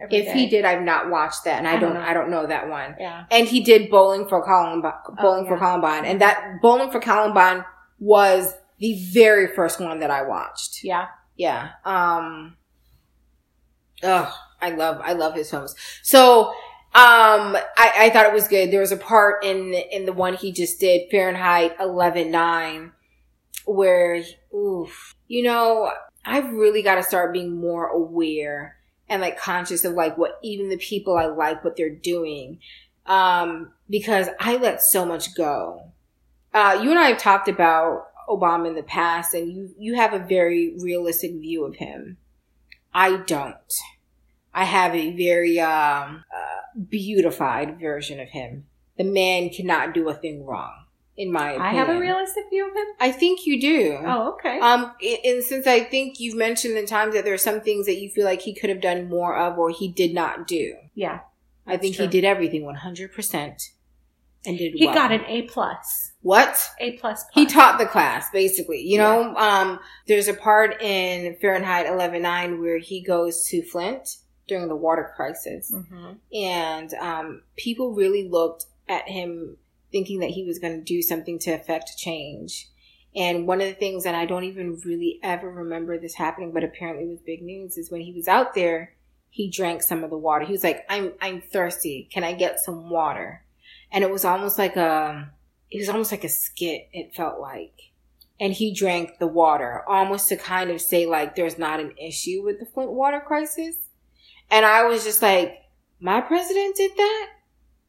if 0.00 0.26
day? 0.26 0.32
he 0.32 0.46
did, 0.48 0.64
I've 0.64 0.82
not 0.82 1.10
watched 1.10 1.44
that, 1.44 1.58
and 1.58 1.66
I, 1.66 1.74
I 1.74 1.78
don't. 1.78 1.96
I 1.96 2.12
don't 2.12 2.30
know 2.30 2.46
that 2.46 2.68
one. 2.68 2.96
Yeah. 2.98 3.24
And 3.30 3.48
he 3.48 3.60
did 3.60 3.90
Bowling 3.90 4.28
for 4.28 4.44
Columbine, 4.44 4.92
Bowling 5.20 5.46
for 5.46 5.54
yeah. 5.54 5.58
Columbine, 5.58 6.04
and 6.04 6.20
that 6.20 6.60
Bowling 6.60 6.90
for 6.90 7.00
Columbine 7.00 7.64
was 7.98 8.54
the 8.78 9.02
very 9.12 9.54
first 9.54 9.80
one 9.80 10.00
that 10.00 10.10
I 10.10 10.22
watched. 10.22 10.84
Yeah. 10.84 11.06
Yeah. 11.36 11.70
Um. 11.84 12.56
Ugh, 14.02 14.32
I 14.60 14.70
love 14.70 15.00
I 15.02 15.14
love 15.14 15.34
his 15.34 15.50
films. 15.50 15.74
So, 16.02 16.48
um, 16.48 17.56
I, 17.76 17.92
I 17.96 18.10
thought 18.10 18.26
it 18.26 18.32
was 18.32 18.48
good. 18.48 18.70
There 18.70 18.80
was 18.80 18.92
a 18.92 18.96
part 18.98 19.44
in 19.44 19.72
in 19.72 20.04
the 20.04 20.12
one 20.12 20.34
he 20.34 20.52
just 20.52 20.78
did, 20.78 21.10
Fahrenheit 21.10 21.76
eleven 21.80 22.30
nine, 22.30 22.92
where, 23.64 24.22
oof, 24.54 25.14
you 25.28 25.42
know, 25.42 25.90
I've 26.24 26.52
really 26.52 26.82
got 26.82 26.96
to 26.96 27.02
start 27.02 27.32
being 27.32 27.58
more 27.58 27.86
aware 27.86 28.75
and 29.08 29.22
like 29.22 29.38
conscious 29.38 29.84
of 29.84 29.94
like 29.94 30.18
what 30.18 30.38
even 30.42 30.68
the 30.68 30.76
people 30.76 31.16
I 31.16 31.26
like 31.26 31.64
what 31.64 31.76
they're 31.76 31.90
doing, 31.90 32.58
um, 33.06 33.72
because 33.88 34.28
I 34.40 34.56
let 34.56 34.82
so 34.82 35.04
much 35.04 35.34
go. 35.34 35.92
Uh, 36.52 36.78
you 36.82 36.90
and 36.90 36.98
I 36.98 37.08
have 37.08 37.18
talked 37.18 37.48
about 37.48 38.06
Obama 38.28 38.68
in 38.68 38.74
the 38.74 38.82
past, 38.82 39.34
and 39.34 39.52
you 39.52 39.74
you 39.78 39.94
have 39.94 40.12
a 40.12 40.18
very 40.18 40.74
realistic 40.78 41.32
view 41.32 41.64
of 41.64 41.76
him. 41.76 42.16
I 42.92 43.18
don't. 43.18 43.54
I 44.54 44.64
have 44.64 44.94
a 44.94 45.14
very 45.14 45.60
um, 45.60 46.24
uh, 46.34 46.80
beautified 46.88 47.78
version 47.78 48.18
of 48.20 48.30
him. 48.30 48.64
The 48.96 49.04
man 49.04 49.50
cannot 49.50 49.92
do 49.92 50.08
a 50.08 50.14
thing 50.14 50.46
wrong, 50.46 50.85
in 51.16 51.32
my 51.32 51.50
opinion. 51.52 51.62
I 51.62 51.72
have 51.74 51.88
a 51.88 51.98
realistic 51.98 52.44
view 52.50 52.68
of 52.68 52.74
him. 52.76 52.86
I 53.00 53.10
think 53.12 53.46
you 53.46 53.60
do. 53.60 53.98
Oh, 54.04 54.34
okay. 54.34 54.58
Um, 54.60 54.92
and 55.24 55.42
since 55.42 55.66
I 55.66 55.80
think 55.80 56.20
you've 56.20 56.36
mentioned 56.36 56.76
in 56.76 56.86
times 56.86 57.14
that 57.14 57.24
there 57.24 57.34
are 57.34 57.38
some 57.38 57.60
things 57.60 57.86
that 57.86 57.96
you 58.00 58.10
feel 58.10 58.24
like 58.24 58.42
he 58.42 58.54
could 58.54 58.70
have 58.70 58.80
done 58.80 59.08
more 59.08 59.36
of, 59.36 59.58
or 59.58 59.70
he 59.70 59.88
did 59.88 60.12
not 60.14 60.46
do. 60.46 60.74
yeah. 60.94 61.20
I 61.68 61.76
think 61.78 61.96
true. 61.96 62.04
he 62.04 62.10
did 62.12 62.24
everything 62.24 62.64
one 62.64 62.76
hundred 62.76 63.12
percent, 63.12 63.60
and 64.44 64.56
did. 64.56 64.74
He 64.74 64.86
well. 64.86 64.94
got 64.94 65.10
an 65.10 65.22
A 65.26 65.42
plus. 65.42 66.12
what? 66.22 66.56
A 66.78 66.92
plus. 66.92 67.24
He 67.34 67.44
taught 67.44 67.80
the 67.80 67.86
class, 67.86 68.30
basically. 68.30 68.82
You 68.82 68.98
know, 68.98 69.34
um, 69.34 69.80
there's 70.06 70.28
a 70.28 70.34
part 70.34 70.80
in 70.80 71.34
Fahrenheit 71.40 71.86
11.9 71.86 72.60
where 72.60 72.78
he 72.78 73.00
goes 73.02 73.48
to 73.48 73.62
Flint 73.62 74.18
during 74.46 74.68
the 74.68 74.76
water 74.76 75.12
crisis. 75.16 75.72
Mhm. 75.74 76.18
And 76.32 76.94
um, 76.94 77.42
people 77.56 77.92
really 77.94 78.28
looked 78.28 78.66
at 78.88 79.08
him 79.08 79.56
thinking 79.96 80.20
that 80.20 80.28
he 80.28 80.44
was 80.44 80.58
going 80.58 80.76
to 80.76 80.84
do 80.84 81.00
something 81.00 81.38
to 81.38 81.52
affect 81.52 81.96
change. 81.96 82.68
And 83.14 83.46
one 83.46 83.62
of 83.62 83.66
the 83.66 83.72
things 83.72 84.04
that 84.04 84.14
I 84.14 84.26
don't 84.26 84.44
even 84.44 84.78
really 84.84 85.18
ever 85.22 85.50
remember 85.50 85.96
this 85.96 86.16
happening, 86.16 86.52
but 86.52 86.62
apparently 86.62 87.06
was 87.06 87.22
big 87.22 87.40
news, 87.40 87.78
is 87.78 87.90
when 87.90 88.02
he 88.02 88.12
was 88.12 88.28
out 88.28 88.54
there, 88.54 88.94
he 89.30 89.50
drank 89.50 89.82
some 89.82 90.04
of 90.04 90.10
the 90.10 90.18
water. 90.18 90.44
He 90.44 90.52
was 90.52 90.62
like, 90.62 90.84
"I'm 90.90 91.14
I'm 91.22 91.40
thirsty. 91.40 92.10
Can 92.12 92.24
I 92.24 92.34
get 92.34 92.60
some 92.60 92.90
water?" 92.90 93.42
And 93.90 94.04
it 94.04 94.10
was 94.10 94.26
almost 94.26 94.58
like 94.58 94.76
a 94.76 95.32
it 95.70 95.78
was 95.78 95.88
almost 95.88 96.12
like 96.12 96.24
a 96.24 96.28
skit. 96.28 96.88
It 96.92 97.14
felt 97.14 97.40
like, 97.40 97.92
and 98.38 98.52
he 98.52 98.74
drank 98.74 99.18
the 99.18 99.26
water 99.26 99.82
almost 99.88 100.28
to 100.28 100.36
kind 100.36 100.70
of 100.70 100.82
say 100.82 101.06
like, 101.06 101.36
"There's 101.36 101.58
not 101.58 101.80
an 101.80 101.94
issue 101.96 102.42
with 102.44 102.60
the 102.60 102.66
Flint 102.66 102.92
water 102.92 103.22
crisis." 103.26 103.76
And 104.50 104.66
I 104.66 104.84
was 104.84 105.04
just 105.04 105.22
like, 105.22 105.62
"My 106.00 106.20
president 106.20 106.76
did 106.76 106.92
that." 106.98 107.35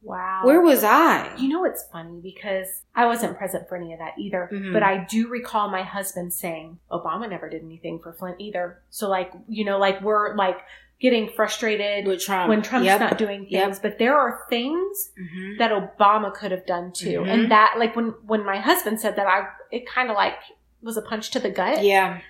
Wow. 0.00 0.42
Where 0.44 0.60
was 0.60 0.84
I? 0.84 1.34
You 1.36 1.48
know, 1.48 1.64
it's 1.64 1.84
funny 1.92 2.20
because 2.22 2.68
I 2.94 3.06
wasn't 3.06 3.36
present 3.36 3.68
for 3.68 3.76
any 3.76 3.92
of 3.92 3.98
that 3.98 4.14
either, 4.18 4.48
Mhm. 4.52 4.72
but 4.72 4.82
I 4.82 4.98
do 5.04 5.28
recall 5.28 5.68
my 5.70 5.82
husband 5.82 6.32
saying 6.32 6.78
Obama 6.90 7.28
never 7.28 7.48
did 7.48 7.62
anything 7.64 7.98
for 7.98 8.12
Flint 8.12 8.36
either. 8.40 8.80
So, 8.90 9.08
like, 9.08 9.32
you 9.48 9.64
know, 9.64 9.78
like 9.78 10.00
we're 10.00 10.36
like 10.36 10.58
getting 11.00 11.28
frustrated 11.28 12.06
With 12.06 12.20
Trump. 12.24 12.48
when 12.48 12.62
Trump's 12.62 12.86
Yep. 12.86 13.00
not 13.00 13.18
doing 13.18 13.40
things, 13.46 13.52
Yep. 13.76 13.82
but 13.82 13.98
there 13.98 14.16
are 14.16 14.44
things 14.48 15.12
Mhm. 15.20 15.58
that 15.58 15.70
Obama 15.72 16.32
could 16.32 16.50
have 16.52 16.66
done 16.66 16.92
too. 16.92 17.20
Mhm. 17.20 17.28
And 17.28 17.50
that, 17.50 17.74
like, 17.78 17.94
when 17.96 18.14
when 18.26 18.44
my 18.44 18.58
husband 18.58 19.00
said 19.00 19.16
that, 19.16 19.26
I 19.26 19.48
it 19.72 19.86
kind 19.88 20.10
of 20.10 20.16
like 20.16 20.36
was 20.80 20.96
a 20.96 21.02
punch 21.02 21.30
to 21.32 21.40
the 21.40 21.50
gut. 21.50 21.82
Yeah. 21.84 22.20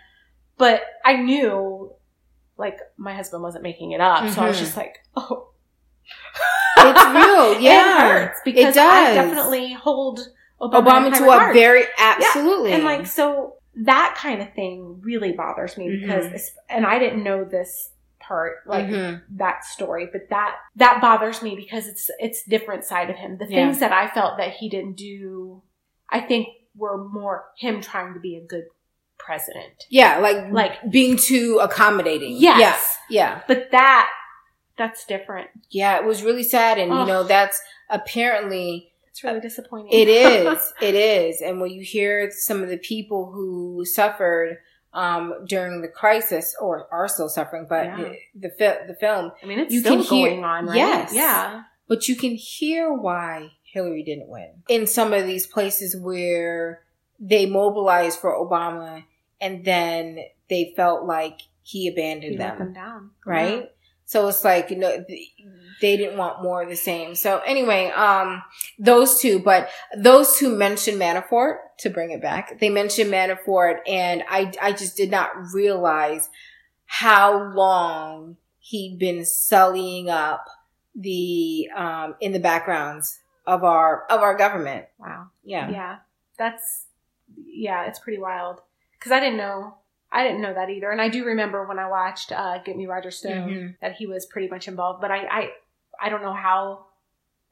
But 0.56 0.82
I 1.04 1.16
knew, 1.16 1.92
like, 2.56 2.78
my 2.96 3.14
husband 3.14 3.42
wasn't 3.42 3.62
making 3.62 3.92
it 3.92 4.00
up, 4.00 4.26
so 4.30 4.42
I 4.42 4.48
was 4.48 4.56
Mhm. 4.56 4.60
just 4.60 4.76
like, 4.76 4.98
oh. 5.16 5.50
It's 6.86 7.04
real. 7.26 7.60
Yeah. 7.60 8.06
it 8.06 8.10
hurts 8.26 8.40
because 8.44 8.76
it 8.76 8.80
I 8.82 9.14
does. 9.14 9.14
definitely 9.14 9.72
hold 9.72 10.20
Obama, 10.60 11.10
Obama 11.10 11.18
to 11.18 11.24
a 11.50 11.52
very 11.52 11.84
absolutely. 11.98 12.72
and 12.72 12.84
like 12.84 13.06
so 13.06 13.54
that 13.84 14.16
kind 14.18 14.42
of 14.42 14.52
thing 14.54 15.00
really 15.02 15.32
bothers 15.32 15.76
me 15.78 15.98
because 16.00 16.24
Mhm. 16.26 16.34
it's, 16.34 16.50
and 16.68 16.84
I 16.84 16.98
didn't 16.98 17.22
know 17.22 17.44
this 17.44 17.90
part 18.20 18.56
like 18.66 18.86
Mhm. 18.86 19.22
that 19.36 19.64
story 19.64 20.08
but 20.10 20.22
that 20.30 20.56
that 20.76 21.00
bothers 21.00 21.42
me 21.42 21.54
because 21.54 21.86
it's 21.86 22.10
it's 22.18 22.42
different 22.44 22.84
side 22.84 23.08
of 23.08 23.16
him 23.16 23.38
the 23.38 23.46
Yeah. 23.48 23.66
things 23.66 23.78
that 23.78 23.92
I 23.92 24.08
felt 24.08 24.36
that 24.38 24.54
he 24.54 24.68
didn't 24.68 24.96
do 24.96 25.62
I 26.10 26.20
think 26.20 26.48
were 26.76 26.98
more 26.98 27.44
him 27.56 27.80
trying 27.80 28.14
to 28.14 28.20
be 28.20 28.36
a 28.36 28.40
good 28.44 28.64
president 29.18 29.84
yeah, 29.90 30.18
like 30.18 30.50
like 30.50 30.90
being 30.90 31.16
too 31.16 31.58
accommodating. 31.62 32.32
Yes. 32.36 32.96
Yeah. 33.08 33.36
Yeah. 33.36 33.40
but 33.48 33.70
that 33.72 34.08
that's 34.78 35.04
different 35.04 35.48
Yeah, 35.70 35.98
it 35.98 36.04
was 36.04 36.22
really 36.22 36.44
sad. 36.44 36.78
And, 36.78 36.90
you 36.92 37.04
know, 37.04 37.24
that's 37.24 37.60
apparently, 37.90 38.92
it's 39.08 39.22
really 39.24 39.40
disappointing 39.40 39.90
it 39.92 40.08
is. 40.08 40.72
it 40.80 40.94
is. 40.94 41.40
And 41.42 41.60
when 41.60 41.70
you 41.70 41.82
hear 41.82 42.30
some 42.30 42.62
of 42.62 42.68
the 42.68 42.78
people 42.78 43.30
who 43.32 43.84
suffered 43.84 44.58
um, 44.94 45.44
during 45.46 45.82
the 45.82 45.88
crisis 45.88 46.56
or 46.60 46.86
are 46.92 47.08
still 47.08 47.28
suffering, 47.28 47.66
but 47.68 47.84
Yeah. 47.84 48.12
the, 48.34 48.50
fi- 48.58 48.86
the 48.86 48.94
film, 48.94 49.32
I 49.42 49.46
mean 49.46 49.58
it's 49.58 49.72
You 49.74 49.80
still 49.80 49.96
can 49.96 50.02
hear- 50.04 50.28
going 50.30 50.44
on 50.44 50.66
right 50.66 50.76
Yes. 50.76 51.12
yeah 51.14 51.62
but 51.88 52.06
you 52.06 52.16
can 52.16 52.32
hear 52.34 52.92
why 52.92 53.52
Hillary 53.64 54.02
didn't 54.02 54.28
win. 54.28 54.62
In 54.68 54.86
some 54.86 55.12
of 55.14 55.26
these 55.26 55.46
places 55.46 55.96
where 55.96 56.82
they 57.18 57.46
mobilized 57.46 58.18
for 58.18 58.32
Obama 58.34 59.04
and 59.40 59.64
then 59.64 60.18
they 60.50 60.72
felt 60.76 61.04
like 61.06 61.40
he 61.62 61.88
abandoned 61.88 62.32
He 62.32 62.38
let 62.38 62.58
them, 62.58 62.72
them 62.72 62.74
down. 62.74 63.10
right? 63.26 63.70
So 64.08 64.26
it's 64.26 64.42
like, 64.42 64.70
you 64.70 64.78
know, 64.78 65.04
they 65.82 65.96
didn't 65.98 66.16
want 66.16 66.42
more 66.42 66.62
of 66.62 66.70
the 66.70 66.76
same. 66.76 67.14
So 67.14 67.40
anyway, 67.40 67.90
um, 67.90 68.42
those 68.78 69.20
two, 69.20 69.38
but 69.38 69.68
those 69.94 70.34
two 70.38 70.56
mentioned 70.56 70.98
Manafort 70.98 71.58
to 71.80 71.90
bring 71.90 72.10
it 72.10 72.22
back. 72.22 72.58
They 72.58 72.70
mentioned 72.70 73.12
Manafort 73.12 73.80
and 73.86 74.24
I, 74.30 74.50
I 74.62 74.72
just 74.72 74.96
did 74.96 75.10
not 75.10 75.28
realize 75.52 76.30
how 76.86 77.52
long 77.52 78.38
he'd 78.60 78.98
been 78.98 79.26
sullying 79.26 80.08
up 80.08 80.46
the, 80.94 81.68
um, 81.76 82.14
in 82.18 82.32
the 82.32 82.40
backgrounds 82.40 83.18
of 83.46 83.62
our, 83.62 84.06
of 84.06 84.22
our 84.22 84.38
government. 84.38 84.86
Wow. 84.98 85.26
Yeah. 85.44 85.68
Yeah. 85.68 85.96
That's, 86.38 86.86
yeah, 87.36 87.84
it's 87.84 87.98
pretty 87.98 88.18
wild. 88.18 88.62
Cause 89.00 89.12
I 89.12 89.20
didn't 89.20 89.36
know, 89.36 89.74
I 90.10 90.22
didn't 90.24 90.40
know 90.40 90.54
that 90.54 90.70
either. 90.70 90.90
And 90.90 91.00
I 91.02 91.08
do 91.08 91.24
remember 91.24 91.66
when 91.66 91.78
I 91.78 91.88
watched, 91.88 92.32
uh, 92.32 92.58
Get 92.64 92.76
Me 92.76 92.86
Roger 92.86 93.10
Stone 93.10 93.48
Mhm. 93.50 93.74
that 93.82 93.92
he 93.96 94.06
was 94.06 94.24
pretty 94.26 94.48
much 94.48 94.66
involved, 94.68 95.00
but 95.02 95.10
I, 95.10 95.18
I, 95.26 95.50
I 96.00 96.08
don't 96.08 96.22
know 96.22 96.32
how 96.32 96.86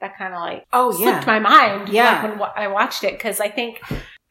that 0.01 0.17
kind 0.17 0.33
of 0.35 0.41
like 0.41 0.67
Oh, 0.73 0.91
slipped 0.93 1.27
my 1.27 1.39
mind. 1.39 1.89
Yeah. 1.91 2.13
Like 2.15 2.23
when 2.31 2.39
wa- 2.39 2.53
I 2.57 2.69
watched 2.69 3.05
it. 3.05 3.19
Cause 3.21 3.41
I 3.41 3.49
think, 3.49 3.81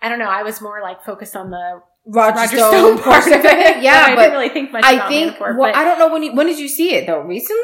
I 0.01 0.09
don't 0.09 0.19
know, 0.19 0.25
I 0.29 0.43
was 0.43 0.61
more 0.61 0.81
like 0.81 1.03
focused 1.03 1.35
on 1.35 1.49
the 1.51 1.81
Roger, 2.07 2.35
Roger 2.37 2.57
Stone, 2.57 2.71
Stone 2.97 3.03
part 3.03 3.27
of 3.27 3.45
it. 3.45 3.81
Yeah. 3.83 4.05
I 4.07 4.15
but 4.15 4.21
didn't 4.23 4.39
really 4.39 4.49
think 4.49 4.71
much 4.71 4.83
I 4.83 4.93
about 4.93 5.09
think, 5.09 5.35
Manafort, 5.35 5.57
well, 5.57 5.71
but 5.71 5.75
I 5.75 5.83
don't 5.83 5.99
know 5.99 6.09
when 6.11 6.23
you, 6.23 6.33
when 6.35 6.47
did 6.47 6.59
you 6.59 6.67
see 6.67 6.93
it 6.95 7.05
though? 7.07 7.21
Recently? 7.21 7.61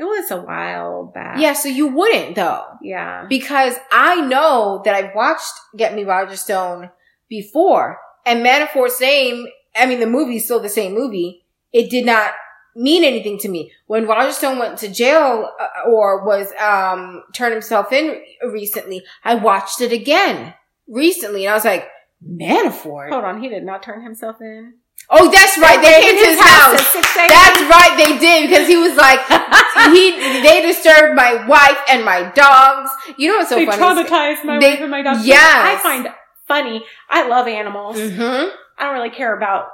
it 0.00 0.04
was 0.04 0.30
a 0.30 0.36
while 0.40 1.10
back. 1.12 1.40
Yeah. 1.40 1.54
So 1.54 1.68
you 1.68 1.88
wouldn't 1.88 2.36
though. 2.36 2.64
Yeah. 2.82 3.26
because 3.28 3.74
I 3.90 4.20
know 4.20 4.80
that 4.84 4.94
I've 4.94 5.14
watched 5.14 5.52
Get 5.76 5.94
Me 5.94 6.04
Roger 6.04 6.36
Stone 6.36 6.90
before, 7.28 7.98
and 8.24 8.44
Manafort's 8.44 9.00
name. 9.00 9.46
I 9.78 9.86
mean, 9.86 10.00
the 10.00 10.06
movie's 10.06 10.44
still 10.44 10.60
the 10.60 10.68
same 10.68 10.94
movie. 10.94 11.44
It 11.72 11.90
did 11.90 12.04
not 12.06 12.32
mean 12.76 13.02
anything 13.04 13.38
to 13.38 13.48
me 13.48 13.72
when 13.86 14.06
Roger 14.06 14.32
Stone 14.32 14.58
went 14.58 14.78
to 14.78 14.88
jail 14.88 15.50
uh, 15.60 15.90
or 15.90 16.24
was 16.24 16.52
um 16.60 17.22
turned 17.32 17.52
himself 17.52 17.92
in 17.92 18.20
recently. 18.52 19.02
I 19.24 19.34
watched 19.34 19.80
it 19.80 19.92
again 19.92 20.54
recently, 20.86 21.44
and 21.46 21.52
I 21.52 21.54
was 21.54 21.64
like, 21.64 21.88
Manafort. 22.24 23.10
Hold 23.10 23.24
on, 23.24 23.42
he 23.42 23.48
did 23.48 23.64
not 23.64 23.82
turn 23.82 24.02
himself 24.02 24.40
in. 24.40 24.74
Oh, 25.10 25.30
that's 25.30 25.56
right. 25.58 25.80
They 25.80 26.00
came 26.02 26.18
to 26.18 26.24
his 26.30 26.40
house. 26.40 26.74
at 26.74 26.80
6 27.04 27.16
a.m. 27.16 27.28
That's 27.28 27.60
right, 27.70 27.94
they 27.96 28.18
did 28.18 28.48
because 28.50 28.66
he 28.68 28.76
was 28.76 28.96
like, 28.96 29.20
he 29.94 30.10
they 30.42 30.60
disturbed 30.66 31.14
my 31.14 31.46
wife 31.46 31.78
and 31.88 32.04
my 32.04 32.30
dogs. 32.34 32.90
You 33.16 33.28
know 33.30 33.36
what's 33.38 33.48
so 33.50 33.54
funny? 33.56 33.66
they 33.70 33.76
funny? 33.78 34.04
traumatized 34.04 34.44
my 34.44 34.58
They- 34.58 34.70
wife 34.72 34.80
and 34.80 34.90
my 34.90 35.02
dog. 35.02 35.24
Yes. 35.24 35.40
I 35.78 35.82
find 35.82 36.08
funny. 36.48 36.84
I 37.08 37.28
love 37.28 37.46
animals. 37.46 37.96
Mm-hmm. 37.96 38.48
I 38.78 38.84
don't 38.84 38.94
really 38.94 39.10
care 39.10 39.36
about 39.36 39.66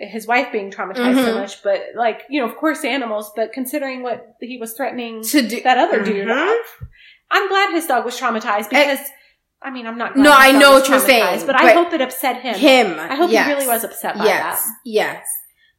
his 0.00 0.26
wife 0.26 0.50
being 0.52 0.70
traumatized 0.70 1.14
so 1.24 1.32
Mhm. 1.32 1.40
much, 1.40 1.62
but 1.62 1.82
like 1.94 2.22
you 2.28 2.40
know, 2.40 2.48
of 2.48 2.56
course, 2.56 2.84
animals. 2.84 3.32
But 3.36 3.52
considering 3.52 4.02
what 4.02 4.34
he 4.40 4.58
was 4.58 4.72
threatening 4.74 5.22
To 5.24 5.42
do 5.42 5.60
that 5.62 5.78
other 5.78 6.02
dude, 6.02 6.26
Mhm. 6.26 6.32
I- 6.36 6.62
I'm 7.32 7.48
glad 7.48 7.70
his 7.72 7.86
dog 7.86 8.04
was 8.04 8.18
traumatized 8.20 8.68
because. 8.70 8.98
I 9.62 9.68
mean, 9.70 9.86
I'm 9.86 9.98
not. 9.98 10.16
No, 10.16 10.32
I 10.34 10.52
know 10.52 10.72
what 10.72 10.88
you're 10.88 10.98
saying, 10.98 11.22
traumatized, 11.40 11.46
but, 11.46 11.54
I 11.54 11.72
hope 11.72 11.92
it 11.92 12.00
upset 12.00 12.40
him. 12.40 12.54
him. 12.54 12.98
I 12.98 13.14
hope 13.14 13.30
yes. 13.30 13.46
he 13.46 13.52
really 13.52 13.66
was 13.66 13.84
upset 13.84 14.16
by 14.16 14.24
Yes, 14.24 14.64
that. 14.64 14.72
yes. 14.86 15.26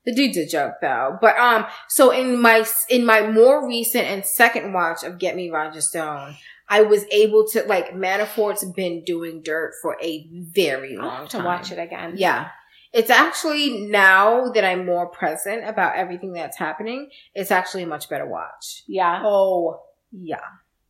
The 0.05 0.13
dude's 0.13 0.37
a 0.37 0.45
joke 0.47 0.73
though. 0.81 1.17
But 1.19 1.35
um, 1.37 1.65
so 1.89 2.11
in 2.11 2.39
my 2.39 2.63
in 2.89 3.05
my 3.07 3.21
more 3.27 3.67
recent 3.67 4.05
and 4.05 4.23
second 4.23 4.71
watch 4.73 5.03
of 5.03 5.17
Get 5.17 5.35
Me 5.35 5.49
Roger 5.49 5.81
Stone, 5.81 6.35
I 6.69 6.81
was 6.83 7.05
able 7.11 7.47
to 7.53 7.63
like 7.63 7.93
Manafort's 7.95 8.63
been 8.63 9.03
doing 9.03 9.41
dirt 9.43 9.73
for 9.81 9.97
a 10.01 10.27
very 10.31 10.95
long 10.95 11.21
have 11.21 11.29
to 11.29 11.39
watch 11.39 11.71
it 11.71 11.79
again. 11.79 12.13
Yeah. 12.17 12.49
It's 12.93 13.09
actually 13.09 13.87
now 13.87 14.49
that 14.51 14.65
I'm 14.65 14.85
more 14.85 15.07
present 15.07 15.67
about 15.67 15.95
everything 15.95 16.33
that's 16.33 16.57
happening, 16.57 17.09
it's 17.33 17.51
actually 17.51 17.83
a 17.83 17.87
much 17.87 18.09
better 18.09 18.25
watch. 18.25 18.83
yeah. 18.87 19.21
Oh, 19.23 19.81
yeah. 20.11 20.41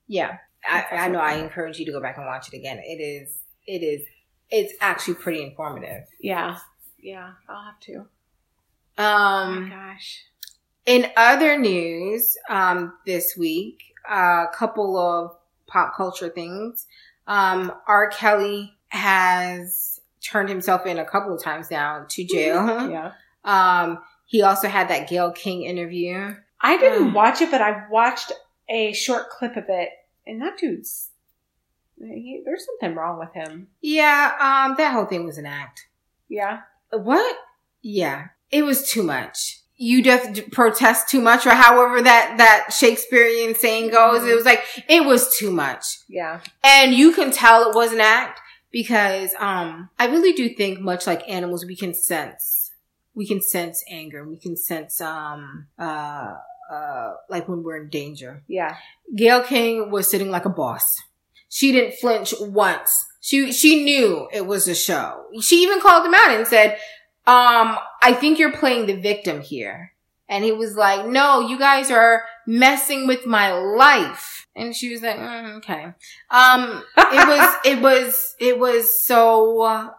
Yeah. 0.08 0.38
I, 0.68 0.86
I 0.92 1.08
know 1.10 1.20
I 1.20 1.34
encourage 1.36 1.78
you 1.80 1.86
to 1.86 1.92
go 1.92 2.02
back 2.02 2.18
and 2.18 2.26
watch 2.26 2.48
it 2.52 2.56
again. 2.58 2.80
It 2.84 3.00
is, 3.02 3.38
it 3.68 3.84
is, 3.84 4.02
it's 4.50 4.74
actually 4.82 5.14
pretty 5.16 5.44
informative. 5.44 6.04
Yeah. 6.20 6.58
Yeah. 7.00 7.34
I'll 7.48 7.64
have 7.66 7.80
to. 7.82 8.06
Oh 8.98 9.04
Um, 9.04 9.64
my 9.64 9.76
gosh. 9.76 10.24
in 10.86 11.08
other 11.16 11.58
news, 11.58 12.36
um, 12.50 12.94
this 13.06 13.36
week, 13.38 13.80
a 14.10 14.46
couple 14.54 14.98
of 14.98 15.36
pop 15.68 15.96
culture 15.96 16.30
things. 16.30 16.86
Um, 17.28 17.72
R. 17.88 18.10
Kelly 18.10 18.74
has 18.90 19.91
turned 20.24 20.50
himself 20.50 20.86
in 20.86 20.98
a 21.00 21.06
couple 21.06 21.34
of 21.34 21.42
times 21.44 21.70
now 21.72 22.06
to 22.10 22.24
jail. 22.24 22.90
Yeah. 22.90 23.12
Um, 23.44 24.00
he 24.26 24.42
also 24.44 24.68
had 24.68 24.88
that 24.90 25.10
Gayle 25.10 25.32
King 25.32 25.64
interview. 25.64 26.36
I 26.60 26.78
didn't 26.78 27.10
Mm. 27.10 27.14
watch 27.14 27.42
it, 27.42 27.52
but 27.52 27.62
I 27.62 27.84
watched 27.90 28.32
a 28.70 28.94
short 28.94 29.30
clip 29.30 29.58
of 29.58 29.66
it, 29.68 29.90
and 30.28 30.42
that 30.42 30.58
dude's. 30.58 31.10
He, 32.00 32.42
there's 32.46 32.66
something 32.66 32.96
wrong 32.96 33.20
with 33.20 33.34
him. 33.34 33.68
Yeah, 33.82 34.32
um, 34.40 34.76
that 34.78 34.94
whole 34.94 35.06
thing 35.06 35.26
was 35.26 35.38
an 35.38 35.46
act. 35.46 35.88
Yeah. 36.30 36.62
What? 36.92 37.36
Yeah, 37.82 38.28
it 38.50 38.64
was 38.64 38.90
too 38.90 39.04
much. 39.04 39.60
You 39.76 40.04
just 40.04 40.52
protest 40.52 41.10
too 41.10 41.22
much, 41.22 41.46
or 41.48 41.52
however 41.56 42.02
that 42.02 42.36
that 42.38 42.72
Shakespearean 42.72 43.56
saying 43.56 43.90
goes. 43.90 44.24
It 44.26 44.36
was 44.36 44.46
like 44.46 44.64
it 44.88 45.04
was 45.06 45.36
too 45.38 45.52
much, 45.52 46.00
Yeah. 46.08 46.40
and 46.64 46.94
you 46.94 47.12
can 47.14 47.32
tell 47.32 47.70
it 47.70 47.76
was 47.76 47.92
an 47.92 48.00
act 48.02 48.40
because 48.72 49.34
um, 49.40 49.90
I 50.00 50.08
really 50.08 50.34
do 50.34 50.50
think 50.56 50.80
much 50.80 51.06
like 51.06 51.28
animals, 51.28 51.66
we 51.66 51.76
can 51.76 51.94
sense, 51.94 52.72
we 53.14 53.28
can 53.28 53.42
sense 53.42 53.84
anger, 53.90 54.28
we 54.28 54.38
can 54.38 54.56
sense 54.56 55.02
um 55.02 55.68
uh 55.78 56.36
uh 56.72 57.14
like 57.30 57.48
when 57.48 57.64
we're 57.64 57.82
in 57.82 57.90
danger. 57.90 58.44
Yeah. 58.48 58.78
Gayle 59.16 59.44
King 59.44 59.92
was 59.92 60.10
sitting 60.10 60.30
like 60.30 60.46
a 60.46 60.50
boss. 60.50 61.02
She 61.50 61.74
didn't 61.74 61.96
flinch 61.96 62.34
once. 62.40 63.06
She 63.20 63.52
she 63.52 63.84
knew 63.84 64.30
it 64.32 64.46
was 64.46 64.68
a 64.68 64.76
show. 64.76 65.26
She 65.42 65.64
even 65.64 65.82
called 65.82 66.06
him 66.06 66.14
out 66.14 66.32
and 66.32 66.48
said, 66.48 66.78
um, 67.28 67.78
I 68.02 68.14
think 68.14 68.40
you're 68.40 68.58
playing 68.58 68.88
the 68.88 69.00
victim 69.00 69.42
here. 69.42 69.94
And 70.28 70.46
he 70.46 70.54
was 70.54 70.76
like, 70.76 71.06
no, 71.06 71.42
you 71.42 71.60
guys 71.60 71.92
are 71.92 72.24
messing 72.48 73.08
with 73.08 73.26
my 73.26 73.52
life. 73.54 74.48
And 74.56 74.76
she 74.76 74.92
was 74.92 75.02
like, 75.02 75.18
"Mm, 75.18 75.58
okay. 75.58 75.94
Um, 76.30 76.84
it 76.98 77.28
was, 77.28 77.56
it 77.66 77.82
was, 77.82 78.36
it 78.40 78.60
was 78.60 79.06
so, 79.06 79.62
uh, 79.62 79.90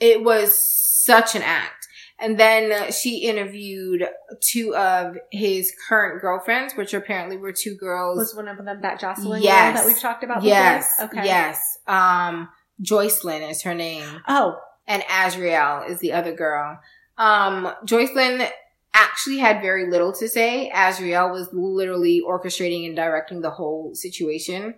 it 0.00 0.22
was 0.22 0.56
such 0.60 1.34
an 1.34 1.42
act. 1.42 1.86
And 2.20 2.38
then 2.38 2.90
she 2.90 3.18
interviewed 3.18 4.04
two 4.40 4.74
of 4.74 5.16
his 5.30 5.72
current 5.88 6.20
girlfriends, 6.20 6.74
which 6.74 6.92
apparently 6.92 7.36
were 7.36 7.52
two 7.52 7.76
girls. 7.76 8.18
Was 8.18 8.34
one 8.34 8.48
of 8.48 8.56
them 8.56 8.80
that 8.82 9.00
Joycelyn 9.00 9.40
Yes. 9.40 9.78
that 9.78 9.86
we've 9.86 10.00
talked 10.00 10.24
about 10.24 10.42
yes. 10.42 10.96
before? 10.98 11.20
Okay. 11.20 11.26
Yes. 11.28 11.78
Um, 11.86 12.48
Joycelyn 12.82 13.48
is 13.48 13.62
her 13.62 13.74
name 13.74 14.04
Oh, 14.26 14.56
and 14.86 15.02
Azriel 15.04 15.88
is 15.88 16.00
the 16.00 16.12
other 16.12 16.34
girl. 16.34 16.80
Um, 17.16 17.72
Joycelyn 17.84 18.48
actually 18.94 19.38
had 19.38 19.60
very 19.60 19.90
little 19.90 20.12
to 20.14 20.28
say. 20.28 20.70
Azriel 20.74 21.30
was 21.30 21.48
literally 21.52 22.22
orchestrating 22.26 22.86
and 22.86 22.96
directing 22.96 23.40
the 23.40 23.50
whole 23.50 23.94
situation. 23.94 24.74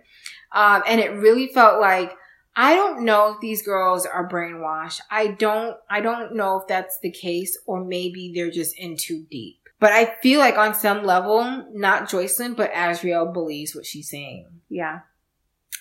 Um, 0.51 0.83
and 0.87 0.99
it 0.99 1.11
really 1.11 1.47
felt 1.47 1.79
like, 1.79 2.13
I 2.55 2.75
don't 2.75 3.05
know 3.05 3.33
if 3.33 3.39
these 3.39 3.61
girls 3.61 4.05
are 4.05 4.27
brainwashed. 4.27 4.99
I 5.09 5.27
don't, 5.27 5.77
I 5.89 6.01
don't 6.01 6.35
know 6.35 6.59
if 6.59 6.67
that's 6.67 6.99
the 7.01 7.11
case 7.11 7.57
or 7.65 7.83
maybe 7.83 8.33
they're 8.35 8.51
just 8.51 8.77
in 8.77 8.97
too 8.97 9.25
deep. 9.31 9.57
But 9.79 9.93
I 9.93 10.13
feel 10.21 10.39
like 10.39 10.57
on 10.57 10.75
some 10.75 11.03
level, 11.03 11.65
not 11.73 12.09
Joycelyn, 12.09 12.55
but 12.55 12.73
Azriel 12.73 13.33
believes 13.33 13.73
what 13.73 13.85
she's 13.85 14.09
saying. 14.09 14.47
yeah. 14.69 14.99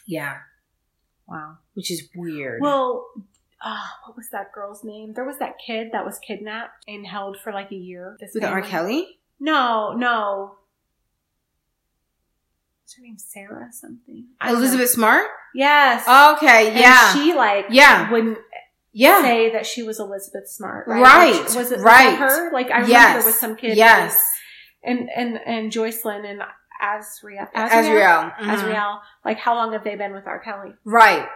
Yeah. 0.07 0.39
Wow. 1.29 1.59
Which 1.75 1.91
is 1.91 2.09
weird. 2.17 2.61
Well, 2.61 3.07
uh, 3.63 3.77
what 4.07 4.17
was 4.17 4.29
that 4.31 4.53
girl's 4.53 4.83
name? 4.85 5.13
There 5.15 5.25
was 5.25 5.39
that 5.39 5.57
kid 5.65 5.89
that 5.93 6.05
was 6.05 6.19
kidnapped 6.19 6.85
and 6.89 7.07
held 7.07 7.39
for 7.39 7.53
like 7.53 7.71
a 7.71 7.77
year. 7.77 8.17
This 8.21 8.33
with 8.35 8.45
R. 8.45 8.63
Kelly? 8.63 9.19
No, 9.39 9.93
no. 9.93 10.57
What's 12.83 12.97
her 12.97 13.03
name? 13.03 13.19
Sarah 13.19 13.69
something. 13.73 14.27
Know. 14.43 14.55
Elizabeth 14.57 14.91
Smart? 14.91 15.27
Yes. 15.55 16.03
Okay, 16.37 16.69
And 16.71 16.79
yeah. 16.81 17.13
she 17.15 17.35
like 17.35 17.67
Yeah. 17.71 18.11
wouldn't 18.11 18.39
yeah. 18.93 19.23
say 19.23 19.53
that 19.53 19.67
she 19.67 19.83
was 19.83 20.01
Elizabeth 20.01 20.49
Smart, 20.49 20.89
right? 20.89 21.03
Right, 21.03 21.55
was 21.55 21.71
it 21.71 21.81
right. 21.81 22.17
her? 22.19 22.53
Like 22.53 22.67
I 22.71 22.81
remember 22.81 22.91
yes. 22.91 23.17
there 23.17 23.27
was 23.27 23.39
some 23.39 23.57
kid. 23.57 23.77
Yes. 23.77 24.21
And 24.83 25.09
and 25.15 25.39
and 25.47 25.71
Joycelyn 25.71 26.25
and 26.29 26.41
Asriel. 26.83 27.53
Azriel. 27.53 28.35
Mhm. 28.37 28.57
Azriel. 28.57 29.01
Like 29.25 29.39
how 29.39 29.55
long 29.55 29.73
have 29.73 29.85
they 29.85 29.97
been 29.97 30.13
with 30.15 30.27
R. 30.27 30.41
Kelly? 30.41 30.73
Right. 30.85 31.29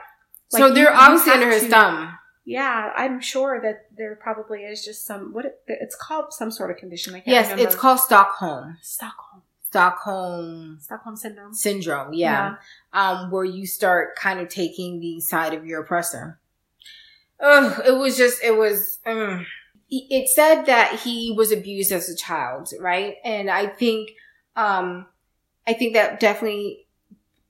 So 0.49 0.69
they're 0.71 0.85
you- 0.85 0.91
you 0.91 0.97
obviously 0.97 1.33
have 1.33 1.43
under 1.43 1.53
his 1.55 1.65
to- 1.65 1.69
thumb. 1.71 2.19
Yeah, 2.47 2.93
I'm 2.95 3.21
sure 3.23 3.59
that 3.63 3.87
there 3.97 4.15
probably 4.17 4.65
is 4.65 4.85
just 4.85 5.07
some 5.07 5.33
what 5.33 5.47
it, 5.47 5.61
it's 5.67 5.97
called 5.97 6.27
some 6.35 6.51
sort 6.51 6.71
of 6.71 6.77
condition. 6.77 7.15
I 7.15 7.21
can't 7.21 7.29
Yes, 7.29 7.47
remember. 7.47 7.65
it's 7.65 7.75
called 7.75 8.01
Stockholm. 8.01 8.77
Stockholm. 8.83 9.43
Stockholm 9.71 10.79
Stockholm 10.81 11.17
syndrome. 11.17 11.55
syndrome. 11.55 12.13
Yeah. 12.13 12.57
Um, 12.93 13.31
where 13.31 13.45
you 13.47 13.67
start 13.67 14.15
kind 14.17 14.41
of 14.41 14.49
taking 14.49 15.01
the 15.01 15.21
side 15.21 15.55
of 15.55 15.65
your 15.67 15.81
oppressor. 15.83 16.39
Ugh, 17.41 17.81
it 17.87 17.93
was 17.93 18.17
just, 18.17 18.43
it 18.45 18.57
was, 18.57 18.99
mm. 19.07 19.45
it 19.91 20.29
said 20.29 20.65
that 20.67 21.01
he 21.01 21.35
was 21.37 21.51
abused 21.51 21.91
as 21.93 22.09
a 22.09 22.15
child, 22.17 22.69
right? 22.79 23.17
And 23.25 23.51
I 23.51 23.67
think, 23.67 24.11
um, 24.55 25.07
I 25.67 25.73
think 25.73 25.95
that 25.95 26.21
definitely 26.21 26.87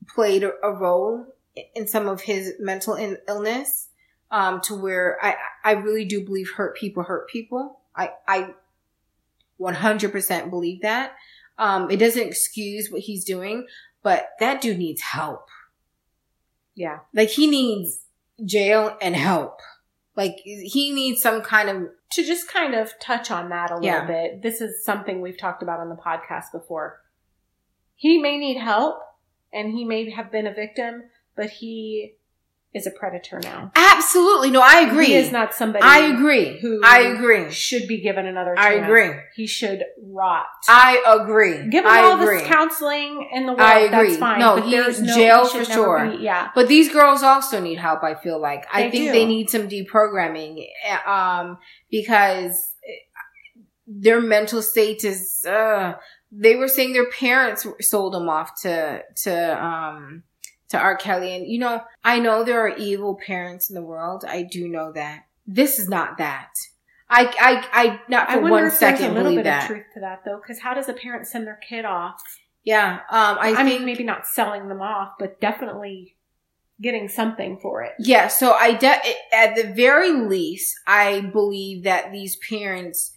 played 0.08 0.42
a, 0.44 0.52
a 0.62 0.72
role 0.72 1.26
in 1.74 1.86
some 1.86 2.08
of 2.08 2.22
his 2.22 2.54
mental 2.58 2.94
in- 2.94 3.18
illness, 3.28 3.88
um, 4.30 4.60
to 4.62 4.74
where 4.74 5.18
I, 5.22 5.36
I 5.64 5.72
really 5.72 6.04
do 6.04 6.24
believe 6.24 6.50
hurt 6.56 6.76
people 6.76 7.02
hurt 7.04 7.28
people. 7.28 7.80
I, 7.94 8.10
I 8.26 8.54
100% 9.60 10.50
believe 10.50 10.82
that. 10.82 11.12
Um, 11.58 11.90
it 11.90 11.98
doesn't 11.98 12.26
excuse 12.26 12.90
what 12.90 13.02
he's 13.02 13.24
doing, 13.24 13.66
but 14.02 14.30
that 14.40 14.60
dude 14.60 14.78
needs 14.78 15.00
help. 15.02 15.48
Yeah. 16.74 17.00
Like 17.14 17.28
he 17.28 17.46
needs 17.46 18.00
jail 18.44 18.96
and 19.00 19.14
help. 19.14 19.60
Like 20.16 20.36
he 20.44 20.92
needs 20.92 21.22
some 21.22 21.40
kind 21.42 21.68
of 21.68 21.88
To 22.12 22.24
just 22.24 22.48
kind 22.48 22.74
of 22.74 22.92
touch 23.00 23.30
on 23.30 23.50
that 23.50 23.70
a 23.70 23.74
little 23.74 23.86
Yeah. 23.86 24.06
bit, 24.06 24.42
this 24.42 24.60
is 24.60 24.84
something 24.84 25.20
we've 25.20 25.38
talked 25.38 25.62
about 25.62 25.78
on 25.80 25.88
the 25.88 25.94
podcast 25.96 26.50
before. 26.52 27.00
He 27.94 28.18
may 28.18 28.36
need 28.38 28.58
help 28.58 28.98
and 29.52 29.72
he 29.72 29.84
may 29.84 30.10
have 30.10 30.32
been 30.32 30.48
a 30.48 30.52
victim, 30.54 31.04
but 31.36 31.50
he 31.50 32.14
is 32.74 32.88
a 32.88 32.90
predator 32.90 33.38
now. 33.40 33.70
absolutely 33.76 34.50
no. 34.50 34.60
I 34.60 34.80
agree. 34.80 35.06
He 35.06 35.14
is 35.14 35.30
not 35.30 35.54
somebody 35.54 35.84
I 35.84 36.06
agree. 36.12 36.58
who 36.58 36.80
I 36.84 37.02
agree. 37.02 37.48
should 37.52 37.86
be 37.86 38.00
given 38.00 38.26
another 38.26 38.52
I 38.58 38.72
agree. 38.74 39.10
He 39.36 39.46
should 39.46 39.84
rot. 40.02 40.46
I 40.68 41.00
agree. 41.06 41.68
Give 41.68 41.84
him 41.84 41.90
I 41.90 42.00
all 42.00 42.20
agree. 42.20 42.38
this 42.38 42.48
counseling 42.48 43.28
in 43.32 43.46
the 43.46 43.52
world. 43.52 43.60
I 43.60 43.78
agree. 43.80 44.08
That's 44.08 44.16
fine. 44.18 44.40
No, 44.40 44.56
but 44.56 44.64
he 44.64 44.72
there's 44.72 45.00
needs 45.00 45.16
no 45.16 45.22
jail 45.22 45.48
he 45.48 45.58
for 45.60 45.64
sure. 45.64 46.10
be- 46.16 46.24
yeah. 46.24 46.50
But 46.52 46.66
these 46.66 46.92
girls 46.92 47.22
also 47.22 47.60
need 47.60 47.78
help. 47.78 48.02
I 48.02 48.16
feel 48.16 48.40
like 48.40 48.66
I 48.72 48.82
They 48.84 48.90
think 48.90 49.04
do. 49.06 49.12
they 49.12 49.24
need 49.26 49.50
some 49.50 49.68
deprogramming, 49.68 50.66
eh, 50.84 50.98
um, 51.06 51.58
because 51.92 52.60
their 53.86 54.20
mental 54.20 54.62
state 54.62 55.04
is. 55.04 55.44
Uh, 55.46 55.94
they 56.32 56.56
were 56.56 56.66
saying 56.66 56.92
their 56.92 57.08
parents 57.10 57.64
sold 57.80 58.14
them 58.14 58.28
off 58.28 58.60
to 58.62 59.02
to 59.22 59.64
um 59.64 60.24
to 60.74 60.80
R. 60.80 60.96
Kelly, 60.96 61.34
and 61.34 61.46
you 61.46 61.58
know, 61.58 61.82
I 62.02 62.18
know 62.18 62.42
there 62.44 62.60
are 62.60 62.76
evil 62.76 63.14
parents 63.14 63.70
in 63.70 63.74
the 63.74 63.82
world. 63.82 64.24
I 64.26 64.42
do 64.42 64.68
know 64.68 64.92
that. 64.92 65.26
This 65.46 65.78
is 65.78 65.88
not 65.88 66.18
that. 66.18 66.50
I 67.08 67.32
I 67.38 67.82
I 67.84 68.00
not 68.08 68.28
I 68.28 68.34
for 68.34 68.40
wonder 68.42 68.56
one 68.56 68.64
if 68.66 68.78
there's 68.80 69.00
a 69.00 69.08
little 69.08 69.22
believe 69.22 69.38
bit 69.38 69.44
that. 69.44 69.62
of 69.62 69.68
truth 69.68 69.84
to 69.94 70.00
that 70.00 70.22
though, 70.24 70.40
because 70.42 70.60
how 70.60 70.74
does 70.74 70.88
a 70.88 70.92
parent 70.92 71.26
send 71.26 71.46
their 71.46 71.60
kid 71.68 71.84
off? 71.84 72.20
Yeah. 72.64 73.00
Um. 73.10 73.38
I, 73.38 73.52
I, 73.52 73.54
think, 73.56 73.80
mean, 73.80 73.84
maybe 73.86 74.04
not 74.04 74.26
selling 74.26 74.68
them 74.68 74.80
off, 74.80 75.12
but 75.18 75.40
definitely 75.40 76.16
getting 76.80 77.08
something 77.08 77.58
for 77.58 77.82
it. 77.82 77.92
Yeah, 77.98 78.28
so 78.28 78.52
I 78.52 78.74
de- 78.74 79.34
at 79.34 79.54
the 79.54 79.72
very 79.74 80.12
least, 80.12 80.74
I 80.86 81.20
believe 81.20 81.84
that 81.84 82.10
these 82.10 82.36
parents 82.36 83.12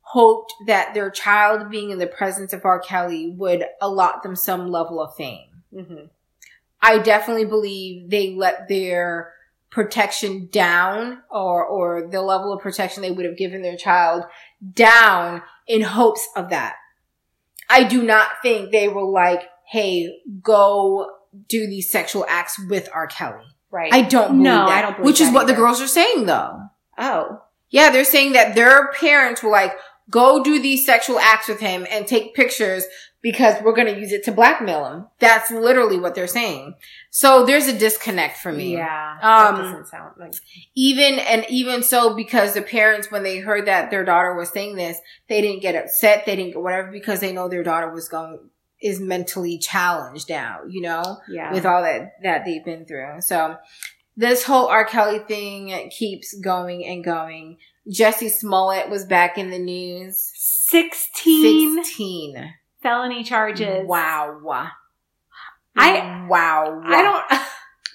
hoped 0.00 0.52
that 0.66 0.94
their 0.94 1.10
child 1.10 1.70
being 1.70 1.90
in 1.90 1.98
the 1.98 2.06
presence 2.06 2.52
of 2.52 2.64
R. 2.64 2.80
Kelly 2.80 3.30
would 3.30 3.64
allot 3.80 4.22
them 4.22 4.36
some 4.36 4.70
level 4.70 5.00
of 5.00 5.14
fame. 5.16 5.62
Mm-hmm. 5.72 6.06
I 6.80 6.98
definitely 6.98 7.44
believe 7.44 8.10
they 8.10 8.34
let 8.34 8.68
their 8.68 9.32
protection 9.70 10.48
down 10.50 11.22
or 11.30 11.64
or 11.64 12.08
the 12.08 12.22
level 12.22 12.52
of 12.52 12.62
protection 12.62 13.02
they 13.02 13.10
would 13.10 13.26
have 13.26 13.36
given 13.36 13.62
their 13.62 13.76
child 13.76 14.24
down 14.72 15.42
in 15.66 15.82
hopes 15.82 16.26
of 16.36 16.50
that. 16.50 16.76
I 17.68 17.84
do 17.84 18.02
not 18.02 18.28
think 18.42 18.70
they 18.70 18.88
were 18.88 19.04
like, 19.04 19.42
"Hey, 19.66 20.20
go 20.42 21.10
do 21.48 21.66
these 21.66 21.90
sexual 21.90 22.24
acts 22.28 22.58
with 22.68 22.88
R. 22.94 23.06
Kelly." 23.06 23.44
Right. 23.70 23.92
I 23.92 24.02
don't 24.02 24.42
know. 24.42 24.66
I 24.66 24.80
don't 24.80 24.96
believe 24.96 25.06
Which 25.06 25.20
is 25.20 25.30
what 25.30 25.46
the 25.46 25.52
girls 25.52 25.80
are 25.80 25.86
saying 25.86 26.24
though. 26.26 26.60
oh, 26.96 27.42
Yeah, 27.68 27.90
they're 27.90 28.04
saying 28.04 28.32
that 28.32 28.54
their 28.54 28.90
parents 28.92 29.42
were 29.42 29.50
like, 29.50 29.74
go 30.10 30.42
do 30.42 30.60
these 30.60 30.84
sexual 30.84 31.18
acts 31.18 31.48
with 31.48 31.60
him 31.60 31.86
and 31.90 32.06
take 32.06 32.34
pictures 32.34 32.84
because 33.20 33.60
we're 33.62 33.74
going 33.74 33.92
to 33.92 34.00
use 34.00 34.12
it 34.12 34.22
to 34.24 34.32
blackmail 34.32 34.84
him. 34.86 35.06
That's 35.18 35.50
literally 35.50 35.98
what 35.98 36.14
they're 36.14 36.28
saying. 36.28 36.74
So 37.10 37.44
there's 37.44 37.66
a 37.66 37.76
disconnect 37.76 38.38
for 38.38 38.52
me. 38.52 38.74
yeah. 38.74 39.18
Um, 39.20 39.56
doesn't 39.56 39.88
sound 39.88 40.14
like. 40.18 40.34
Even, 40.76 41.18
and 41.18 41.44
even 41.48 41.82
so, 41.82 42.14
because 42.14 42.54
the 42.54 42.62
parents, 42.62 43.10
when 43.10 43.24
they 43.24 43.38
heard 43.38 43.66
that 43.66 43.90
their 43.90 44.04
daughter 44.04 44.34
was 44.34 44.50
saying 44.50 44.76
this, 44.76 44.98
they 45.28 45.40
didn't 45.40 45.62
get 45.62 45.74
upset. 45.74 46.26
They 46.26 46.36
didn't 46.36 46.52
get 46.52 46.62
whatever 46.62 46.92
because 46.92 47.18
they 47.18 47.32
know 47.32 47.48
their 47.48 47.64
daughter 47.64 47.90
was 47.92 48.08
going, 48.08 48.38
is 48.80 49.00
mentally 49.00 49.58
challenged 49.58 50.28
now, 50.28 50.60
you 50.68 50.80
know? 50.80 51.18
Yeah. 51.28 51.52
with 51.52 51.66
all 51.66 51.82
that 51.82 52.12
that 52.22 52.44
they've 52.44 52.64
been 52.64 52.86
through. 52.86 53.22
So 53.22 53.56
this 54.16 54.44
whole 54.44 54.66
R. 54.66 54.84
Kelly 54.84 55.18
thing 55.18 55.90
keeps 55.90 56.34
going 56.38 56.84
and 56.86 57.02
going. 57.04 57.58
Jesse 57.90 58.28
Smollett 58.28 58.90
was 58.90 59.04
back 59.04 59.38
in 59.38 59.50
the 59.50 59.58
news. 59.58 60.30
16 60.34 61.82
Sixteen. 61.84 62.54
felony 62.82 63.24
charges. 63.24 63.86
Wow. 63.86 64.40
I- 65.76 66.26
wow. 66.28 66.82
I 66.84 67.02
don't. 67.02 67.42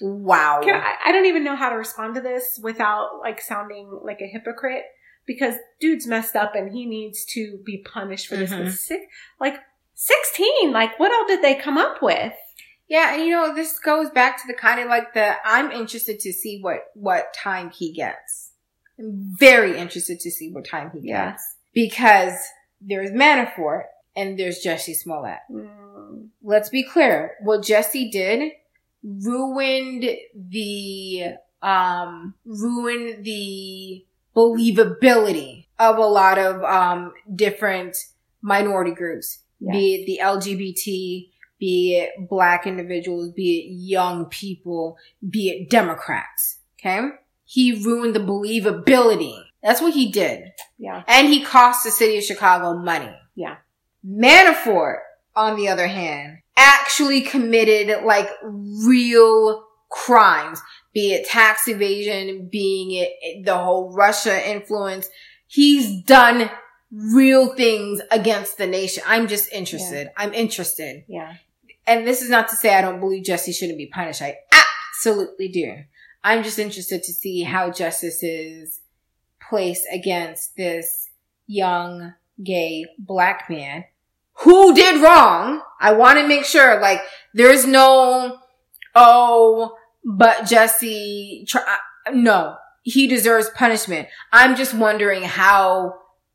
Wow. 0.00 0.60
Can 0.62 0.74
I, 0.74 0.94
I 1.06 1.12
don't 1.12 1.26
even 1.26 1.44
know 1.44 1.54
how 1.54 1.70
to 1.70 1.76
respond 1.76 2.16
to 2.16 2.20
this 2.20 2.58
without 2.62 3.20
like 3.22 3.40
sounding 3.40 4.00
like 4.02 4.20
a 4.20 4.26
hypocrite 4.26 4.82
because 5.26 5.54
dude's 5.80 6.06
messed 6.06 6.34
up 6.34 6.54
and 6.56 6.72
he 6.72 6.84
needs 6.84 7.24
to 7.26 7.58
be 7.64 7.78
punished 7.78 8.26
for 8.26 8.36
this. 8.36 8.50
Mhm. 8.50 8.70
Six, 8.72 9.04
like 9.40 9.56
sixteen, 9.94 10.72
like 10.72 10.98
what 10.98 11.12
all 11.12 11.26
did 11.28 11.42
they 11.42 11.54
come 11.54 11.78
up 11.78 12.02
with? 12.02 12.32
Yeah, 12.88 13.14
and 13.14 13.22
you 13.24 13.30
know 13.30 13.54
this 13.54 13.78
goes 13.78 14.10
back 14.10 14.36
to 14.42 14.46
the 14.48 14.54
kind 14.54 14.80
of 14.80 14.88
like 14.88 15.14
the 15.14 15.34
I'm 15.48 15.70
interested 15.70 16.18
to 16.20 16.32
see 16.32 16.58
what 16.60 16.78
what 16.94 17.32
time 17.32 17.70
he 17.70 17.92
gets. 17.92 18.50
I'm 18.98 19.34
very 19.38 19.76
interested 19.78 20.20
to 20.20 20.30
see 20.30 20.50
what 20.52 20.64
time 20.66 20.90
he 20.92 21.00
Yeah. 21.08 21.30
gets 21.32 21.56
because 21.72 22.34
there's 22.80 23.10
Manafort 23.10 23.84
and 24.16 24.38
there's 24.38 24.58
Jesse 24.60 24.94
Smollett. 24.94 25.38
Mm, 25.50 26.28
let's 26.42 26.68
be 26.68 26.82
clear. 26.84 27.32
What 27.42 27.64
Jesse 27.64 28.10
did 28.10 28.52
ruined 29.02 30.04
the 30.34 31.34
um 31.62 32.34
ruined 32.44 33.24
the 33.24 34.04
believability 34.36 35.66
of 35.78 35.98
a 35.98 36.06
lot 36.06 36.38
of 36.38 36.62
um 36.62 37.12
different 37.34 37.96
minority 38.42 38.92
groups. 38.92 39.40
Be 39.60 39.94
it 39.94 40.06
the 40.06 40.20
LGBT, 40.22 41.30
be 41.58 41.96
it 41.96 42.28
black 42.28 42.66
individuals, 42.66 43.30
be 43.32 43.60
it 43.60 43.72
young 43.72 44.26
people, 44.26 44.98
be 45.26 45.48
it 45.48 45.70
Democrats. 45.70 46.58
Okay? 46.78 47.00
He 47.44 47.84
ruined 47.84 48.14
the 48.14 48.20
believability. 48.20 49.38
That's 49.62 49.80
what 49.80 49.94
he 49.94 50.10
did. 50.10 50.52
yeah, 50.78 51.02
And 51.08 51.28
he 51.28 51.42
cost 51.42 51.84
the 51.84 51.90
city 51.90 52.18
of 52.18 52.24
Chicago 52.24 52.74
money. 52.74 53.14
Yeah. 53.34 53.56
Manafort, 54.06 54.98
on 55.34 55.56
the 55.56 55.68
other 55.68 55.86
hand, 55.86 56.38
actually 56.56 57.22
committed 57.22 58.04
like 58.04 58.28
real 58.42 59.64
crimes, 59.90 60.60
be 60.92 61.12
it 61.12 61.26
tax 61.26 61.66
evasion, 61.68 62.48
being 62.50 62.90
it 62.92 63.44
the 63.44 63.56
whole 63.56 63.92
Russia 63.92 64.48
influence. 64.48 65.08
He's 65.46 66.02
done 66.02 66.50
real 66.90 67.54
things 67.54 68.00
against 68.10 68.58
the 68.58 68.66
nation. 68.66 69.02
I'm 69.06 69.26
just 69.28 69.52
interested. 69.52 70.08
I'm 70.16 70.34
interested. 70.34 71.04
yeah. 71.08 71.34
And 71.86 72.06
this 72.06 72.22
is 72.22 72.30
not 72.30 72.48
to 72.48 72.56
say 72.56 72.74
I 72.74 72.80
don't 72.80 72.98
believe 73.00 73.24
Jesse 73.24 73.52
shouldn't 73.52 73.76
be 73.76 73.86
punished. 73.86 74.22
I 74.22 74.38
absolutely 74.52 75.48
do. 75.48 75.74
I'm 76.24 76.42
just 76.42 76.58
interested 76.58 77.02
to 77.02 77.12
see 77.12 77.42
how 77.42 77.70
justice 77.70 78.22
is 78.22 78.80
placed 79.46 79.84
against 79.92 80.56
this 80.56 81.10
young 81.46 82.14
gay 82.42 82.86
black 82.98 83.50
man 83.50 83.84
who 84.38 84.74
did 84.74 85.02
wrong. 85.02 85.60
I 85.80 85.92
want 85.92 86.18
to 86.18 86.26
make 86.26 86.44
sure, 86.44 86.80
like, 86.80 87.00
there's 87.34 87.66
no, 87.66 88.38
oh, 88.94 89.76
but 90.02 90.46
Jesse, 90.46 91.44
tr- 91.46 91.58
uh, 91.58 92.10
no, 92.12 92.56
he 92.82 93.06
deserves 93.06 93.50
punishment. 93.50 94.08
I'm 94.32 94.56
just 94.56 94.74
wondering 94.74 95.22
how 95.22 95.94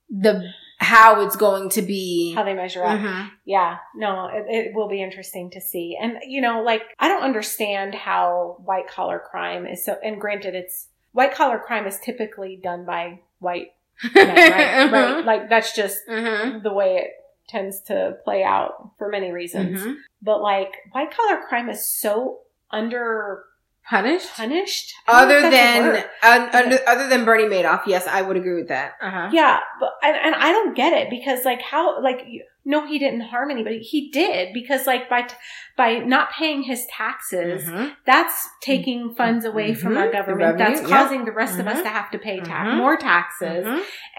the, 0.10 0.52
how 0.80 1.22
it's 1.22 1.36
going 1.36 1.70
to 1.70 1.82
be. 1.82 2.34
How 2.34 2.44
they 2.44 2.54
measure 2.54 2.84
up. 2.84 3.00
Mhm. 3.00 3.32
Yeah, 3.46 3.78
no, 3.96 4.28
it, 4.28 4.46
it 4.48 4.74
will 4.74 4.88
be 4.88 5.02
interesting 5.04 5.50
to 5.52 5.62
see. 5.62 5.98
And, 6.02 6.20
you 6.26 6.42
know, 6.42 6.62
like, 6.64 6.84
I 7.00 7.08
don't 7.08 7.24
understand 7.24 7.94
how 7.94 8.58
white 8.64 8.88
collar 8.88 9.20
crime 9.20 9.68
is 9.68 9.84
so, 9.84 9.98
and 10.04 10.20
granted, 10.22 10.56
it's 10.56 10.88
white 11.12 11.34
collar 11.34 11.60
crime 11.60 11.86
is 11.86 12.00
typically 12.00 12.56
done 12.62 12.86
by 12.86 13.20
white 13.40 13.74
men, 14.16 14.28
right? 14.52 14.92
right? 14.92 15.26
Like, 15.26 15.50
that's 15.50 15.76
just 15.76 16.08
Mhm. 16.08 16.64
the 16.64 16.74
way 16.74 16.98
it 16.98 17.12
tends 17.50 17.82
to 17.82 18.18
play 18.24 18.44
out 18.44 18.92
for 18.98 19.10
many 19.10 19.32
reasons. 19.32 19.82
Mhm. 19.82 19.96
But, 20.22 20.42
like, 20.42 20.74
white 20.92 21.12
collar 21.12 21.42
crime 21.48 21.70
is 21.70 21.86
so 21.86 22.40
under 22.72 23.44
Punished? 23.90 24.36
punished. 24.36 24.94
I 25.08 25.24
Other 25.24 25.38
if 25.38 25.42
that's 25.44 25.54
a 25.56 25.58
than 25.82 25.84
word. 25.88 26.06
un, 26.24 26.50
under, 26.56 26.80
other 26.88 27.08
than 27.10 27.26
Bernie 27.26 27.46
Madoff, 27.46 27.82
yes, 27.88 28.06
I 28.08 28.22
would 28.22 28.38
agree 28.38 28.54
with 28.56 28.68
that. 28.68 28.94
Uh-huh. 29.02 29.30
Yeah, 29.32 29.60
but 29.80 29.92
and, 30.04 30.16
and 30.16 30.36
I 30.36 30.52
don't 30.52 30.76
get 30.76 30.94
it 30.94 31.10
because 31.10 31.44
like 31.44 31.62
how 31.62 32.00
like 32.04 32.22
no 32.66 32.86
he 32.86 33.00
didn't 33.00 33.22
harm 33.22 33.50
anybody. 33.50 33.80
He 33.80 34.12
did 34.12 34.54
because 34.54 34.86
like 34.86 35.10
by 35.10 35.24
t- 35.24 35.36
by 35.76 36.00
not 36.00 36.32
paying 36.32 36.62
his 36.64 36.86
taxes, 36.96 37.66
Mhm. 37.66 37.94
that's 38.06 38.48
taking 38.62 39.16
funds 39.16 39.44
away 39.46 39.74
from 39.74 39.98
our. 39.98 40.12
Government. 40.12 40.40
revenue, 40.60 40.66
that's 40.76 40.82
yeah. 40.88 40.96
causing 40.98 41.26
the 41.26 41.32
rest 41.32 41.60
of 41.60 41.66
us 41.68 41.80
Mhm. 41.80 41.84
to 41.84 41.90
have 41.90 42.12
to 42.12 42.20
pay 42.20 42.40
tax 42.42 42.70
Mhm. 42.70 42.78
more 42.78 42.96
taxes. 42.96 43.66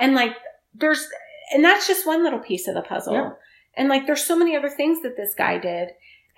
And 0.01 0.15
like 0.15 0.35
there's 0.75 1.09
and 1.53 1.65
that's 1.65 1.87
just 1.87 2.07
one 2.07 2.25
little 2.25 2.41
piece 2.41 2.67
of 2.67 2.75
the 2.75 2.83
puzzle. 2.83 3.15
Yeah. 3.15 3.31
And 3.77 3.89
like 3.89 4.07
there's 4.07 4.25
so 4.25 4.37
many 4.37 4.57
other 4.57 4.69
things 4.69 5.03
that 5.03 5.17
this 5.17 5.33
guy 5.37 5.59
did 5.59 5.91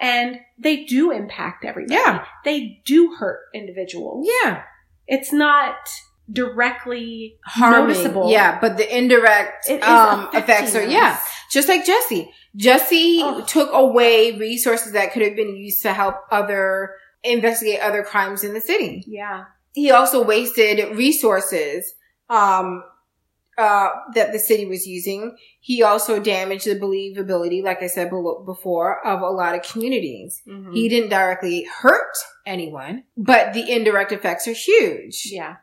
and 0.02 0.40
they 0.58 0.84
do 0.84 1.10
impact 1.12 1.64
everybody. 1.64 1.94
Yeah. 1.94 2.24
They 2.44 2.82
do 2.84 3.14
hurt 3.18 3.40
individuals. 3.54 4.28
Yeah. 4.42 4.62
It's 5.06 5.32
not 5.32 5.76
directly 6.30 7.38
Harming. 7.44 7.88
noticeable. 7.88 8.30
Yeah, 8.30 8.58
but 8.60 8.76
the 8.76 8.96
indirect 8.96 9.68
um, 9.82 10.28
effects 10.34 10.74
are, 10.74 10.84
yeah. 10.84 11.18
Just 11.50 11.68
like 11.68 11.84
Jesse. 11.86 12.30
Jesse 12.56 13.20
Oh. 13.22 13.44
took 13.46 13.70
away 13.72 14.32
resources 14.38 14.92
that 14.92 15.12
could 15.12 15.22
have 15.22 15.36
been 15.36 15.56
used 15.56 15.82
to 15.82 15.92
help 15.92 16.16
other, 16.30 16.94
investigate 17.22 17.80
other 17.80 18.02
crimes 18.02 18.44
in 18.44 18.54
the 18.54 18.60
city. 18.60 19.04
Yeah. 19.06 19.44
He 19.74 19.90
also 19.90 20.22
wasted 20.22 20.96
resources, 20.96 21.94
um, 22.28 22.82
uh, 23.58 23.90
that 24.14 24.32
the 24.32 24.38
city 24.38 24.64
was 24.66 24.86
using. 24.86 25.36
He 25.60 25.82
also 25.82 26.18
damaged 26.20 26.66
the 26.66 26.74
believability, 26.78 27.62
like 27.62 27.82
I 27.82 27.86
said 27.86 28.10
before, 28.10 29.06
of 29.06 29.20
a 29.20 29.28
lot 29.30 29.54
of 29.54 29.62
communities. 29.62 30.40
Mhm. 30.48 30.72
He 30.74 30.88
didn't 30.88 31.10
directly 31.10 31.64
hurt 31.64 32.16
anyone, 32.46 33.04
but 33.16 33.52
the 33.52 33.70
indirect 33.70 34.10
effects 34.12 34.46
are 34.48 34.52
huge. 34.52 35.26
yeah. 35.30 35.56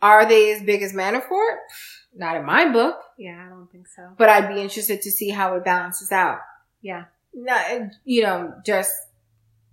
Are 0.00 0.26
they 0.26 0.52
as 0.52 0.62
big 0.62 0.82
as 0.82 0.92
Manafort? 0.92 1.58
Not 2.14 2.36
in 2.36 2.44
my 2.44 2.68
book, 2.68 2.96
Yeah, 3.16 3.44
I 3.46 3.48
don't 3.48 3.70
think 3.70 3.86
so. 3.88 4.10
but 4.18 4.28
I'd 4.28 4.48
be 4.52 4.60
interested 4.60 5.00
to 5.02 5.10
see 5.10 5.30
how 5.30 5.54
it 5.56 5.64
balances 5.64 6.10
out. 6.12 6.40
Yeah. 6.82 7.04
Not, 7.34 7.92
you 8.04 8.22
know, 8.22 8.52
just, 8.66 8.92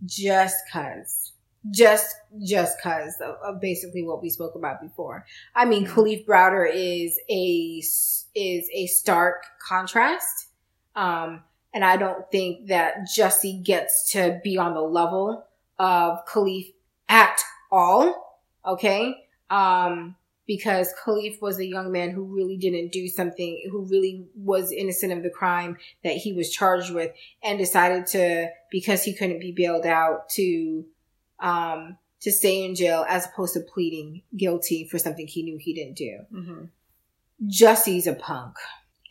just 0.06 0.56
cause. 0.72 1.29
Just, 1.72 2.16
just 2.42 2.82
cause 2.82 3.16
of, 3.22 3.36
of 3.44 3.62
basically 3.62 4.04
what 4.04 4.22
we 4.22 4.30
spoke 4.30 4.56
about 4.56 4.82
before. 4.82 5.26
I 5.56 5.66
mean, 5.66 5.86
Mhm. 5.86 5.90
Kalief 5.90 6.26
Browder 6.26 6.70
is 6.72 7.20
a 7.30 7.84
is 8.36 8.70
a 8.74 8.88
stark 8.88 9.44
contrast. 9.68 10.48
Um, 10.96 11.44
and 11.74 11.84
I 11.84 11.98
don't 11.98 12.30
think 12.32 12.68
that 12.68 13.08
Jussie 13.16 13.64
gets 13.64 14.12
to 14.12 14.40
be 14.44 14.58
on 14.58 14.74
the 14.74 14.82
level 14.82 15.46
of 15.78 16.26
Kalief 16.26 16.74
at 17.10 17.40
all. 17.72 18.42
Okay. 18.66 19.16
Um, 19.50 20.16
because 20.48 20.94
Kalief 21.04 21.42
was 21.42 21.60
a 21.60 21.66
young 21.66 21.92
man 21.92 22.10
who 22.10 22.24
really 22.24 22.58
didn't 22.58 22.92
do 22.92 23.08
something, 23.08 23.70
who 23.72 23.84
really 23.86 24.28
was 24.36 24.72
innocent 24.72 25.14
of 25.14 25.22
the 25.22 25.30
crime 25.30 25.78
that 26.04 26.16
he 26.16 26.34
was 26.34 26.50
charged 26.50 26.92
with 26.94 27.12
and 27.44 27.60
decided 27.60 28.08
to, 28.08 28.48
because 28.72 29.04
he 29.04 29.14
couldn't 29.14 29.40
be 29.40 29.52
bailed 29.52 29.86
out 29.86 30.28
to, 30.30 30.86
um, 31.40 31.98
to 32.22 32.32
stay 32.32 32.64
in 32.66 32.76
jail 32.76 33.06
as 33.08 33.26
opposed 33.26 33.54
to 33.54 33.62
pleading 33.62 34.22
guilty 34.36 34.86
for 34.86 34.98
something 35.00 35.28
he 35.28 35.44
knew 35.44 35.58
he 35.58 35.74
didn't 35.74 35.96
do. 35.98 36.20
Mm-hmm. 36.34 36.64
Jussie's 37.48 38.08
a 38.08 38.14
punk 38.14 38.56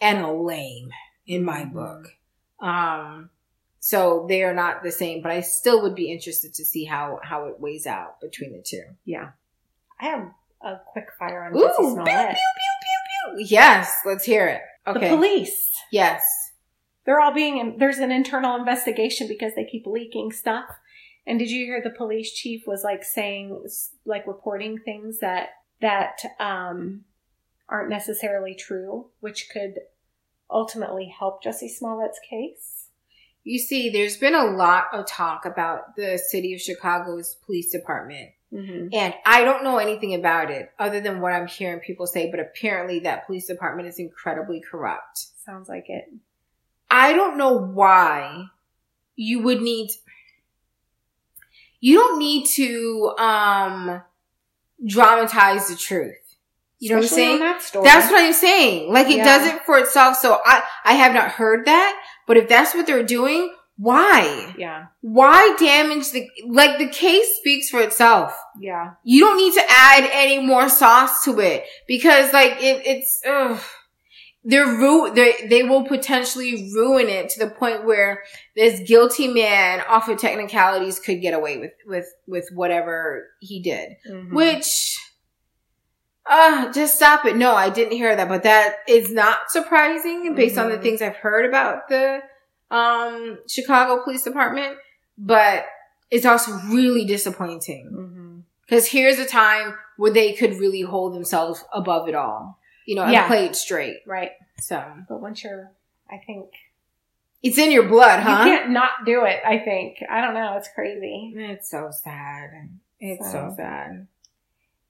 and 0.00 0.18
a 0.24 0.30
lame 0.32 0.90
in 1.26 1.42
my 1.44 1.62
Mhm. 1.64 1.72
book. 1.72 2.08
Um, 2.60 3.30
so 3.80 4.26
they 4.28 4.42
are 4.42 4.52
not 4.54 4.82
the 4.82 4.92
same, 4.92 5.22
but 5.22 5.32
I 5.32 5.40
still 5.40 5.82
would 5.82 5.94
be 5.94 6.12
interested 6.12 6.52
to 6.54 6.64
see 6.64 6.84
how, 6.84 7.20
how 7.22 7.46
it 7.46 7.60
weighs 7.60 7.86
out 7.86 8.20
between 8.20 8.52
the 8.52 8.62
two. 8.62 8.82
Yeah. 9.04 9.30
I 10.00 10.04
have 10.06 10.30
a 10.62 10.76
quick 10.86 11.06
fire 11.18 11.44
on 11.44 11.56
Ooh, 11.56 11.60
Jesse 11.60 11.76
pew, 11.82 11.90
Smollett. 11.92 12.36
Yes, 13.38 13.94
let's 14.04 14.24
hear 14.24 14.46
it. 14.48 14.60
Okay. 14.86 15.08
The 15.10 15.16
police. 15.16 15.70
Yes. 15.92 16.24
They're 17.04 17.20
all 17.20 17.32
being, 17.32 17.76
there's 17.78 17.98
an 17.98 18.10
internal 18.12 18.56
investigation 18.56 19.28
because 19.28 19.54
they 19.54 19.64
keep 19.64 19.86
leaking 19.86 20.32
stuff. 20.32 20.64
And 21.28 21.38
did 21.38 21.50
you 21.50 21.66
hear 21.66 21.82
the 21.82 21.90
police 21.90 22.32
chief 22.32 22.66
was 22.66 22.82
like 22.82 23.04
saying, 23.04 23.64
like 24.06 24.26
reporting 24.26 24.78
things 24.78 25.18
that, 25.18 25.50
that, 25.82 26.20
um, 26.40 27.04
aren't 27.68 27.90
necessarily 27.90 28.54
true, 28.54 29.10
which 29.20 29.50
could 29.52 29.74
ultimately 30.50 31.06
help 31.06 31.42
Jesse 31.42 31.68
Smollett's 31.68 32.18
case? 32.28 32.86
You 33.44 33.58
see, 33.58 33.90
there's 33.90 34.16
been 34.16 34.34
a 34.34 34.46
lot 34.46 34.84
of 34.92 35.06
talk 35.06 35.44
about 35.44 35.96
the 35.96 36.18
city 36.18 36.54
of 36.54 36.62
Chicago's 36.62 37.36
police 37.44 37.70
department. 37.70 38.30
Mm-hmm. 38.52 38.88
And 38.94 39.12
I 39.26 39.44
don't 39.44 39.64
know 39.64 39.76
anything 39.76 40.14
about 40.14 40.50
it 40.50 40.70
other 40.78 41.00
than 41.02 41.20
what 41.20 41.34
I'm 41.34 41.46
hearing 41.46 41.80
people 41.80 42.06
say, 42.06 42.30
but 42.30 42.40
apparently 42.40 43.00
that 43.00 43.26
police 43.26 43.46
department 43.46 43.88
is 43.88 43.98
incredibly 43.98 44.62
corrupt. 44.62 45.26
Sounds 45.44 45.68
like 45.68 45.90
it. 45.90 46.10
I 46.90 47.12
don't 47.12 47.36
know 47.36 47.58
why 47.58 48.46
you 49.14 49.42
would 49.42 49.60
need 49.60 49.90
you 51.80 51.96
don't 51.96 52.18
need 52.18 52.46
to 52.54 53.14
um 53.18 54.02
dramatize 54.86 55.68
the 55.68 55.76
truth. 55.76 56.14
You 56.80 56.90
know 56.90 56.96
what 56.96 57.02
I'm 57.04 57.08
saying? 57.08 57.38
that. 57.40 57.70
That's 57.72 58.10
what 58.10 58.22
I'm 58.22 58.32
saying. 58.32 58.92
Like 58.92 59.08
it 59.08 59.16
Yeah. 59.16 59.24
does 59.24 59.46
it 59.48 59.62
for 59.64 59.78
itself. 59.78 60.16
So 60.16 60.40
I 60.44 60.62
I 60.84 60.92
have 60.94 61.12
not 61.12 61.32
heard 61.32 61.66
that, 61.66 62.00
but 62.26 62.36
if 62.36 62.48
that's 62.48 62.74
what 62.74 62.86
they're 62.86 63.02
doing, 63.02 63.52
why? 63.76 64.54
Yeah. 64.56 64.86
Why 65.00 65.56
damage 65.58 66.10
the 66.12 66.28
like 66.46 66.78
the 66.78 66.88
case 66.88 67.26
speaks 67.38 67.68
for 67.68 67.80
itself. 67.80 68.36
Yeah. 68.60 68.92
You 69.02 69.20
don't 69.20 69.36
need 69.38 69.54
to 69.54 69.64
add 69.68 70.08
any 70.12 70.38
more 70.40 70.68
sauce 70.68 71.24
to 71.24 71.40
it 71.40 71.64
because 71.88 72.32
like 72.32 72.62
it, 72.62 72.86
it's 72.86 73.22
ugh. 73.26 73.60
They're 74.50 74.66
ru- 74.66 75.12
they 75.14 75.34
they 75.48 75.62
will 75.62 75.84
potentially 75.84 76.70
ruin 76.74 77.08
it 77.08 77.28
to 77.30 77.38
the 77.44 77.50
point 77.50 77.84
where 77.84 78.22
this 78.56 78.80
guilty 78.88 79.28
man 79.28 79.82
off 79.88 80.08
of 80.08 80.18
technicalities 80.18 80.98
could 80.98 81.20
get 81.20 81.34
away 81.34 81.58
with 81.58 81.72
with 81.86 82.06
with 82.26 82.48
whatever 82.54 83.26
he 83.40 83.60
did. 83.62 83.90
Mhm. 84.10 84.32
which 84.32 84.98
uh 86.26 86.72
just 86.72 86.96
stop 86.96 87.24
it. 87.24 87.36
No 87.36 87.54
i 87.54 87.70
didn't 87.70 87.92
hear 87.96 88.14
that 88.16 88.28
but 88.28 88.42
that 88.42 88.76
is 88.88 89.10
not 89.10 89.50
surprising 89.50 90.34
based 90.34 90.58
on 90.58 90.68
the 90.70 90.76
Mhm. 90.76 90.82
things 90.82 91.02
i've 91.02 91.16
heard 91.16 91.44
about 91.46 91.88
the 91.88 92.20
um 92.70 93.38
chicago 93.48 94.02
police 94.04 94.22
department 94.24 94.76
but 95.16 95.64
it's 96.10 96.24
also 96.24 96.52
really 96.70 97.04
disappointing. 97.04 98.44
Because 98.64 98.86
here's 98.86 99.18
a 99.18 99.26
time 99.26 99.74
where 99.98 100.10
they 100.12 100.32
could 100.32 100.54
really 100.54 100.80
hold 100.82 101.14
themselves 101.14 101.64
above 101.72 102.08
it 102.08 102.14
all 102.14 102.58
you 102.88 102.94
know 102.96 103.06
Yeah. 103.06 103.26
play 103.26 103.44
it 103.46 103.54
straight 103.56 103.98
Right. 104.06 104.32
so 104.58 104.78
But 105.08 105.20
once 105.20 105.44
you're, 105.44 105.70
I 106.10 106.16
think, 106.26 106.46
it's 107.42 107.58
in 107.58 107.70
your 107.70 107.86
blood 107.88 108.20
huh 108.20 108.30
you 108.30 108.50
can't 108.50 108.70
not 108.70 108.90
do 109.06 109.24
it, 109.24 109.40
I 109.46 109.58
think. 109.58 109.98
I 110.10 110.20
don't 110.22 110.34
know. 110.34 110.56
It's 110.56 110.68
crazy. 110.74 111.32
it's 111.36 111.70
so 111.70 111.90
sad 111.92 112.50
it's 112.98 113.24
so 113.30 113.50
So. 113.50 113.54
sad 113.56 114.06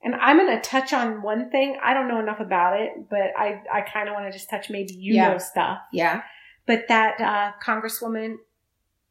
And 0.03 0.15
I'm 0.15 0.39
going 0.39 0.55
to 0.57 0.63
touch 0.63 0.93
on 0.93 1.23
one 1.23 1.51
thing. 1.51 1.77
I 1.83 1.93
don't 1.93 2.07
know 2.09 2.21
enough 2.21 2.39
about 2.41 2.81
it, 2.81 2.91
but 3.11 3.29
I, 3.37 3.61
I 3.73 3.81
kind 3.83 4.09
of 4.09 4.15
want 4.15 4.27
to 4.27 4.33
just 4.39 4.49
touch 4.49 4.71
maybe 4.71 4.95
you 4.95 5.15
Yeah. 5.15 5.33
know 5.33 5.39
stuff. 5.39 5.79
yeah 5.93 6.23
But 6.67 6.87
that 6.89 7.21
uh, 7.21 7.53
Congresswoman 7.67 8.37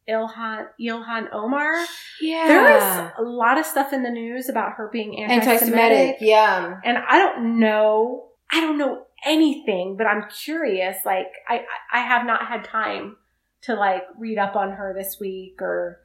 Ilhan 0.08 0.68
Ilhan 0.80 1.28
Omar, 1.34 1.74
yeah 2.22 2.48
there 2.48 2.64
was 2.64 3.12
a 3.20 3.24
lot 3.44 3.58
of 3.60 3.66
stuff 3.66 3.92
in 3.92 4.04
the 4.04 4.10
news 4.10 4.48
about 4.48 4.72
her 4.78 4.88
being 4.92 5.20
anti-semitic 5.20 5.50
anti-Semitic. 5.60 6.18
yeah 6.22 6.80
and 6.86 6.98
I 6.98 7.18
don't 7.20 7.60
know, 7.60 8.27
I 8.52 8.62
don't 8.62 8.78
know 8.78 9.06
anything, 9.26 9.96
but 9.98 10.08
I'm 10.08 10.30
curious. 10.30 10.98
Like, 11.06 11.28
I, 11.48 11.66
I 11.92 12.00
have 12.00 12.26
not 12.26 12.48
had 12.48 12.64
time 12.64 13.18
to 13.64 13.74
like 13.76 14.04
read 14.18 14.38
up 14.38 14.56
on 14.56 14.72
her 14.72 14.94
this 14.98 15.18
week 15.20 15.62
or, 15.62 16.00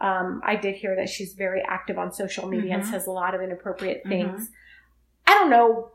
um, 0.00 0.40
I 0.44 0.56
did 0.56 0.74
hear 0.76 0.96
that 0.96 1.08
she's 1.08 1.34
very 1.34 1.62
active 1.68 1.98
on 1.98 2.12
social 2.12 2.48
media 2.48 2.74
and 2.74 2.82
Mhm. 2.82 2.90
says 2.90 3.06
a 3.06 3.10
lot 3.10 3.34
of 3.34 3.40
inappropriate 3.42 4.04
Mhm. 4.04 4.08
things. 4.08 4.50
I 5.26 5.34
don't 5.34 5.50
know, 5.50 5.90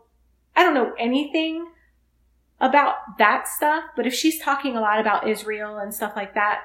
I 0.56 0.64
don't 0.64 0.74
know 0.76 0.94
anything 1.00 1.68
about 2.60 2.96
that 3.18 3.48
stuff, 3.48 3.84
but 3.96 4.06
if 4.08 4.14
she's 4.14 4.40
talking 4.42 4.76
a 4.78 4.82
lot 4.82 5.00
about 5.00 5.28
Israel 5.28 5.78
and 5.78 5.94
stuff 5.94 6.16
like 6.16 6.34
that, 6.36 6.62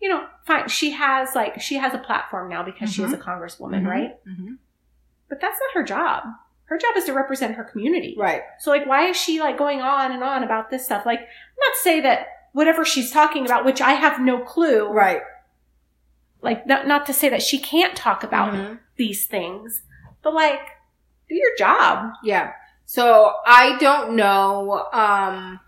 you 0.00 0.08
know, 0.08 0.26
fine. 0.46 0.68
She 0.68 0.90
has 0.92 1.34
like, 1.34 1.60
she 1.60 1.76
has 1.76 1.94
a 1.94 1.98
platform 1.98 2.48
now 2.48 2.62
because 2.64 2.92
she 2.92 3.02
is 3.04 3.12
a 3.12 3.16
congresswoman, 3.18 3.82
Mhm. 3.82 3.88
right? 3.88 4.16
But 5.28 5.40
that's 5.40 5.58
not 5.60 5.74
her 5.74 5.84
job. 5.84 6.24
Her 6.66 6.78
job 6.78 6.96
is 6.96 7.04
to 7.04 7.12
represent 7.12 7.54
her 7.56 7.64
community. 7.64 8.14
right 8.18 8.42
So 8.58 8.70
like 8.70 8.86
why 8.86 9.08
is 9.08 9.16
she 9.16 9.40
like 9.40 9.58
going 9.58 9.80
on 9.82 10.12
and 10.12 10.22
on 10.22 10.42
about 10.42 10.70
this 10.70 10.84
stuff? 10.84 11.04
Like 11.04 11.20
not 11.20 11.76
say 11.82 12.00
that 12.00 12.26
whatever 12.52 12.84
she's 12.84 13.10
talking 13.10 13.44
about, 13.44 13.64
which 13.64 13.80
I 13.80 13.92
have 13.92 14.20
no 14.20 14.38
clue. 14.40 14.88
right 14.90 15.20
Like 16.40 16.66
not 16.66 16.86
not 16.86 17.06
to 17.06 17.12
say 17.12 17.28
that 17.28 17.42
she 17.42 17.58
can't 17.58 17.94
talk 17.96 18.22
about 18.24 18.52
Mhm. 18.54 18.78
these 18.96 19.26
things. 19.26 19.82
But 20.22 20.34
like 20.34 20.60
do 21.28 21.34
your 21.34 21.54
job. 21.58 22.12
Yeah. 22.22 22.52
So 22.86 23.32
I 23.46 23.76
don't 23.78 24.16
know. 24.16 24.88
Um, 24.92 25.60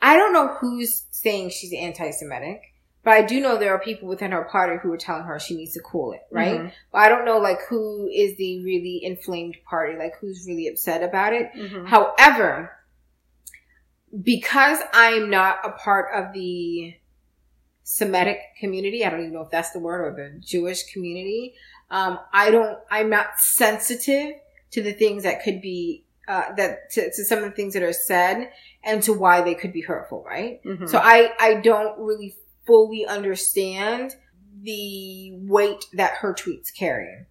I 0.00 0.16
don't 0.16 0.32
know 0.32 0.48
who's 0.48 1.04
saying 1.10 1.50
she's 1.50 1.72
anti-Semitic, 1.72 2.60
But 3.04 3.14
I 3.14 3.22
do 3.22 3.40
know 3.40 3.58
there 3.58 3.72
are 3.74 3.80
people 3.80 4.08
within 4.08 4.30
her 4.30 4.44
party 4.44 4.78
who 4.80 4.92
are 4.92 4.96
telling 4.96 5.24
her 5.24 5.38
she 5.40 5.56
needs 5.56 5.72
to 5.74 5.80
cool 5.80 6.12
it, 6.12 6.20
right? 6.30 6.60
Mhm. 6.60 6.72
But 6.92 6.98
I 6.98 7.08
don't 7.08 7.24
know 7.24 7.38
like 7.38 7.58
who 7.68 8.08
is 8.08 8.36
the 8.36 8.62
really 8.64 9.00
inflamed 9.02 9.56
party, 9.68 9.98
like 9.98 10.16
who's 10.20 10.46
really 10.46 10.68
upset 10.68 11.02
about 11.02 11.32
it. 11.32 11.52
Mhm. 11.52 11.86
However, 11.88 12.70
because 14.22 14.78
I'm 14.92 15.30
not 15.30 15.58
a 15.64 15.70
part 15.70 16.14
of 16.14 16.32
the 16.32 16.94
Semitic 17.84 18.38
community, 18.60 19.04
I 19.04 19.10
don't 19.10 19.20
even 19.20 19.32
know 19.32 19.42
if 19.42 19.50
that's 19.50 19.72
the 19.72 19.80
word, 19.80 20.06
or 20.06 20.14
the 20.14 20.38
Jewish 20.38 20.84
community, 20.92 21.54
um, 21.90 22.20
I 22.32 22.50
don't, 22.52 22.78
I'm 22.90 23.10
not 23.10 23.38
sensitive 23.38 24.36
to 24.70 24.82
the 24.82 24.92
things 24.92 25.24
that 25.24 25.42
could 25.42 25.60
be, 25.60 26.04
uh, 26.28 26.54
that, 26.54 26.90
to, 26.92 27.10
to 27.10 27.24
some 27.24 27.38
of 27.38 27.44
the 27.44 27.50
things 27.50 27.74
that 27.74 27.82
are 27.82 27.92
said 27.92 28.52
and 28.84 29.02
to 29.02 29.12
why 29.12 29.42
they 29.42 29.54
could 29.54 29.72
be 29.72 29.80
hurtful, 29.80 30.22
right? 30.24 30.62
Mhm. 30.62 30.88
So 30.88 30.98
I, 30.98 31.32
I 31.40 31.54
don't 31.54 31.98
really 31.98 32.36
fully 32.66 33.06
understand 33.06 34.16
the 34.62 35.32
weight 35.42 35.84
that 35.94 36.14
her 36.18 36.34
tweets 36.34 36.74
carry. 36.76 37.26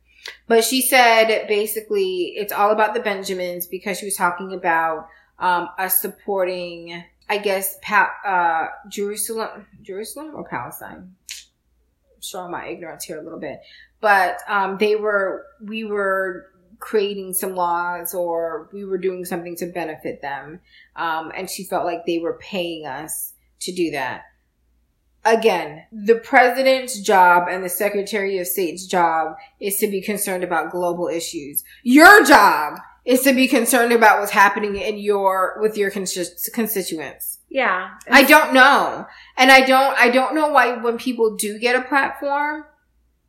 But 0.47 0.63
she 0.63 0.81
said 0.81 1.47
basically 1.47 2.33
it's 2.35 2.53
all 2.53 2.71
about 2.71 2.93
the 2.93 2.99
Benjamins 2.99 3.65
because 3.67 3.97
she 3.97 4.05
was 4.05 4.15
talking 4.15 4.53
about 4.53 5.07
um, 5.39 5.69
us 5.77 5.99
supporting, 5.99 7.03
I 7.29 7.37
guess, 7.39 7.77
pa- 7.81 8.13
uh, 8.25 8.67
Jerusalem, 8.89 9.65
Jerusalem 9.81 10.31
or 10.35 10.47
Palestine. 10.47 11.15
Showing 12.23 12.51
my 12.51 12.67
ignorance 12.67 13.05
here 13.05 13.19
a 13.19 13.23
little 13.23 13.39
bit, 13.39 13.61
but 13.99 14.37
um, 14.47 14.77
they 14.77 14.95
were, 14.95 15.43
we 15.59 15.83
were 15.83 16.45
creating 16.77 17.33
some 17.33 17.55
laws 17.55 18.13
or 18.13 18.69
we 18.71 18.85
were 18.85 18.99
doing 18.99 19.25
something 19.25 19.55
to 19.55 19.65
benefit 19.65 20.21
them, 20.21 20.59
um, 20.95 21.31
and 21.35 21.49
she 21.49 21.63
felt 21.63 21.83
like 21.83 22.05
they 22.05 22.19
were 22.19 22.37
paying 22.39 22.85
us 22.85 23.33
to 23.61 23.71
do 23.71 23.89
that. 23.89 24.25
Again, 25.23 25.85
the 25.91 26.15
president's 26.15 26.99
job 26.99 27.47
and 27.49 27.63
the 27.63 27.69
secretary 27.69 28.39
of 28.39 28.47
state's 28.47 28.87
job 28.87 29.35
is 29.59 29.77
to 29.77 29.87
be 29.87 30.01
concerned 30.01 30.43
about 30.43 30.71
global 30.71 31.07
issues. 31.07 31.63
Your 31.83 32.23
job 32.25 32.79
is 33.05 33.21
to 33.21 33.33
be 33.33 33.47
concerned 33.47 33.91
about 33.93 34.19
what's 34.19 34.31
happening 34.31 34.75
in 34.75 34.97
your 34.97 35.57
with 35.61 35.77
your 35.77 35.91
consti- 35.91 36.51
constituents. 36.53 37.39
yeah. 37.49 37.89
I 38.09 38.23
don't 38.23 38.53
know. 38.53 39.05
And 39.37 39.51
I 39.51 39.61
don't 39.65 39.97
I 39.97 40.09
don't 40.09 40.33
know 40.35 40.49
why 40.49 40.77
when 40.77 40.97
people 40.97 41.35
do 41.35 41.59
get 41.59 41.75
a 41.75 41.81
platform 41.87 42.65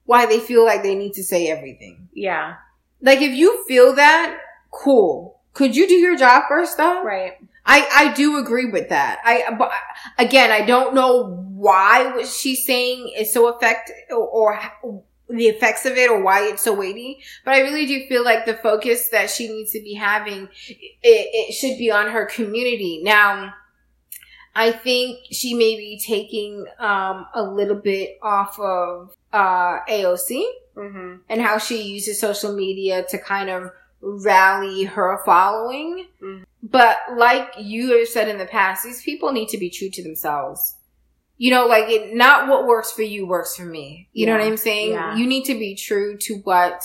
why 0.05 0.27
they 0.27 0.41
feel 0.41 0.65
like 0.65 0.83
they 0.83 0.95
need 0.95 1.13
to 1.15 1.23
say 1.23 1.49
everything. 1.49 2.09
yeah. 2.15 2.55
Like 3.01 3.21
if 3.21 3.33
you 3.35 3.65
feel 3.67 3.95
that, 3.95 4.39
cool. 4.71 5.41
Could 5.55 5.75
you 5.77 5.87
do 5.89 5.95
your 5.95 6.17
job 6.17 6.45
first 6.49 6.77
though? 6.77 7.03
Right. 7.03 7.35
I, 7.65 7.89
I 7.95 8.13
do 8.15 8.39
agree 8.39 8.67
with 8.67 8.89
that. 8.89 9.21
I, 9.25 9.55
but 9.57 9.71
again, 10.19 10.51
I 10.51 10.63
don't 10.63 10.95
know 10.95 11.47
why 11.63 12.13
what 12.15 12.27
she's 12.27 12.67
saying 12.67 13.13
is 13.17 13.33
so 13.33 13.49
effect 13.55 13.91
or, 14.11 14.27
or 14.29 14.61
the 15.29 15.47
effects 15.47 15.87
of 15.87 15.97
it 15.97 16.11
or 16.11 16.21
why 16.23 16.43
it's 16.49 16.63
so 16.63 16.75
weighty. 16.75 17.23
But 17.45 17.55
I 17.55 17.61
really 17.61 17.87
do 17.87 18.07
feel 18.09 18.25
like 18.25 18.45
the 18.45 18.55
focus 18.55 19.09
that 19.11 19.31
she 19.31 19.49
needs 19.49 19.73
to 19.73 19.81
be 19.81 19.95
having, 19.95 20.49
it, 20.69 20.89
it 21.03 21.53
should 21.55 21.79
be 21.79 21.91
on 21.91 22.11
her 22.11 22.27
community. 22.27 23.01
Now, 23.03 23.55
I 24.55 24.73
think 24.73 25.21
she 25.31 25.55
may 25.55 25.77
be 25.77 26.01
taking, 26.05 26.67
um, 26.79 27.27
a 27.35 27.43
little 27.43 27.77
bit 27.77 28.19
off 28.23 28.59
of, 28.59 29.15
uh, 29.33 29.79
AOC 29.89 30.45
Mm-hmm. 30.75 31.17
and 31.29 31.43
how 31.43 31.59
she 31.59 31.83
uses 31.83 32.19
social 32.19 32.55
media 32.55 33.05
to 33.11 33.19
kind 33.19 33.51
of 33.51 33.71
rally 34.01 34.85
her 34.85 35.21
following. 35.23 36.07
Mhm. 36.23 36.45
But 36.63 36.97
like 37.15 37.49
you 37.59 37.99
have 37.99 38.09
said 38.09 38.27
in 38.29 38.39
the 38.39 38.47
past, 38.47 38.83
these 38.83 39.03
people 39.03 39.33
need 39.33 39.49
to 39.51 39.59
be 39.59 39.69
true 39.69 39.91
to 39.91 40.03
themselves. 40.03 40.77
You 41.39 41.51
know, 41.51 41.67
like 41.67 41.89
it, 41.89 42.15
not 42.15 42.49
what 42.49 42.67
works 42.67 42.93
for 42.93 43.03
you 43.03 43.27
works 43.27 43.57
for 43.57 43.65
me. 43.65 44.09
You 44.13 44.27
know 44.27 44.33
what 44.33 44.43
I'm 44.43 44.57
saying? 44.57 44.93
Yeah. 44.93 45.17
You 45.17 45.27
need 45.27 45.45
to 45.47 45.55
be 45.55 45.75
true 45.75 46.17
to 46.19 46.35
what 46.45 46.83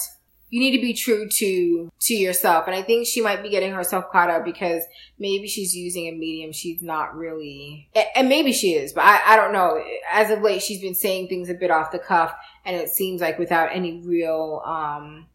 you 0.49 0.61
need 0.61 0.75
to 0.77 0.81
be 0.81 0.93
true 0.93 1.27
to 1.29 1.91
to 1.99 2.13
yourself. 2.13 2.67
And 2.67 2.75
I 2.75 2.81
think 2.81 3.05
she 3.05 3.21
might 3.21 3.43
be 3.43 3.49
getting 3.49 3.73
herself 3.73 4.05
caught 4.11 4.29
up 4.29 4.45
because 4.45 4.81
maybe 5.19 5.47
she's 5.47 5.75
using 5.75 6.07
a 6.07 6.11
medium 6.11 6.53
she's 6.53 6.81
not 6.81 7.15
really 7.15 7.89
and 8.15 8.29
maybe 8.29 8.53
she 8.53 8.73
is, 8.73 8.93
but 8.93 9.03
I, 9.03 9.33
I 9.33 9.35
don't 9.35 9.51
know. 9.51 9.83
As 10.09 10.31
of 10.31 10.41
late 10.41 10.61
she's 10.61 10.81
been 10.81 10.95
saying 10.95 11.27
things 11.27 11.49
a 11.49 11.53
bit 11.53 11.69
off 11.69 11.91
the 11.91 11.99
cuff 11.99 12.33
and 12.65 12.75
it 12.75 12.89
seems 12.89 13.19
like 13.21 13.37
without 13.37 13.69
any 13.73 14.01
real 14.05 14.61
um 14.65 15.27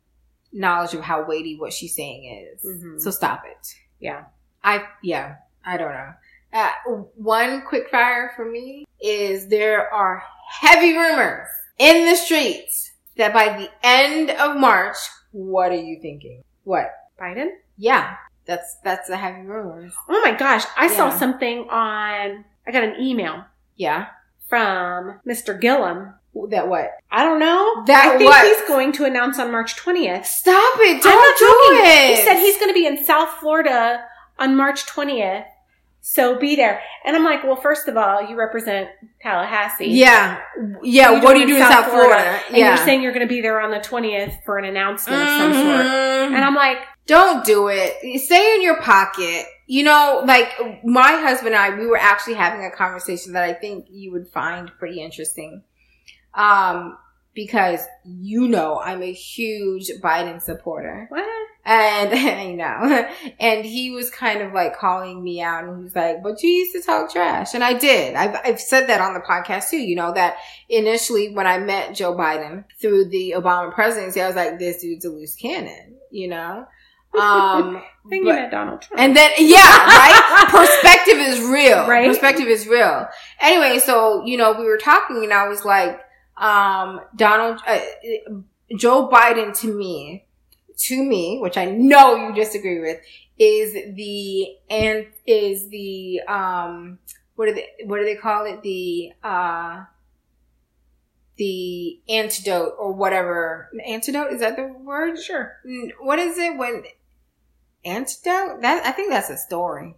knowledge 0.52 0.94
of 0.94 1.02
how 1.02 1.24
weighty 1.26 1.58
what 1.58 1.72
she's 1.72 1.94
saying 1.94 2.48
is. 2.54 2.64
Mhm. 2.64 3.00
So 3.00 3.10
stop 3.10 3.42
it. 3.44 3.74
Yeah. 4.00 4.24
I 4.64 4.84
yeah, 5.02 5.36
I 5.64 5.76
don't 5.76 5.92
know. 5.92 6.12
Uh, 6.52 6.70
one 7.16 7.62
quick 7.62 7.88
fire 7.90 8.32
for 8.36 8.44
me 8.44 8.84
is 9.00 9.48
there 9.48 9.92
are 9.92 10.22
heavy 10.60 10.92
rumors 10.96 11.48
in 11.78 12.04
the 12.06 12.14
streets 12.14 12.92
that 13.16 13.32
by 13.32 13.56
the 13.58 13.70
end 13.82 14.30
of 14.30 14.56
March, 14.56 14.96
what 15.30 15.72
are 15.72 15.76
you 15.76 15.98
thinking? 16.02 16.42
What? 16.64 16.90
Biden. 17.20 17.48
Yeah, 17.78 18.16
that's 18.46 18.76
that's 18.84 19.08
the 19.08 19.16
heavy 19.16 19.42
rumors. 19.46 19.94
Oh 20.08 20.20
my 20.22 20.32
gosh! 20.32 20.64
I 20.76 20.88
saw 20.88 21.10
something 21.10 21.68
on. 21.70 22.44
I 22.66 22.70
got 22.70 22.84
an 22.84 23.00
email 23.00 23.44
Yeah, 23.76 24.06
from 24.48 25.20
Mr. 25.26 25.58
Gillum. 25.60 26.14
that 26.50 26.68
what? 26.68 26.90
I 27.10 27.24
don't 27.24 27.38
know. 27.40 27.84
That 27.86 28.12
I 28.14 28.18
think 28.18 28.30
what? 28.30 28.44
he's 28.46 28.68
going 28.68 28.92
to 28.92 29.04
announce 29.04 29.38
on 29.38 29.50
March 29.50 29.76
twentieth. 29.76 30.26
Stop 30.26 30.78
it! 30.80 30.96
I'm 30.96 31.00
Don't 31.00 31.14
not 31.14 31.38
do 31.38 31.46
joking. 31.46 31.86
it. 31.86 32.16
He 32.16 32.22
said 32.22 32.38
he's 32.38 32.56
going 32.58 32.70
to 32.70 32.74
be 32.74 32.86
in 32.86 33.04
South 33.04 33.30
Florida 33.40 34.04
on 34.38 34.56
March 34.56 34.84
20th. 34.86 35.44
So 36.04 36.36
be 36.36 36.56
there. 36.56 36.82
And 37.04 37.14
I'm 37.14 37.22
like, 37.22 37.44
well, 37.44 37.54
first 37.54 37.86
of 37.86 37.96
all, 37.96 38.28
you 38.28 38.36
represent 38.36 38.88
Tallahassee. 39.20 39.86
Yeah, 39.86 40.40
yeah. 40.82 41.12
What 41.12 41.22
What, 41.22 41.36
are 41.36 41.38
you 41.38 41.46
doing 41.46 41.62
in 41.62 41.68
South 41.68 41.86
Florida? 41.86 42.40
And 42.48 42.56
yeah. 42.56 42.68
you're 42.74 42.84
saying 42.84 43.02
you're 43.02 43.12
going 43.12 43.26
to 43.26 43.32
be 43.32 43.40
there 43.40 43.60
on 43.60 43.70
the 43.70 43.78
20th 43.78 44.42
for 44.44 44.58
an 44.58 44.64
announcement 44.64 45.22
of 45.22 45.28
some 45.28 45.52
sort. 45.54 45.86
Mhm. 45.86 46.34
And 46.34 46.44
I'm 46.44 46.56
like, 46.56 46.78
Don't 47.06 47.44
do 47.44 47.68
it. 47.68 48.20
Stay 48.20 48.56
in 48.56 48.62
your 48.62 48.80
pocket. 48.82 49.46
You 49.68 49.84
know, 49.84 50.22
like 50.26 50.48
my 50.84 51.12
husband 51.12 51.54
and 51.54 51.56
I, 51.56 51.78
we 51.78 51.86
were 51.86 51.96
actually 51.96 52.34
having 52.34 52.64
a 52.64 52.70
conversation 52.70 53.32
that 53.34 53.44
I 53.44 53.52
think 53.54 53.86
you 53.88 54.10
would 54.10 54.26
find 54.28 54.70
pretty 54.78 55.00
interesting. 55.00 55.62
Um, 56.34 56.98
because 57.34 57.80
you 58.04 58.46
know 58.48 58.78
I'm 58.78 59.02
a 59.02 59.12
huge 59.12 59.90
Biden 60.02 60.40
supporter. 60.42 61.06
what? 61.08 61.24
And 61.64 62.12
I 62.14 62.52
know. 62.52 63.08
And 63.38 63.64
he 63.64 63.90
was 63.92 64.10
kind 64.10 64.42
of 64.42 64.52
like 64.52 64.76
calling 64.76 65.22
me 65.22 65.40
out 65.40 65.64
and 65.64 65.76
he 65.78 65.84
was 65.84 65.94
like, 65.94 66.22
but 66.22 66.42
you 66.42 66.50
used 66.50 66.72
to 66.74 66.82
talk 66.82 67.12
trash. 67.12 67.54
And 67.54 67.62
I 67.62 67.74
did. 67.74 68.14
I've, 68.16 68.36
I've 68.44 68.60
said 68.60 68.88
that 68.88 69.00
on 69.00 69.14
the 69.14 69.20
podcast 69.20 69.70
too, 69.70 69.78
you 69.78 69.94
know, 69.96 70.12
that 70.12 70.36
initially 70.68 71.32
when 71.34 71.46
I 71.46 71.58
met 71.58 71.94
Joe 71.94 72.14
Biden 72.14 72.64
through 72.80 73.06
the 73.10 73.34
Obama 73.36 73.72
presidency, 73.72 74.20
I 74.20 74.26
was 74.26 74.36
like, 74.36 74.58
this 74.58 74.82
dude's 74.82 75.04
a 75.04 75.10
loose 75.10 75.36
cannon, 75.36 75.94
you 76.10 76.28
know? 76.28 76.66
Um, 77.18 77.82
Then 78.10 78.18
you 78.20 78.24
but- 78.24 78.34
met 78.34 78.50
Donald 78.50 78.82
Trump. 78.82 79.00
and 79.00 79.16
then, 79.16 79.30
yeah, 79.38 79.56
right? 79.86 80.46
Perspective 80.50 81.18
is 81.18 81.40
real. 81.48 81.86
Right? 81.86 82.08
Perspective 82.08 82.48
is 82.48 82.66
real. 82.66 83.06
Anyway, 83.40 83.78
so, 83.78 84.24
you 84.24 84.36
know, 84.36 84.52
we 84.58 84.64
were 84.64 84.78
talking 84.78 85.22
and 85.22 85.32
I 85.32 85.46
was 85.46 85.64
like, 85.64 86.00
um, 86.36 87.00
Donald, 87.16 87.60
uh, 87.66 87.78
Joe 88.76 89.08
Biden 89.08 89.58
to 89.60 89.72
me, 89.74 90.26
to 90.78 91.02
me, 91.02 91.38
which 91.40 91.56
I 91.56 91.66
know 91.66 92.16
you 92.28 92.34
disagree 92.34 92.80
with, 92.80 92.98
is 93.38 93.72
the, 93.94 94.48
and 94.70 95.06
is 95.26 95.68
the, 95.68 96.20
um, 96.28 96.98
what 97.36 97.46
do 97.46 97.54
they, 97.54 97.68
what 97.84 97.98
do 97.98 98.04
they 98.04 98.14
call 98.16 98.46
it? 98.46 98.62
The, 98.62 99.12
uh, 99.22 99.84
the 101.36 102.00
antidote 102.08 102.74
or 102.78 102.92
whatever. 102.92 103.70
Antidote? 103.86 104.32
Is 104.32 104.40
that 104.40 104.56
the 104.56 104.64
word? 104.82 105.18
sure. 105.18 105.56
What 106.00 106.18
is 106.18 106.38
it 106.38 106.56
when 106.56 106.84
antidote? 107.84 108.60
That 108.62 108.84
I 108.86 108.92
think 108.92 109.10
that's 109.10 109.30
a 109.30 109.36
story. 109.36 109.96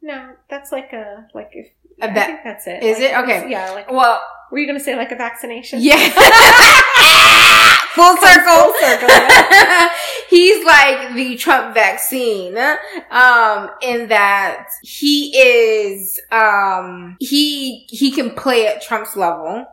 No, 0.00 0.30
that's 0.50 0.72
like 0.72 0.92
a, 0.92 1.26
like 1.34 1.50
if, 1.52 1.68
A 2.00 2.10
I 2.10 2.14
va- 2.14 2.20
think 2.24 2.40
that's 2.42 2.66
it. 2.66 2.82
is 2.82 2.98
Like, 2.98 3.10
it? 3.10 3.16
Okay. 3.18 3.50
Yeah. 3.50 3.70
Like, 3.72 3.90
Well, 3.92 4.20
were 4.52 4.58
you 4.58 4.66
going 4.66 4.78
to 4.78 4.84
say 4.84 4.94
like 4.94 5.10
a 5.10 5.16
vaccination? 5.16 5.78
yeah. 5.80 5.96
Full 7.94 8.16
circle. 8.18 8.52
Full 8.54 8.74
circle. 8.80 9.08
He's 10.28 10.64
like 10.64 11.14
the 11.14 11.36
Trump 11.38 11.74
vaccine, 11.74 12.58
um, 13.10 13.70
in 13.82 14.08
that 14.08 14.68
he 14.82 15.36
is, 15.36 16.20
um, 16.30 17.16
he, 17.18 17.86
he 17.88 18.10
can 18.10 18.30
play 18.30 18.66
at 18.66 18.82
Trump's 18.82 19.16
level. 19.16 19.66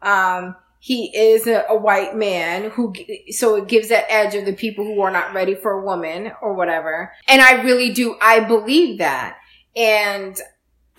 Um, 0.00 0.56
he 0.78 1.16
is 1.16 1.46
a, 1.46 1.64
a 1.68 1.76
white 1.76 2.16
man 2.16 2.70
who, 2.70 2.92
so 3.30 3.56
it 3.56 3.68
gives 3.68 3.88
that 3.88 4.06
edge 4.08 4.34
of 4.34 4.46
the 4.46 4.52
people 4.52 4.84
who 4.84 5.00
are 5.00 5.10
not 5.10 5.34
ready 5.34 5.54
for 5.54 5.72
a 5.72 5.84
woman 5.84 6.32
or 6.40 6.54
whatever. 6.54 7.12
And 7.28 7.42
I 7.42 7.62
really 7.62 7.92
do, 7.92 8.16
I 8.20 8.40
believe 8.40 8.98
that. 8.98 9.38
And 9.76 10.36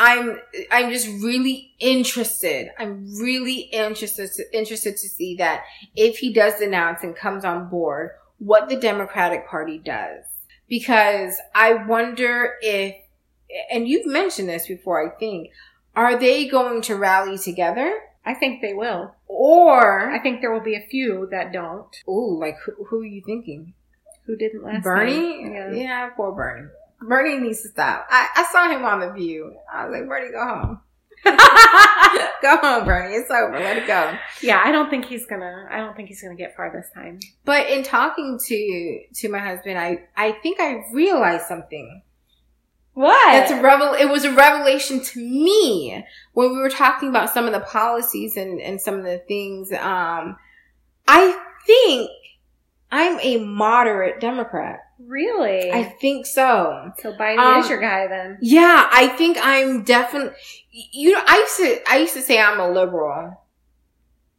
I'm, 0.04 0.40
I'm 0.72 0.90
just 0.90 1.08
really 1.24 1.76
interested. 1.78 2.72
I'm 2.80 3.06
really 3.22 3.70
interested, 3.72 4.32
to, 4.32 4.58
interested 4.58 4.98
to 4.98 5.08
see 5.08 5.36
that 5.36 5.64
if 5.96 6.18
he 6.18 6.34
does 6.34 6.60
announce 6.60 7.04
and 7.04 7.16
comes 7.16 7.46
on 7.46 7.70
board, 7.70 8.10
what 8.40 8.68
the 8.68 8.78
Democratic 8.78 9.48
Party 9.48 9.78
does. 9.78 10.24
Because 10.68 11.36
I 11.54 11.86
wonder 11.86 12.56
if, 12.64 12.96
and 13.72 13.88
you've 13.88 14.08
mentioned 14.08 14.50
this 14.50 14.66
before, 14.66 15.06
I 15.06 15.16
think, 15.20 15.52
are 15.96 16.18
they 16.18 16.48
going 16.48 16.82
to 16.84 16.96
rally 16.96 17.38
together? 17.38 17.94
I 18.26 18.34
think 18.34 18.64
they 18.64 18.74
will. 18.74 19.14
Or 19.28 20.10
I 20.10 20.18
think 20.18 20.42
there 20.42 20.52
will 20.52 20.62
be 20.62 20.76
a 20.76 20.88
few 20.90 21.28
that 21.30 21.54
don't. 21.54 21.96
ooh, 22.10 22.40
like 22.40 22.58
who, 22.66 22.86
who 22.86 23.02
are 23.02 23.06
you 23.06 23.22
thinking? 23.24 23.76
Who 24.26 24.36
didn't 24.36 24.64
last 24.64 24.84
Bernie? 24.84 25.44
night. 25.44 25.76
Yeah. 25.76 26.10
poor 26.16 26.32
Bernie. 26.32 26.70
Bernie 27.08 27.40
needs 27.40 27.62
to 27.64 27.70
stop. 27.70 28.08
I, 28.10 28.28
I 28.36 28.46
saw 28.52 28.70
him 28.70 28.86
on 28.86 29.00
the 29.00 29.12
View. 29.12 29.56
I 29.72 29.86
was 29.86 29.94
like, 29.94 30.08
Bernie, 30.08 30.32
go 30.32 30.46
home. 30.46 30.82
Go 32.42 32.58
home, 32.58 32.86
Bernie. 32.86 33.14
It's 33.14 33.30
over. 33.30 33.60
Let 33.60 33.78
it 33.78 33.86
go. 33.86 34.18
yeah, 34.42 34.60
I 34.66 34.72
don't 34.72 34.90
think 34.90 35.06
he's 35.06 35.28
gonna. 35.28 35.68
I 35.70 35.78
don't 35.78 35.96
think 35.96 36.08
he's 36.08 36.22
gonna 36.22 36.36
get 36.36 36.56
far 36.56 36.72
this 36.74 36.90
time. 36.96 37.20
But 37.46 37.70
in 37.70 37.84
talking 37.84 38.40
to 38.44 39.00
to 39.22 39.30
my 39.30 39.38
husband, 39.38 39.78
I 39.78 40.00
I 40.18 40.32
think 40.32 40.60
I 40.60 40.82
realized 40.92 41.46
something. 41.46 42.02
What? 42.94 43.32
That's 43.32 43.52
a 43.52 43.62
revel. 43.62 43.94
It 43.94 44.10
was 44.10 44.26
a 44.26 44.34
revelation 44.34 45.02
to 45.02 45.20
me 45.20 46.04
when 46.34 46.50
we 46.52 46.58
were 46.58 46.70
talking 46.70 47.10
about 47.10 47.30
some 47.30 47.46
of 47.46 47.54
the 47.54 47.60
policies 47.62 48.36
and 48.36 48.60
and 48.60 48.82
some 48.82 48.96
of 48.96 49.04
the 49.04 49.20
things. 49.20 49.72
Um, 49.72 50.38
I 51.08 51.40
think 51.68 52.10
I'm 52.92 53.20
a 53.22 53.38
moderate 53.46 54.20
Democrat. 54.20 54.80
Really. 55.08 55.72
I 55.72 55.84
think 55.84 56.26
so. 56.26 56.92
so 57.00 57.14
Biden 57.14 57.40
Um, 57.40 57.60
is 57.62 57.70
your 57.70 57.80
guy 57.80 58.08
then. 58.08 58.38
Yeah, 58.42 58.88
I 58.92 59.08
think 59.08 59.38
I'm 59.42 59.84
definitely. 59.84 60.34
You 60.72 61.12
know, 61.14 61.22
I 61.26 61.38
used 61.38 61.58
to 61.58 61.92
I 61.92 61.98
used 61.98 62.14
to 62.14 62.22
say 62.22 62.40
I'm 62.40 62.60
a 62.60 62.70
liberal. 62.70 63.42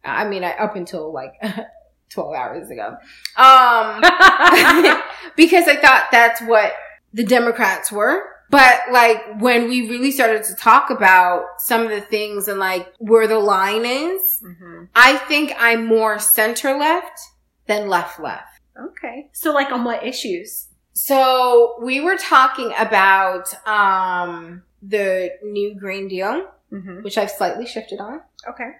I 0.04 0.26
mean, 0.28 0.42
I, 0.44 0.52
up 0.52 0.74
until 0.76 1.12
like 1.12 1.32
twelve 2.10 2.34
hours 2.34 2.70
ago, 2.70 2.96
um, 3.36 4.00
because 5.36 5.68
I 5.68 5.76
thought 5.80 6.08
that's 6.10 6.40
what 6.42 6.72
the 7.12 7.24
Democrats 7.24 7.92
were. 7.92 8.22
But 8.50 8.80
like 8.90 9.40
when 9.40 9.68
we 9.68 9.88
really 9.88 10.10
started 10.10 10.44
to 10.44 10.54
talk 10.56 10.90
about 10.90 11.44
some 11.58 11.82
of 11.82 11.88
the 11.90 12.02
things 12.02 12.48
and 12.48 12.58
like 12.58 12.92
where 12.98 13.26
the 13.26 13.38
line 13.38 13.86
is, 13.86 14.42
hmm 14.44 14.84
I 14.94 15.16
think 15.16 15.54
I'm 15.58 15.86
more 15.86 16.18
center 16.18 16.76
left 16.76 17.18
than 17.66 17.88
left 17.88 18.20
left. 18.20 18.51
Okay. 18.78 19.28
So, 19.32 19.52
like, 19.52 19.70
on 19.70 19.84
what 19.84 20.04
issues? 20.06 20.68
So 20.94 21.76
we 21.82 22.00
were 22.00 22.16
talking 22.16 22.72
about 22.78 23.54
um 23.66 24.62
the 24.82 25.30
new 25.42 25.74
Green 25.74 26.08
Deal, 26.08 26.48
Mm-hmm. 26.72 27.02
which 27.02 27.18
I've 27.18 27.30
slightly 27.30 27.66
shifted 27.66 28.00
on. 28.00 28.22
Okay. 28.48 28.70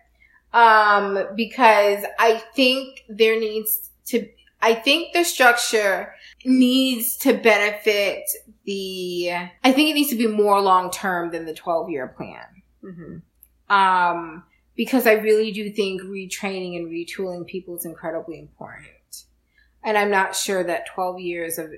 Um, 0.55 1.26
because 1.36 2.05
I 2.18 2.43
think 2.55 3.05
there 3.09 3.38
needs 3.38 3.90
to 4.07 4.26
I 4.62 4.74
think 4.74 5.12
the 5.12 5.24
structure 5.24 6.14
needs 6.45 7.16
to 7.18 7.34
benefit 7.34 8.22
the 8.64 9.30
I 9.62 9.72
think 9.72 9.90
it 9.90 9.95
needs 9.95 10.11
to 10.11 10.16
be 10.16 10.26
more 10.26 10.61
long 10.61 10.90
term 10.90 11.30
than 11.32 11.45
the 11.45 11.55
12 11.55 11.90
year 11.90 12.09
plan. 12.09 12.45
Mm-hmm. 12.82 13.74
Um, 13.74 14.45
because 14.76 15.07
I 15.07 15.12
really 15.12 15.53
do 15.53 15.70
think 15.70 16.03
retraining 16.03 16.76
and 16.76 16.88
retooling 16.88 17.47
people 17.47 17.76
is 17.76 17.84
incredibly 17.84 18.38
important. 18.38 18.88
And 19.85 19.99
I'm 19.99 20.11
not 20.11 20.37
sure 20.37 20.62
that 20.64 20.87
12 20.95 21.20
years 21.20 21.59
of 21.59 21.72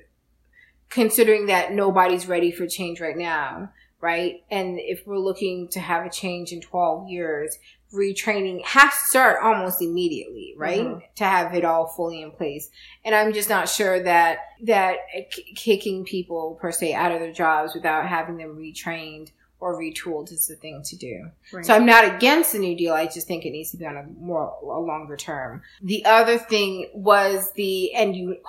considering 0.91 1.47
that 1.47 1.73
nobody's 1.73 2.27
ready 2.29 2.53
for 2.53 2.67
change 2.67 3.01
right 3.01 3.17
now, 3.17 3.71
right? 4.01 4.45
And 4.51 4.79
if 4.79 5.07
we're 5.07 5.19
looking 5.19 5.69
to 5.69 5.81
have 5.81 6.07
a 6.07 6.11
change 6.11 6.53
in 6.53 6.61
12 6.61 7.09
years, 7.09 7.59
retraining 7.93 8.63
has 8.65 8.93
to 8.93 9.07
start 9.07 9.43
almost 9.43 9.81
immediately, 9.81 10.55
right? 10.57 10.81
Mhm. 10.83 11.03
To 11.17 11.25
have 11.25 11.55
it 11.55 11.65
all 11.65 11.87
fully 11.87 12.21
in 12.23 12.33
place. 12.33 12.71
And 13.05 13.15
I'm 13.15 13.33
just 13.33 13.49
not 13.49 13.69
sure 13.69 14.01
that, 14.03 14.39
that 14.65 14.99
k- 15.31 15.53
kicking 15.55 16.05
people 16.05 16.59
per 16.61 16.73
se 16.73 16.93
out 16.93 17.13
of 17.13 17.21
their 17.21 17.33
jobs 17.33 17.75
without 17.75 18.07
having 18.09 18.37
them 18.37 18.57
retrained 18.59 19.31
or 19.65 19.81
retooled 19.81 20.31
is 20.31 20.47
the 20.47 20.57
thing 20.57 20.83
to 20.85 20.95
do. 20.95 21.31
Right. 21.51 21.65
So 21.65 21.75
I'm 21.75 21.87
not 21.87 22.05
against 22.05 22.53
the 22.53 22.59
New 22.59 22.77
Deal. 22.77 22.93
I 22.93 23.07
just 23.07 23.27
think 23.27 23.47
it 23.47 23.51
needs 23.51 23.71
to 23.71 23.79
be 23.79 23.87
on 23.87 23.97
a 23.97 24.05
more 24.21 24.55
a 24.63 24.79
longer 24.79 25.17
term. 25.17 25.63
The 25.83 26.05
other 26.05 26.37
thing 26.37 26.91
was 26.93 27.51
the 27.53 27.95
and 27.95 28.15
you. 28.15 28.37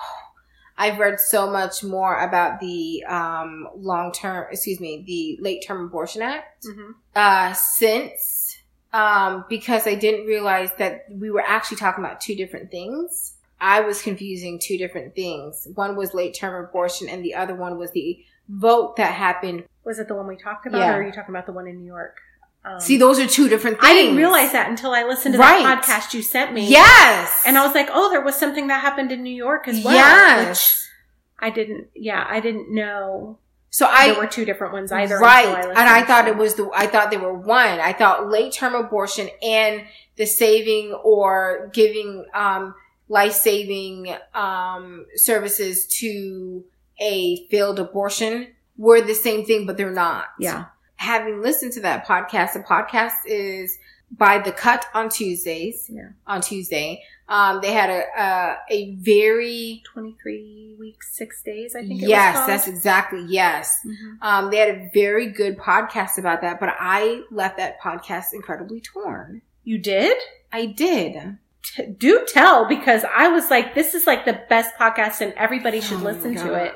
I've 0.78 0.98
read 0.98 1.18
so 1.18 1.50
much 1.50 1.82
more 1.82 2.20
about 2.20 2.60
the 2.60 3.02
um, 3.08 3.66
long 3.74 4.12
term, 4.12 4.44
excuse 4.50 4.78
me, 4.78 5.02
the 5.06 5.42
late 5.42 5.64
term 5.66 5.86
abortion 5.86 6.20
act 6.20 6.66
hmm 6.66 6.90
uh, 7.14 7.54
since 7.54 8.58
um, 8.92 9.46
because 9.48 9.86
I 9.86 9.94
didn't 9.94 10.26
realize 10.26 10.68
that 10.76 11.06
we 11.10 11.30
were 11.30 11.40
actually 11.40 11.78
talking 11.78 12.04
about 12.04 12.20
two 12.20 12.36
different 12.36 12.70
things. 12.70 13.36
I 13.58 13.80
was 13.80 14.02
confusing 14.02 14.58
two 14.58 14.76
different 14.76 15.14
things. 15.14 15.66
One 15.76 15.96
was 15.96 16.12
late 16.12 16.34
term 16.34 16.62
abortion, 16.62 17.08
and 17.08 17.24
the 17.24 17.34
other 17.34 17.54
one 17.54 17.78
was 17.78 17.90
the 17.92 18.22
vote 18.48 18.96
that 18.96 19.14
happened. 19.14 19.64
Was 19.84 19.98
it 19.98 20.08
the 20.08 20.14
one 20.14 20.26
we 20.26 20.36
talked 20.36 20.66
about, 20.66 20.78
Yeah. 20.78 20.94
or 20.94 21.00
are 21.00 21.06
you 21.06 21.12
talking 21.12 21.34
about 21.34 21.46
the 21.46 21.52
one 21.52 21.66
in 21.66 21.78
New 21.78 21.86
York? 21.86 22.16
Um, 22.64 22.80
See, 22.80 22.96
those 22.96 23.20
are 23.20 23.26
two 23.28 23.48
different 23.48 23.80
things. 23.80 23.88
I 23.90 23.94
didn't 23.94 24.16
realize 24.16 24.50
that 24.52 24.68
until 24.68 24.90
I 24.92 25.04
listened 25.04 25.34
to 25.34 25.38
Right. 25.38 25.62
that 25.62 25.84
podcast 25.84 26.14
you 26.14 26.22
sent 26.22 26.52
me. 26.52 26.66
Yes, 26.66 27.42
And 27.46 27.56
I 27.56 27.64
was 27.64 27.74
like, 27.76 27.88
oh, 27.92 28.10
there 28.10 28.20
was 28.20 28.34
something 28.34 28.66
that 28.68 28.80
happened 28.80 29.12
in 29.12 29.22
New 29.22 29.34
York 29.34 29.68
as 29.68 29.84
well. 29.84 29.94
Yes. 29.94 30.48
Which 30.48 30.90
I 31.46 31.50
didn't, 31.50 31.88
yeah, 31.94 32.26
I 32.28 32.40
didn't 32.40 32.74
know 32.74 33.38
So 33.70 33.86
I 33.86 34.06
there 34.10 34.18
were 34.18 34.26
two 34.26 34.44
different 34.44 34.72
ones 34.72 34.90
either. 34.90 35.18
right, 35.18 35.46
until 35.46 35.70
and 35.70 35.78
I 35.78 36.02
thought 36.02 36.26
it 36.26 36.36
was 36.36 36.54
the 36.54 36.68
I 36.74 36.86
thought 36.88 37.10
they 37.10 37.18
were 37.18 37.34
one. 37.34 37.78
I 37.78 37.92
thought 37.92 38.28
late 38.30 38.52
term 38.52 38.74
abortion 38.74 39.28
and 39.42 39.84
the 40.16 40.24
saving 40.26 40.92
or 40.94 41.70
giving 41.74 42.24
um, 42.34 42.74
life 43.08 43.34
saving 43.34 44.16
um, 44.34 45.04
services 45.14 45.86
to 46.00 46.64
a 47.00 47.46
failed 47.48 47.78
abortion 47.78 48.48
were 48.76 49.00
the 49.00 49.14
same 49.14 49.44
thing, 49.44 49.66
but 49.66 49.76
they're 49.76 49.90
not. 49.92 50.26
Yeah. 50.38 50.66
Having 50.96 51.42
listened 51.42 51.72
to 51.72 51.80
that 51.80 52.06
podcast, 52.06 52.54
the 52.54 52.60
podcast 52.60 53.12
is 53.26 53.78
by 54.10 54.38
the 54.38 54.52
cut 54.52 54.86
on 54.94 55.08
Tuesdays. 55.08 55.90
Yeah. 55.92 56.10
On 56.26 56.40
Tuesday, 56.40 57.02
um, 57.28 57.60
they 57.60 57.72
had 57.72 57.90
a 57.90 58.02
a, 58.18 58.56
a 58.70 58.94
very 58.96 59.82
23 59.92 60.76
weeks, 60.78 61.16
six 61.16 61.42
days, 61.42 61.74
I 61.74 61.80
think 61.80 62.02
it 62.02 62.08
yes, 62.08 62.36
was. 62.36 62.46
that's 62.46 62.68
exactly 62.68 63.24
yes. 63.26 63.78
Mhm. 63.84 64.18
Um, 64.22 64.50
they 64.50 64.58
had 64.58 64.68
a 64.68 64.90
very 64.94 65.26
good 65.30 65.58
podcast 65.58 66.18
about 66.18 66.40
that, 66.42 66.60
but 66.60 66.70
I 66.78 67.22
left 67.30 67.56
that 67.56 67.80
podcast 67.80 68.32
incredibly 68.32 68.80
torn. 68.80 69.42
You 69.64 69.78
did? 69.78 70.16
I 70.52 70.66
did. 70.66 71.38
T- 71.74 71.86
do 71.98 72.24
tell 72.26 72.66
because 72.68 73.04
I 73.04 73.28
was 73.28 73.50
like, 73.50 73.74
this 73.74 73.94
is 73.94 74.06
like 74.06 74.24
the 74.24 74.40
best 74.48 74.74
podcast 74.78 75.20
and 75.20 75.32
everybody 75.34 75.80
should 75.80 76.00
Oh 76.00 76.04
listen 76.04 76.34
to 76.36 76.54
it. 76.54 76.74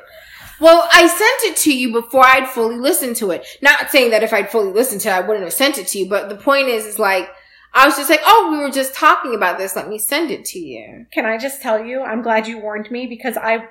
Well, 0.61 0.87
I 0.93 1.07
sent 1.07 1.55
it 1.55 1.57
to 1.63 1.75
you 1.75 1.93
before 1.93 2.25
I'd 2.25 2.49
fully 2.49 2.77
listened 2.77 3.17
to 3.17 3.31
it. 3.31 3.47
Not 3.63 3.91
saying 3.91 4.11
that 4.11 4.23
if 4.23 4.33
I'd 4.33 4.51
fully 4.51 4.73
listened 4.73 5.01
to 5.03 5.09
it, 5.09 5.13
I 5.13 5.21
wouldn't 5.21 5.45
have 5.45 5.55
sent 5.55 5.79
it 5.79 5.87
to 5.89 5.99
you, 5.99 6.09
but 6.09 6.29
the 6.29 6.37
point 6.37 6.69
is, 6.69 6.85
is 6.85 6.99
like, 6.99 7.31
I 7.73 7.87
was 7.87 7.97
just 7.97 8.11
like, 8.11 8.21
oh, 8.27 8.51
we 8.51 8.59
were 8.59 8.71
just 8.71 8.95
talking 8.95 9.35
about 9.35 9.57
this. 9.57 9.75
Let 9.75 9.89
me 9.89 9.97
send 9.97 10.31
it 10.31 10.45
to 10.47 10.59
you. 10.59 11.07
Can 11.13 11.25
I 11.25 11.39
just 11.39 11.63
tell 11.63 11.83
you, 11.83 12.03
I'm 12.03 12.21
glad 12.21 12.47
you 12.47 12.59
warned 12.59 12.91
me 12.91 13.07
because 13.07 13.37
I 13.37 13.69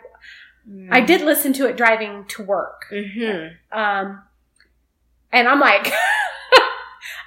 Mm. 0.69 0.87
I 0.91 1.01
did 1.01 1.21
listen 1.21 1.53
to 1.53 1.67
it 1.67 1.77
driving 1.77 2.25
to 2.29 2.43
work. 2.43 2.85
Mm-hmm. 2.91 3.77
Um, 3.77 4.23
and 5.31 5.47
I'm 5.47 5.59
like, 5.59 5.85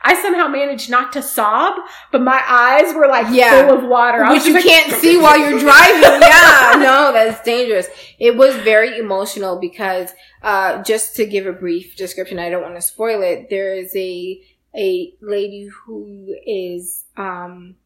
I 0.05 0.21
somehow 0.21 0.49
managed 0.49 0.91
not 0.91 1.13
to 1.13 1.23
sob, 1.23 1.79
but 2.11 2.23
my 2.23 2.43
eyes 2.49 2.93
were 2.95 3.07
like 3.07 3.27
Yeah. 3.35 3.67
full 3.69 3.79
of 3.79 3.85
water. 3.89 4.27
Which 4.29 4.47
you 4.47 4.55
like- 4.55 4.65
can't 4.65 4.93
see 5.01 5.17
while 5.17 5.39
you're 5.39 5.59
driving. 5.69 6.03
Yeah, 6.21 6.73
no, 6.79 7.13
that's 7.13 7.43
dangerous. 7.45 7.87
It 8.19 8.37
was 8.37 8.55
very 8.57 8.99
emotional 8.99 9.59
because, 9.61 10.11
uh, 10.43 10.83
just 10.83 11.15
to 11.17 11.27
give 11.27 11.47
a 11.47 11.53
brief 11.53 11.97
description, 11.97 12.39
I 12.39 12.51
don't 12.51 12.63
want 12.63 12.75
to 12.75 12.83
spoil 12.83 13.23
it. 13.23 13.49
There 13.49 13.75
is 13.75 13.95
a, 13.95 14.43
a 14.77 15.15
lady 15.21 15.67
who 15.87 16.35
is, 16.47 17.05
um, 17.17 17.77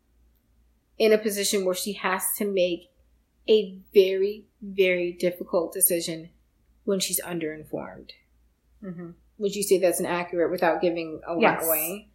in 0.99 1.13
a 1.13 1.19
position 1.19 1.65
where 1.67 1.75
she 1.75 1.93
has 1.93 2.23
to 2.39 2.45
make 2.47 2.91
a 3.49 3.77
very, 3.93 4.47
very 4.63 5.13
difficult 5.13 5.73
decision 5.75 6.31
when 6.85 6.99
she's 7.01 7.21
underinformed. 7.21 8.11
Mhm. 8.83 9.15
Would 9.39 9.55
you 9.55 9.63
say 9.63 9.79
that's 9.79 10.01
inaccurate 10.01 10.51
without 10.51 10.81
giving 10.81 11.21
a 11.27 11.35
lot 11.35 11.41
Yes. 11.41 11.67
away? 11.67 12.09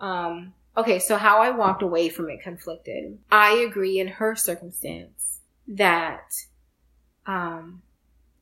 Um, 0.00 0.54
okay, 0.76 0.98
so 0.98 1.16
how 1.16 1.40
I 1.40 1.50
walked 1.50 1.82
away 1.82 2.08
from 2.08 2.30
it 2.30 2.42
conflicted. 2.42 3.18
I 3.30 3.52
agree 3.68 3.98
in 3.98 4.08
her 4.08 4.34
circumstance 4.34 5.40
that, 5.68 6.32
um, 7.26 7.82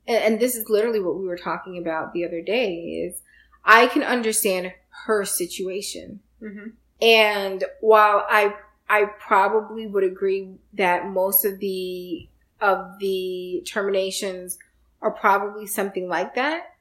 and, 0.06 0.24
and 0.24 0.40
this 0.40 0.54
is 0.56 0.68
literally 0.68 1.00
what 1.00 1.18
we 1.18 1.26
were 1.26 1.36
talking 1.36 1.76
about 1.78 2.12
the 2.12 2.24
other 2.24 2.40
day 2.40 2.74
is 3.06 3.20
I 3.64 3.86
can 3.88 4.02
understand 4.02 4.72
her 5.06 5.24
situation. 5.24 6.20
Mhm. 6.40 6.72
And 7.02 7.64
while 7.80 8.24
I, 8.28 8.54
I 8.88 9.04
probably 9.04 9.86
would 9.86 10.04
agree 10.04 10.54
that 10.74 11.06
most 11.06 11.44
of 11.44 11.58
the, 11.58 12.28
of 12.60 12.98
the 13.00 13.62
terminations 13.66 14.58
are 15.02 15.10
probably 15.10 15.66
something 15.66 16.08
like 16.08 16.34
that, 16.34 16.74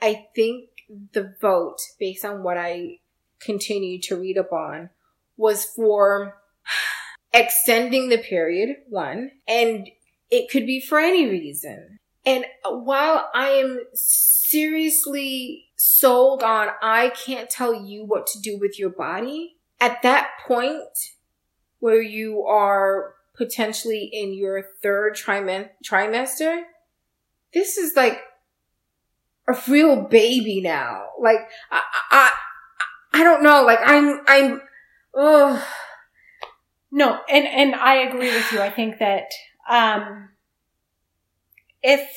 I 0.00 0.26
think 0.34 0.68
the 1.12 1.34
vote, 1.40 1.78
based 1.98 2.24
on 2.24 2.42
what 2.42 2.56
I 2.56 2.98
continued 3.40 4.02
to 4.04 4.16
read 4.16 4.38
up 4.38 4.52
on, 4.52 4.90
was 5.36 5.64
for 5.64 6.36
extending 7.32 8.08
the 8.08 8.18
period, 8.18 8.76
one, 8.88 9.30
and 9.46 9.88
it 10.30 10.50
could 10.50 10.66
be 10.66 10.80
for 10.80 10.98
any 10.98 11.28
reason. 11.28 11.98
And 12.24 12.44
while 12.64 13.28
I 13.34 13.50
am 13.50 13.80
seriously 13.94 15.66
sold 15.76 16.42
on, 16.42 16.68
I 16.82 17.10
can't 17.10 17.48
tell 17.48 17.74
you 17.74 18.04
what 18.04 18.26
to 18.28 18.40
do 18.40 18.58
with 18.58 18.78
your 18.78 18.90
body, 18.90 19.56
at 19.80 20.02
that 20.02 20.30
point 20.46 21.12
where 21.78 22.00
you 22.00 22.44
are 22.44 23.14
potentially 23.36 24.10
in 24.12 24.32
your 24.32 24.64
third 24.82 25.14
trimester, 25.14 26.62
this 27.52 27.76
is 27.76 27.94
like 27.94 28.20
a 29.48 29.56
real 29.68 30.02
baby 30.02 30.60
now. 30.60 31.10
Like 31.20 31.40
I, 31.70 31.82
I, 32.10 32.32
I 33.12 33.24
don't 33.24 33.42
know. 33.42 33.62
Like 33.64 33.80
I'm, 33.84 34.20
I'm, 34.26 34.60
oh, 35.14 35.66
No, 36.90 37.20
and 37.28 37.46
and 37.46 37.74
I 37.74 37.96
agree 37.96 38.34
with 38.34 38.52
you. 38.52 38.60
I 38.60 38.70
think 38.70 38.98
that 38.98 39.30
um, 39.68 40.30
if 41.82 42.08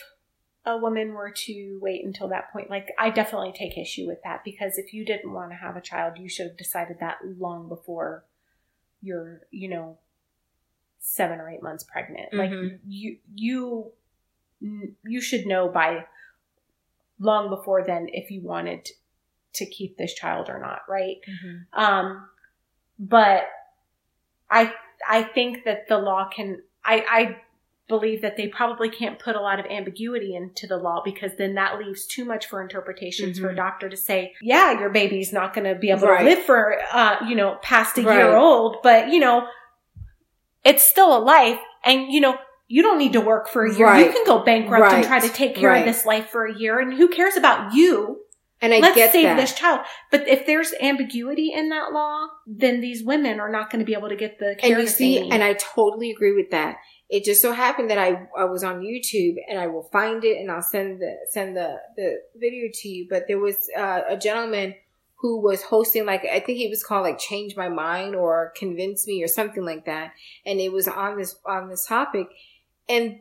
a 0.66 0.78
woman 0.78 1.14
were 1.14 1.32
to 1.32 1.80
wait 1.82 2.06
until 2.06 2.28
that 2.30 2.52
point, 2.52 2.70
like 2.70 2.90
I 2.98 3.10
definitely 3.10 3.54
take 3.54 3.78
issue 3.78 4.08
with 4.08 4.20
that 4.24 4.44
because 4.44 4.78
if 4.78 4.94
you 4.94 5.06
didn't 5.06 5.32
want 5.34 5.52
to 5.52 5.56
have 5.58 5.76
a 5.76 5.82
child, 5.82 6.18
you 6.18 6.30
should 6.30 6.48
have 6.48 6.58
decided 6.58 6.98
that 7.00 7.18
long 7.38 7.68
before 7.68 8.26
you're, 9.02 9.42
you 9.52 9.70
know, 9.70 9.98
seven 11.00 11.40
or 11.40 11.50
eight 11.50 11.64
months 11.64 11.84
pregnant. 11.84 12.34
Like 12.34 12.52
Mhm. 12.52 12.80
you, 12.86 13.18
you, 13.34 13.92
you 15.04 15.22
should 15.22 15.46
know 15.48 15.70
by 15.70 16.06
long 17.20 17.50
before 17.50 17.84
then 17.84 18.08
if 18.12 18.32
you 18.32 18.42
wanted 18.42 18.88
to 19.54 19.66
keep 19.66 19.98
this 19.98 20.14
child 20.14 20.50
or 20.50 20.60
not, 20.60 20.82
right? 20.88 21.18
Um, 21.74 22.28
but 22.98 23.48
I 24.50 24.74
I 25.08 25.24
think 25.24 25.64
that 25.66 25.88
the 25.88 25.98
law 25.98 26.30
can 26.30 26.62
I 26.84 27.06
I 27.10 27.38
believe 27.88 28.22
that 28.22 28.38
they 28.38 28.48
probably 28.48 28.90
can't 28.90 29.18
put 29.18 29.36
a 29.36 29.42
lot 29.42 29.60
of 29.60 29.66
ambiguity 29.66 30.36
into 30.36 30.68
the 30.68 30.78
law 30.78 31.02
because 31.04 31.32
then 31.38 31.56
that 31.56 31.80
leaves 31.80 32.06
too 32.06 32.24
much 32.24 32.46
for 32.46 32.62
interpretations 32.62 33.40
for 33.40 33.50
a 33.50 33.54
Mhm. 33.54 33.58
doctor 33.58 33.90
to 33.90 33.98
say, 33.98 34.36
yeah, 34.42 34.80
your 34.80 34.92
baby's 34.92 35.34
not 35.34 35.56
going 35.56 35.66
to 35.66 35.74
be 35.74 35.90
able 35.90 36.06
Right. 36.08 36.20
to 36.20 36.26
live 36.26 36.44
for 36.46 36.80
uh, 36.92 37.26
you 37.28 37.36
know, 37.36 37.58
past 37.64 37.98
a 37.98 38.04
Right. 38.04 38.16
year 38.16 38.36
old, 38.36 38.78
but 38.84 39.10
you 39.10 39.20
know, 39.20 39.48
it's 40.64 40.84
still 40.84 41.18
a 41.18 41.20
life 41.20 41.60
and 41.84 42.12
you 42.12 42.22
know, 42.22 42.38
you 42.70 42.82
don't 42.82 42.98
need 43.00 43.14
to 43.14 43.22
work 43.22 43.50
for 43.50 43.66
a 43.66 43.76
year. 43.76 43.94
You 43.96 44.12
can 44.14 44.24
go 44.26 44.44
bankrupt 44.46 44.94
and 44.94 45.04
try 45.06 45.20
to 45.20 45.28
take 45.30 45.56
care 45.56 45.70
Right. 45.72 45.80
of 45.80 45.86
this 45.94 46.06
life 46.06 46.30
for 46.30 46.46
a 46.46 46.58
year 46.58 46.80
and 46.80 46.94
who 46.94 47.10
cares 47.10 47.36
about 47.36 47.74
you? 47.74 48.22
and 48.62 48.74
I 48.74 48.80
Let's 48.80 48.96
save 49.14 49.24
that. 49.24 49.38
this 49.38 49.54
child. 49.56 49.82
But 50.12 50.28
if 50.28 50.46
there's 50.46 50.74
ambiguity 50.82 51.52
in 51.54 51.70
that 51.70 51.94
law, 51.94 52.28
then 52.46 52.82
these 52.82 53.04
women 53.04 53.40
are 53.40 53.50
not 53.50 53.72
going 53.72 53.80
to 53.80 53.86
be 53.86 53.94
able 53.94 54.10
to 54.10 54.18
get 54.18 54.38
the 54.38 54.56
care 54.60 54.74
and 54.74 54.82
you 54.82 54.88
see, 54.88 55.30
and 55.30 55.42
I 55.44 55.54
totally 55.54 56.12
agree 56.12 56.34
with 56.36 56.52
that. 56.52 56.76
It 57.10 57.24
just 57.24 57.42
so 57.42 57.54
happened 57.54 57.90
that 57.90 57.98
I 57.98 58.28
I 58.38 58.44
was 58.46 58.64
on 58.64 58.82
YouTube 58.82 59.36
and 59.50 59.58
I 59.60 59.68
will 59.68 59.88
find 59.92 60.24
it 60.26 60.38
and 60.40 60.52
I'll 60.52 60.62
send 60.62 61.00
the 61.02 61.16
send 61.30 61.56
the 61.56 61.78
the 61.96 62.18
video 62.36 62.70
to 62.72 62.88
you. 62.90 63.08
But 63.10 63.24
there 63.30 63.40
was 63.40 63.56
uh, 63.78 64.02
a 64.10 64.18
gentleman 64.18 64.76
who 65.22 65.42
was 65.42 65.64
hosting 65.64 66.06
like 66.06 66.24
I 66.26 66.40
think 66.42 66.60
it 66.60 66.70
was 66.70 66.84
called 66.84 67.04
like 67.04 67.18
Change 67.18 67.56
My 67.56 67.70
Mind 67.70 68.14
or 68.14 68.52
Convince 68.58 69.08
Me 69.08 69.24
or 69.24 69.28
something 69.30 69.64
like 69.66 69.86
that, 69.86 70.12
and 70.46 70.60
it 70.60 70.72
was 70.74 70.88
on 70.88 71.18
this 71.18 71.36
on 71.46 71.70
this 71.70 71.86
topic, 71.88 72.28
and 72.90 73.20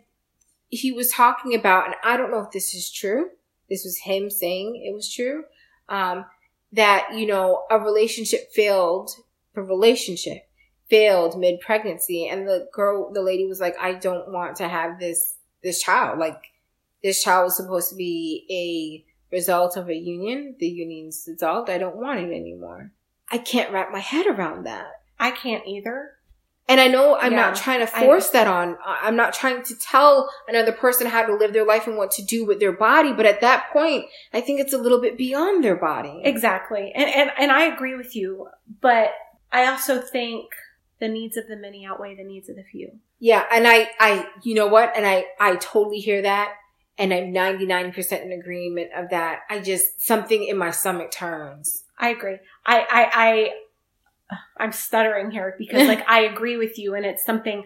he 0.68 0.92
was 0.92 1.10
talking 1.10 1.54
about, 1.54 1.86
and 1.86 1.94
I 2.02 2.16
don't 2.16 2.30
know 2.30 2.40
if 2.40 2.50
this 2.50 2.74
is 2.74 2.90
true. 2.90 3.30
This 3.68 3.84
was 3.84 3.98
him 3.98 4.30
saying 4.30 4.82
it 4.84 4.94
was 4.94 5.12
true. 5.12 5.44
Um, 5.88 6.24
that 6.72 7.08
you 7.14 7.26
know 7.26 7.64
a 7.70 7.78
relationship 7.78 8.50
failed, 8.52 9.10
a 9.54 9.62
relationship 9.62 10.42
failed 10.90 11.38
mid 11.38 11.60
pregnancy 11.60 12.26
and 12.26 12.48
the 12.48 12.66
girl 12.72 13.12
the 13.12 13.20
lady 13.20 13.44
was 13.44 13.60
like 13.60 13.76
i 13.78 13.92
don't 13.92 14.32
want 14.32 14.56
to 14.56 14.66
have 14.66 14.98
this 14.98 15.34
this 15.62 15.82
child 15.82 16.18
like 16.18 16.40
this 17.02 17.22
child 17.22 17.44
was 17.44 17.58
supposed 17.58 17.90
to 17.90 17.94
be 17.94 18.46
a 18.50 19.36
result 19.36 19.76
of 19.76 19.90
a 19.90 19.94
union 19.94 20.56
the 20.60 20.66
union's 20.66 21.24
dissolved 21.24 21.68
i 21.68 21.76
don't 21.76 21.96
want 21.96 22.18
it 22.18 22.34
anymore 22.34 22.90
i 23.30 23.36
can't 23.36 23.70
wrap 23.70 23.92
my 23.92 23.98
head 23.98 24.26
around 24.26 24.64
that 24.64 24.86
I 25.18 25.30
can't 25.30 25.66
either. 25.66 26.12
And 26.68 26.80
i 26.80 26.86
know 26.86 27.16
i'm 27.18 27.32
Yeah, 27.32 27.38
not 27.46 27.56
trying 27.56 27.80
to 27.80 27.86
force 27.86 28.30
that 28.30 28.46
on 28.46 28.76
I- 28.84 29.00
i'm 29.02 29.16
not 29.16 29.32
trying 29.32 29.62
to 29.64 29.74
tell 29.78 30.30
another 30.48 30.72
person 30.72 31.06
how 31.06 31.24
to 31.26 31.34
live 31.34 31.52
their 31.52 31.64
life 31.66 31.86
and 31.86 31.96
what 31.96 32.10
to 32.12 32.22
do 32.22 32.44
with 32.44 32.60
their 32.60 32.72
body 32.72 33.12
but 33.12 33.26
at 33.26 33.40
that 33.40 33.70
point 33.72 34.04
i 34.32 34.40
think 34.40 34.60
it's 34.60 34.72
a 34.72 34.78
little 34.78 35.00
bit 35.00 35.16
beyond 35.16 35.64
their 35.64 35.76
body 35.76 36.20
Exactly. 36.24 36.92
And, 36.94 37.08
and, 37.10 37.30
and 37.38 37.50
I 37.52 37.64
agree 37.64 37.94
with 37.96 38.14
you. 38.14 38.48
But 38.80 39.12
I 39.50 39.66
also 39.66 40.00
think 40.00 40.46
the 41.00 41.08
needs 41.08 41.36
of 41.36 41.46
the 41.48 41.56
many 41.56 41.86
outweigh 41.86 42.14
the 42.16 42.24
needs 42.24 42.48
of 42.48 42.56
the 42.56 42.62
few. 42.64 42.92
Yeah, 43.18 43.44
and 43.52 43.66
I, 43.66 43.88
I, 43.98 44.28
you 44.42 44.54
know 44.54 44.66
what? 44.66 44.96
And 44.96 45.06
I, 45.06 45.26
I 45.40 45.56
totally 45.56 45.98
hear 45.98 46.22
that, 46.22 46.54
and 46.98 47.12
I'm 47.12 47.32
99% 47.32 48.22
in 48.24 48.32
agreement 48.32 48.90
of 48.96 49.10
that. 49.10 49.40
I 49.50 49.60
just 49.60 50.02
something 50.02 50.44
in 50.44 50.56
my 50.56 50.70
stomach 50.70 51.10
turns. 51.10 51.84
I 51.98 52.10
agree. 52.10 52.38
I, 52.66 52.78
I, 52.80 53.10
I, 53.12 53.50
I'm 54.56 54.72
stuttering 54.72 55.30
here 55.30 55.54
because 55.58 55.86
like 55.88 56.06
I 56.08 56.20
agree 56.22 56.56
with 56.56 56.78
you 56.78 56.94
and 56.94 57.04
it's 57.06 57.24
something, 57.24 57.64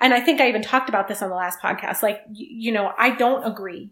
and 0.00 0.14
I 0.14 0.20
think 0.20 0.40
I 0.40 0.48
even 0.48 0.62
talked 0.62 0.88
about 0.88 1.08
this 1.08 1.22
on 1.22 1.30
the 1.30 1.34
last 1.36 1.60
podcast. 1.60 2.02
Like, 2.02 2.20
you, 2.32 2.46
you 2.68 2.72
know, 2.72 2.92
I 2.98 3.10
don't 3.10 3.44
agree. 3.44 3.90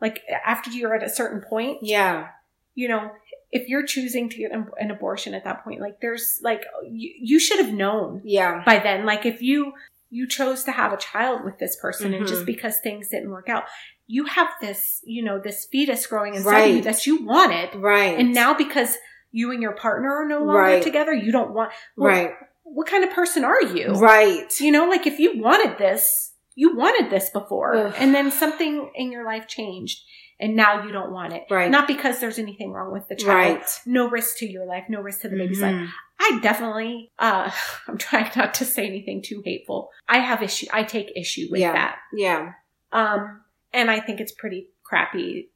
Like 0.00 0.20
after 0.44 0.70
you're 0.70 0.94
at 0.94 1.02
a 1.04 1.10
certain 1.10 1.40
point, 1.40 1.78
Yeah, 1.82 2.28
you 2.74 2.88
know, 2.88 3.10
if 3.52 3.68
you're 3.68 3.84
choosing 3.86 4.28
to 4.30 4.36
get 4.38 4.50
an 4.52 4.90
abortion 4.90 5.34
at 5.34 5.44
that 5.44 5.62
point, 5.62 5.80
like 5.80 6.00
there's 6.00 6.40
like, 6.42 6.64
you, 6.90 7.12
you 7.20 7.38
should 7.38 7.58
have 7.64 7.72
known 7.72 8.22
yeah, 8.24 8.62
by 8.64 8.78
then. 8.78 9.04
Like 9.04 9.26
if 9.26 9.42
you, 9.42 9.74
you 10.10 10.26
chose 10.26 10.64
to 10.64 10.72
have 10.72 10.92
a 10.92 10.96
child 10.96 11.44
with 11.44 11.58
this 11.58 11.76
person 11.76 12.14
and 12.14 12.26
just 12.26 12.42
Mhm. 12.42 12.46
because 12.46 12.78
things 12.78 13.08
didn't 13.08 13.30
work 13.30 13.48
out, 13.48 13.64
you 14.06 14.24
have 14.24 14.48
this, 14.60 15.00
you 15.04 15.22
know, 15.22 15.38
this 15.38 15.66
fetus 15.66 16.06
growing 16.06 16.34
inside 16.34 16.70
of 16.70 16.76
you 16.76 16.82
that 16.82 17.06
you 17.06 17.24
wanted. 17.24 17.74
right, 17.76 18.18
And 18.18 18.32
now 18.34 18.54
because 18.54 18.96
you 19.32 19.50
and 19.50 19.60
your 19.62 19.72
partner 19.72 20.10
are 20.14 20.28
no 20.28 20.38
longer 20.38 20.52
Right. 20.58 20.82
together, 20.82 21.12
you 21.12 21.32
don't 21.32 21.52
want, 21.52 21.72
well, 21.96 22.08
right, 22.08 22.30
what 22.64 22.86
kind 22.86 23.02
of 23.04 23.10
person 23.10 23.44
are 23.44 23.62
you? 23.62 23.88
right, 23.94 24.48
You 24.60 24.70
know, 24.70 24.88
like 24.88 25.06
if 25.06 25.18
you 25.18 25.40
wanted 25.40 25.78
this, 25.78 26.32
you 26.54 26.76
wanted 26.76 27.10
this 27.10 27.30
before 27.30 27.74
Ugh. 27.74 27.94
and 27.98 28.14
then 28.14 28.30
something 28.30 28.90
in 28.94 29.10
your 29.10 29.24
life 29.24 29.46
changed 29.48 30.02
and 30.38 30.54
now 30.56 30.84
you 30.84 30.92
don't 30.92 31.12
want 31.12 31.32
it. 31.32 31.44
Right. 31.50 31.70
Not 31.70 31.86
because 31.86 32.18
there's 32.20 32.38
anything 32.38 32.72
wrong 32.72 32.92
with 32.92 33.08
the 33.08 33.16
child. 33.16 33.56
right. 33.58 33.80
No 33.86 34.08
risk 34.10 34.36
to 34.38 34.46
your 34.46 34.66
life, 34.66 34.84
no 34.88 35.00
risk 35.00 35.22
to 35.22 35.28
the 35.28 35.36
baby's 35.36 35.62
life. 35.62 35.74
Mhm. 35.74 35.88
I 36.20 36.38
definitely, 36.42 37.10
uh, 37.18 37.50
I'm 37.88 37.96
trying 37.98 38.30
not 38.36 38.54
to 38.54 38.64
say 38.64 38.86
anything 38.86 39.22
too 39.22 39.42
hateful. 39.44 39.90
I 40.08 40.18
have 40.18 40.42
issue, 40.42 40.66
I 40.72 40.82
take 40.82 41.10
issue 41.16 41.46
with 41.50 41.60
Yeah. 41.60 41.72
that. 41.72 41.96
Yeah, 42.12 42.52
Um, 42.92 43.40
and 43.72 43.90
I 43.90 44.00
think 44.00 44.20
it's 44.20 44.32
pretty 44.32 44.68
crappy. 44.84 45.48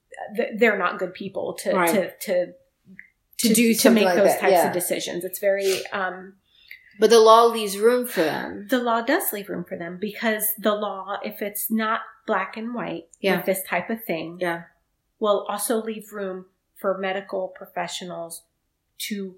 They're 0.57 0.79
not 0.79 0.99
good 0.99 1.13
people 1.13 1.55
to, 1.61 1.75
Right. 1.75 1.91
to, 1.91 2.11
to, 2.17 2.53
To 3.39 3.53
do 3.53 3.75
to 3.75 3.91
make 3.91 4.05
like 4.07 4.17
those 4.17 4.29
that, 4.29 4.41
types 4.41 4.53
yeah. 4.53 4.67
of 4.69 4.73
decisions. 4.73 5.25
It's 5.25 5.39
very, 5.39 5.85
um, 5.93 6.35
but 6.99 7.11
the 7.11 7.21
law 7.21 7.45
leaves 7.45 7.77
room 7.77 8.07
for 8.07 8.23
them. 8.23 8.67
the 8.71 8.79
law 8.79 9.03
does 9.03 9.33
leave 9.33 9.49
room 9.51 9.65
for 9.65 9.77
them 9.77 9.99
because 10.01 10.53
the 10.59 10.75
law, 10.75 11.19
if 11.23 11.43
it's 11.43 11.71
not 11.71 12.01
black 12.27 12.57
and 12.57 12.75
white 12.75 13.05
Yeah. 13.21 13.37
with 13.37 13.47
this 13.47 13.63
type 13.65 13.91
of 13.91 14.03
thing, 14.05 14.39
Yeah, 14.41 14.63
will 15.19 15.45
also 15.49 15.83
leave 15.83 16.13
room 16.13 16.47
for 16.77 16.97
medical 16.99 17.49
professionals 17.49 18.43
to 18.99 19.37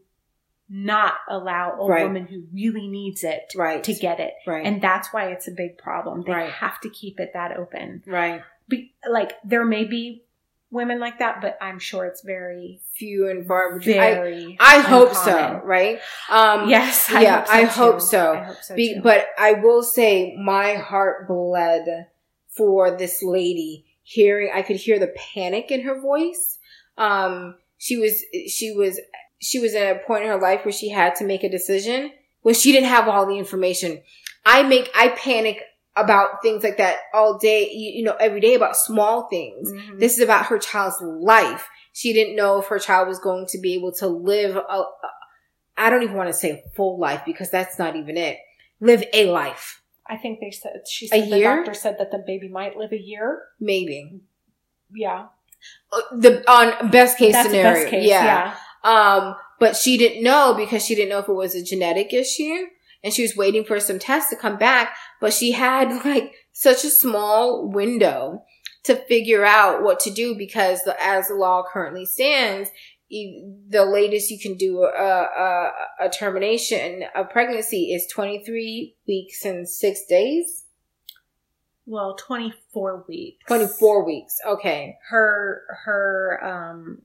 not 0.68 1.14
allow 1.28 1.72
a 1.80 1.86
Right. 1.86 2.04
woman 2.04 2.26
who 2.26 2.44
really 2.52 2.86
needs 2.88 3.24
it 3.24 3.52
right, 3.56 3.82
to 3.82 3.94
get 3.94 4.20
it. 4.20 4.34
right, 4.46 4.64
And 4.66 4.80
that's 4.82 5.12
why 5.12 5.30
it's 5.32 5.48
a 5.48 5.52
big 5.52 5.78
problem. 5.78 6.22
They 6.22 6.32
Right. 6.32 6.50
have 6.50 6.78
to 6.82 6.90
keep 6.90 7.18
it 7.18 7.32
that 7.32 7.56
open. 7.56 8.02
right. 8.06 8.42
Be, 8.68 8.94
like 9.08 9.32
there 9.44 9.64
may 9.64 9.84
be 9.84 10.24
women 10.70 11.00
like 11.00 11.18
that, 11.20 11.40
but 11.40 11.56
I'm 11.60 11.78
sure 11.78 12.04
it's 12.04 12.22
very, 12.22 12.80
Few 12.94 13.28
and 13.28 13.46
far 13.46 13.78
between. 13.78 13.98
I, 13.98 14.14
very. 14.14 14.56
I 14.58 14.80
hope 14.80 15.14
so. 15.14 15.60
Right. 15.64 16.00
Um, 16.28 16.68
Yes, 16.68 17.08
I 17.10 17.22
yeah, 17.22 17.38
hope 17.38 17.46
so 17.46 17.52
I 17.52 17.64
hope 17.64 18.00
so. 18.00 18.32
I 18.32 18.44
hope 18.44 18.62
so 18.62 18.74
Be, 18.74 19.00
but 19.02 19.28
I 19.38 19.52
will 19.52 19.82
say 19.82 20.36
my 20.36 20.74
heart 20.74 21.28
bled 21.28 22.08
for 22.48 22.96
this 22.96 23.22
lady 23.22 23.86
hearing 24.02 24.50
I 24.52 24.62
could 24.62 24.76
hear 24.76 24.98
the 24.98 25.14
panic 25.34 25.70
in 25.70 25.82
her 25.82 26.00
voice. 26.00 26.58
Um 26.96 27.54
she 27.76 27.96
was 27.98 28.24
she 28.48 28.72
was 28.72 28.98
she 29.38 29.60
was 29.60 29.74
at 29.74 29.96
a 29.96 29.98
point 30.00 30.24
in 30.24 30.30
her 30.30 30.40
life 30.40 30.64
where 30.64 30.72
she 30.72 30.88
had 30.88 31.14
to 31.16 31.24
make 31.24 31.44
a 31.44 31.48
decision 31.48 32.10
when 32.42 32.54
she 32.54 32.72
didn't 32.72 32.88
have 32.88 33.06
all 33.06 33.26
the 33.26 33.38
information. 33.38 34.02
I 34.44 34.62
make 34.64 34.90
I 34.96 35.10
panic 35.10 35.62
about 36.04 36.42
things 36.42 36.62
like 36.62 36.76
that 36.78 36.96
all 37.14 37.38
day, 37.38 37.70
you, 37.72 37.92
you 37.98 38.02
know, 38.04 38.16
every 38.20 38.40
day 38.40 38.54
about 38.54 38.76
small 38.76 39.28
things. 39.28 39.70
Mhm. 39.72 39.98
This 40.00 40.16
is 40.18 40.20
about 40.24 40.46
her 40.46 40.58
child's 40.58 41.00
life. 41.00 41.68
She 41.92 42.12
didn't 42.12 42.36
know 42.36 42.60
if 42.60 42.66
her 42.66 42.78
child 42.78 43.08
was 43.08 43.18
going 43.18 43.46
to 43.48 43.58
be 43.58 43.74
able 43.74 43.92
to 43.94 44.06
live 44.06 44.56
a, 44.56 44.60
a 44.60 44.86
I 45.76 45.90
don't 45.90 46.02
even 46.02 46.16
want 46.16 46.28
to 46.28 46.32
say 46.34 46.50
a 46.50 46.62
full 46.76 46.98
life 46.98 47.22
because 47.24 47.50
that's 47.50 47.78
not 47.78 47.94
even 47.96 48.16
it. 48.16 48.38
Live 48.80 49.04
a 49.12 49.30
life. 49.30 49.82
I 50.06 50.16
think 50.16 50.40
they 50.40 50.50
said 50.50 50.82
she 50.88 51.06
A 51.06 51.08
said 51.08 51.30
the 51.30 51.38
year? 51.38 51.56
doctor 51.56 51.74
said 51.74 51.96
that 51.98 52.10
the 52.10 52.22
baby 52.26 52.48
might 52.48 52.76
live 52.76 52.92
a 52.92 52.98
year. 53.00 53.42
Maybe. 53.60 54.20
Yeah, 54.92 55.26
Uh, 55.92 56.00
The 56.16 56.50
on 56.50 56.90
best 56.90 57.18
case 57.18 57.32
that's 57.34 57.48
scenario. 57.50 57.74
best 57.80 57.88
case. 57.90 58.08
yeah. 58.08 58.24
yeah. 58.24 58.54
Um, 58.84 59.36
but 59.60 59.76
she 59.76 59.98
didn't 59.98 60.22
know 60.22 60.54
because 60.56 60.84
she 60.84 60.94
didn't 60.94 61.10
know 61.10 61.18
if 61.18 61.28
it 61.28 61.32
was 61.32 61.54
a 61.54 61.62
genetic 61.62 62.12
issue 62.14 62.66
and 63.08 63.14
she 63.14 63.22
was 63.22 63.34
waiting 63.34 63.64
for 63.64 63.80
some 63.80 63.98
tests 63.98 64.28
to 64.28 64.36
come 64.36 64.58
back, 64.58 64.94
but 65.18 65.32
she 65.32 65.52
had 65.52 65.88
like 66.04 66.34
such 66.52 66.84
a 66.84 66.90
small 66.90 67.66
window 67.66 68.44
to 68.84 68.94
figure 68.94 69.46
out 69.46 69.82
what 69.82 69.98
to 70.00 70.10
do 70.10 70.34
because 70.36 70.82
the, 70.84 70.94
as 71.02 71.28
the 71.28 71.34
law 71.34 71.64
currently 71.72 72.04
stands, 72.04 72.68
the 73.10 73.86
latest 73.86 74.30
you 74.30 74.38
can 74.38 74.58
do 74.58 74.82
a, 74.82 74.88
a, 74.88 75.70
a 76.02 76.10
termination 76.10 77.04
of 77.14 77.30
pregnancy 77.30 77.94
is 77.94 78.06
23 78.12 78.94
weeks 79.06 79.42
and 79.46 79.66
six 79.66 80.04
days. 80.04 80.66
Well, 81.86 82.14
24 82.16 83.06
weeks. 83.08 83.46
24 83.46 84.04
weeks. 84.04 84.36
Okay. 84.46 84.98
Her, 85.08 85.62
her, 85.86 86.44
um, 86.44 87.00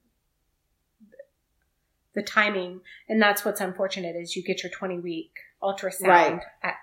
the 2.14 2.22
timing, 2.22 2.82
and 3.08 3.22
that's 3.22 3.46
what's 3.46 3.62
unfortunate 3.62 4.18
is 4.18 4.36
you 4.36 4.44
get 4.44 4.64
your 4.64 4.72
20 4.72 5.00
week 5.00 5.32
ultrasound 5.64 6.08
Right. 6.08 6.42
at 6.62 6.76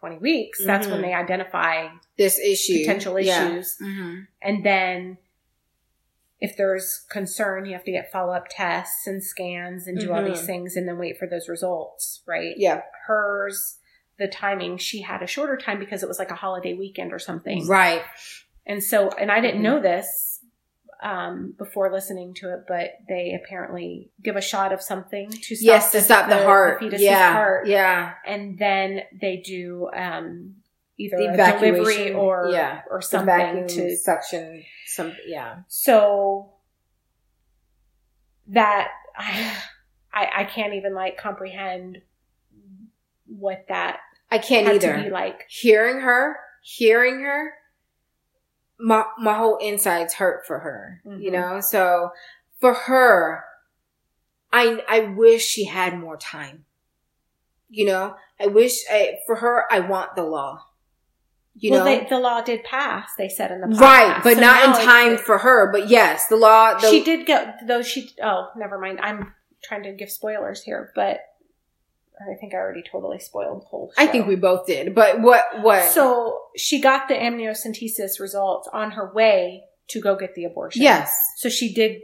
20 0.00 0.18
weeks. 0.18 0.64
That's 0.64 0.86
when 0.86 0.98
Mhm. 1.00 1.02
they 1.02 1.12
identify 1.14 1.88
This 2.16 2.38
issue. 2.38 2.78
potential 2.80 3.18
Yeah. 3.20 3.48
issues. 3.48 3.76
hmm 3.78 4.20
And 4.40 4.64
then 4.64 5.18
if 6.40 6.56
there's 6.56 7.06
concern, 7.10 7.66
you 7.66 7.72
have 7.74 7.84
to 7.84 7.92
get 7.92 8.10
follow 8.10 8.32
up 8.32 8.46
tests 8.50 9.06
and 9.06 9.22
scans 9.22 9.86
and 9.86 9.98
do 9.98 10.12
all 10.12 10.24
these 10.24 10.42
Mhm. 10.42 10.46
things 10.46 10.76
and 10.76 10.88
then 10.88 10.98
wait 10.98 11.16
for 11.18 11.26
those 11.28 11.48
results, 11.48 12.22
right? 12.26 12.56
Yeah. 12.56 12.82
Hers, 13.06 13.78
the 14.18 14.26
timing, 14.26 14.76
she 14.78 15.02
had 15.02 15.22
a 15.22 15.26
shorter 15.26 15.56
time 15.56 15.78
because 15.78 16.02
it 16.02 16.08
was 16.08 16.18
like 16.18 16.30
a 16.32 16.36
holiday 16.36 16.74
weekend 16.74 17.12
or 17.12 17.18
something. 17.20 17.66
Right. 17.68 18.02
And 18.66 18.82
so, 18.82 19.08
and 19.10 19.30
I 19.30 19.40
didn't 19.40 19.62
know 19.62 19.80
this 19.80 20.31
um, 21.02 21.54
before 21.58 21.92
listening 21.92 22.32
to 22.34 22.52
it, 22.54 22.60
but 22.68 22.90
they 23.08 23.38
apparently 23.42 24.10
give 24.22 24.36
a 24.36 24.40
shot 24.40 24.72
of 24.72 24.80
something 24.80 25.30
to 25.30 25.56
stop, 25.56 25.66
Yes, 25.66 25.92
to 25.92 26.00
stop 26.00 26.28
the, 26.28 26.36
heart. 26.42 26.78
fetus's 26.80 27.02
yeah. 27.02 27.32
heart. 27.32 27.66
Yeah. 27.66 28.14
And 28.26 28.58
then 28.58 29.00
they 29.20 29.38
do 29.38 29.88
um, 29.94 30.54
either 30.98 31.16
The 31.16 31.56
delivery 31.58 32.12
or 32.12 32.50
yeah. 32.52 32.82
or 32.90 33.00
The 33.00 33.06
something 33.06 33.66
to 33.68 33.96
suction. 33.96 34.62
Some. 34.86 35.12
Yeah. 35.26 35.60
so 35.68 36.52
that 38.48 38.88
I, 39.16 39.56
I 40.14 40.28
I 40.40 40.44
can't 40.44 40.74
even 40.74 40.94
like 40.94 41.16
comprehend 41.16 41.98
what 43.26 43.64
that 43.68 43.98
I 44.30 44.38
can't 44.38 44.68
either. 44.68 44.96
to 44.96 45.02
be 45.04 45.10
like. 45.10 45.44
hearing 45.48 46.00
her, 46.00 46.36
hearing 46.62 47.20
her, 47.22 47.52
my 48.82 49.04
my 49.18 49.34
whole 49.34 49.56
insides 49.58 50.14
hurt 50.14 50.44
for 50.46 50.58
her. 50.58 51.00
You 51.04 51.30
Mhm. 51.30 51.32
know, 51.32 51.60
so 51.60 52.10
for 52.60 52.74
her, 52.74 53.44
I 54.52 54.82
I 54.88 55.00
wish 55.00 55.44
she 55.44 55.64
had 55.66 55.98
more 55.98 56.16
time. 56.16 56.64
You 57.68 57.86
know, 57.86 58.16
I 58.40 58.48
wish 58.48 58.80
I, 58.90 59.18
for 59.26 59.36
her. 59.36 59.64
I 59.70 59.80
want 59.80 60.14
the 60.16 60.24
law. 60.24 60.66
You 61.54 61.70
well, 61.72 61.80
know, 61.80 61.84
they, 61.84 62.06
the 62.08 62.18
law 62.18 62.40
did 62.40 62.64
pass. 62.64 63.10
They 63.16 63.28
said 63.28 63.50
in 63.52 63.60
the 63.60 63.68
podcast. 63.68 63.80
right, 63.80 64.20
but 64.24 64.34
So 64.34 64.40
not 64.40 64.64
in 64.80 64.86
time 64.86 65.16
for 65.16 65.38
her. 65.38 65.70
But 65.70 65.88
yes, 65.88 66.26
the 66.28 66.36
law. 66.36 66.74
The, 66.78 66.88
she 66.88 67.04
did 67.04 67.26
go 67.26 67.52
though. 67.66 67.82
She 67.82 68.10
oh, 68.22 68.48
never 68.56 68.78
mind. 68.78 68.98
I'm 69.00 69.34
trying 69.62 69.84
to 69.84 69.92
give 69.92 70.10
spoilers 70.10 70.62
here, 70.62 70.90
but 70.94 71.20
I 72.20 72.34
think 72.40 72.54
I 72.54 72.58
already 72.58 72.82
totally 72.90 73.18
spoiled 73.18 73.62
the 73.62 73.66
whole. 73.66 73.92
I 73.96 74.06
think 74.06 74.26
we 74.26 74.36
both 74.36 74.66
did. 74.66 74.94
But 74.94 75.20
what? 75.20 75.44
What? 75.62 75.90
So 75.90 76.40
she 76.56 76.80
got 76.80 77.08
the 77.08 77.14
amniocentesis 77.14 78.20
results 78.20 78.68
on 78.72 78.92
her 78.92 79.12
way 79.12 79.64
to 79.88 80.00
go 80.00 80.16
get 80.16 80.34
the 80.34 80.44
abortion. 80.44 80.82
yes, 80.82 81.10
So 81.36 81.48
she 81.48 81.72
did 81.74 82.00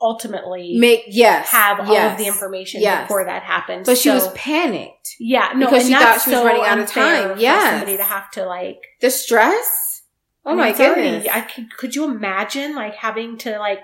ultimately 0.00 0.76
make 0.78 1.04
yes 1.06 1.48
have 1.48 1.80
all 1.80 1.96
of 1.96 2.18
the 2.18 2.26
information 2.26 2.80
Yes. 2.82 3.04
before 3.04 3.24
that 3.24 3.42
happened. 3.42 3.86
But 3.86 3.96
she 3.96 4.10
was 4.10 4.28
panicked. 4.32 5.14
yeah, 5.18 5.52
no, 5.54 5.66
because 5.66 5.84
and 5.84 5.88
she 5.88 5.94
thought 5.94 6.20
she 6.20 6.30
was 6.30 6.38
so 6.40 6.44
running 6.44 6.64
out 6.64 6.78
of 6.78 6.90
time. 6.90 7.38
Yeah, 7.38 7.70
somebody 7.78 7.96
to 7.96 8.02
have 8.04 8.30
to 8.32 8.44
like. 8.44 8.80
The 9.00 9.10
stress. 9.10 10.02
Oh 10.44 10.50
I 10.50 10.54
mean, 10.54 10.58
my 10.60 10.68
it's 10.70 10.80
already- 10.80 11.02
goodness! 11.02 11.28
I 11.32 11.40
could, 11.42 11.76
could 11.76 11.94
you 11.94 12.04
imagine 12.04 12.74
like 12.74 12.96
having 12.96 13.38
to 13.38 13.58
like 13.58 13.80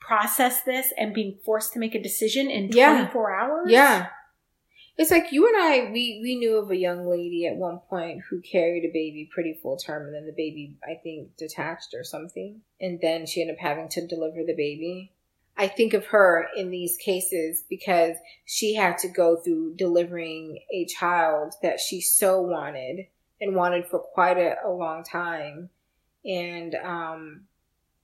process 0.00 0.62
this 0.62 0.92
and 0.96 1.12
being 1.12 1.38
forced 1.44 1.74
to 1.74 1.78
make 1.78 1.94
a 1.94 2.02
decision 2.02 2.48
in 2.50 2.68
Yeah. 2.72 2.92
24 2.94 3.34
hours? 3.34 3.66
Yeah. 3.70 4.06
It's 4.98 5.12
like 5.12 5.30
you 5.30 5.46
and 5.46 5.56
I, 5.56 5.92
we, 5.92 6.18
we 6.20 6.34
knew 6.34 6.56
of 6.56 6.72
a 6.72 6.76
young 6.76 7.06
lady 7.08 7.46
at 7.46 7.54
one 7.54 7.78
point 7.88 8.22
who 8.28 8.40
carried 8.40 8.84
a 8.84 8.92
baby 8.92 9.30
pretty 9.32 9.54
full 9.62 9.76
term 9.76 10.06
and 10.06 10.14
then 10.14 10.26
the 10.26 10.32
baby, 10.32 10.74
I 10.82 10.94
think, 11.00 11.36
detached 11.36 11.94
or 11.94 12.02
something. 12.02 12.62
And 12.80 13.00
then 13.00 13.24
she 13.24 13.40
ended 13.40 13.56
up 13.56 13.60
having 13.60 13.88
to 13.90 14.04
deliver 14.04 14.42
the 14.42 14.56
baby. 14.56 15.12
I 15.56 15.68
think 15.68 15.94
of 15.94 16.06
her 16.06 16.48
in 16.56 16.70
these 16.70 16.96
cases 16.96 17.62
because 17.70 18.16
she 18.44 18.74
had 18.74 18.98
to 18.98 19.08
go 19.08 19.36
through 19.36 19.76
delivering 19.76 20.58
a 20.72 20.84
child 20.86 21.54
that 21.62 21.78
she 21.78 22.00
so 22.00 22.40
wanted 22.40 23.06
and 23.40 23.54
wanted 23.54 23.86
for 23.86 24.00
quite 24.00 24.36
a, 24.36 24.56
a 24.66 24.70
long 24.70 25.04
time. 25.04 25.70
And, 26.24 26.74
um, 26.74 27.42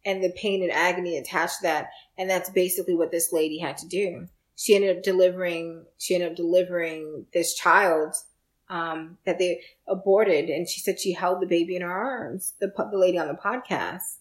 and 0.05 0.23
the 0.23 0.33
pain 0.37 0.63
and 0.63 0.71
agony 0.71 1.19
attached 1.19 1.57
to 1.57 1.63
that. 1.65 1.89
And 2.17 2.31
that's 2.31 2.51
basically 2.51 2.95
what 2.95 3.11
this 3.11 3.33
lady 3.33 3.59
had 3.59 3.79
to 3.79 3.89
do 3.89 4.29
she 4.57 4.75
ended 4.75 4.97
up 4.97 5.03
delivering 5.03 5.85
she 5.99 6.15
ended 6.15 6.31
up 6.31 6.37
delivering 6.37 7.27
this 7.33 7.55
child 7.55 8.15
um, 8.71 9.19
that 9.27 9.39
they 9.39 9.61
aborted 9.87 10.49
and 10.49 10.69
she 10.69 10.81
said 10.81 10.99
she 10.99 11.13
held 11.13 11.41
the 11.41 11.47
baby 11.47 11.77
in 11.77 11.83
her 11.83 11.93
arms 11.93 12.55
the, 12.61 12.73
the 12.91 12.99
lady 12.99 13.19
on 13.19 13.29
the 13.29 13.35
podcast 13.35 14.19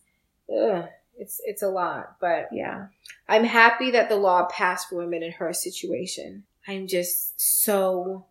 Ugh, 0.54 0.90
it's 1.18 1.40
it's 1.46 1.64
a 1.64 1.70
lot 1.70 2.18
but 2.20 2.50
Yeah. 2.52 2.88
i'm 3.30 3.46
happy 3.46 3.92
that 3.92 4.10
the 4.10 4.16
law 4.18 4.46
passed 4.48 4.90
for 4.90 4.98
women 4.98 5.24
in 5.24 5.32
her 5.34 5.54
situation 5.54 6.44
i'm 6.68 6.88
just 6.88 7.40
so 7.40 8.26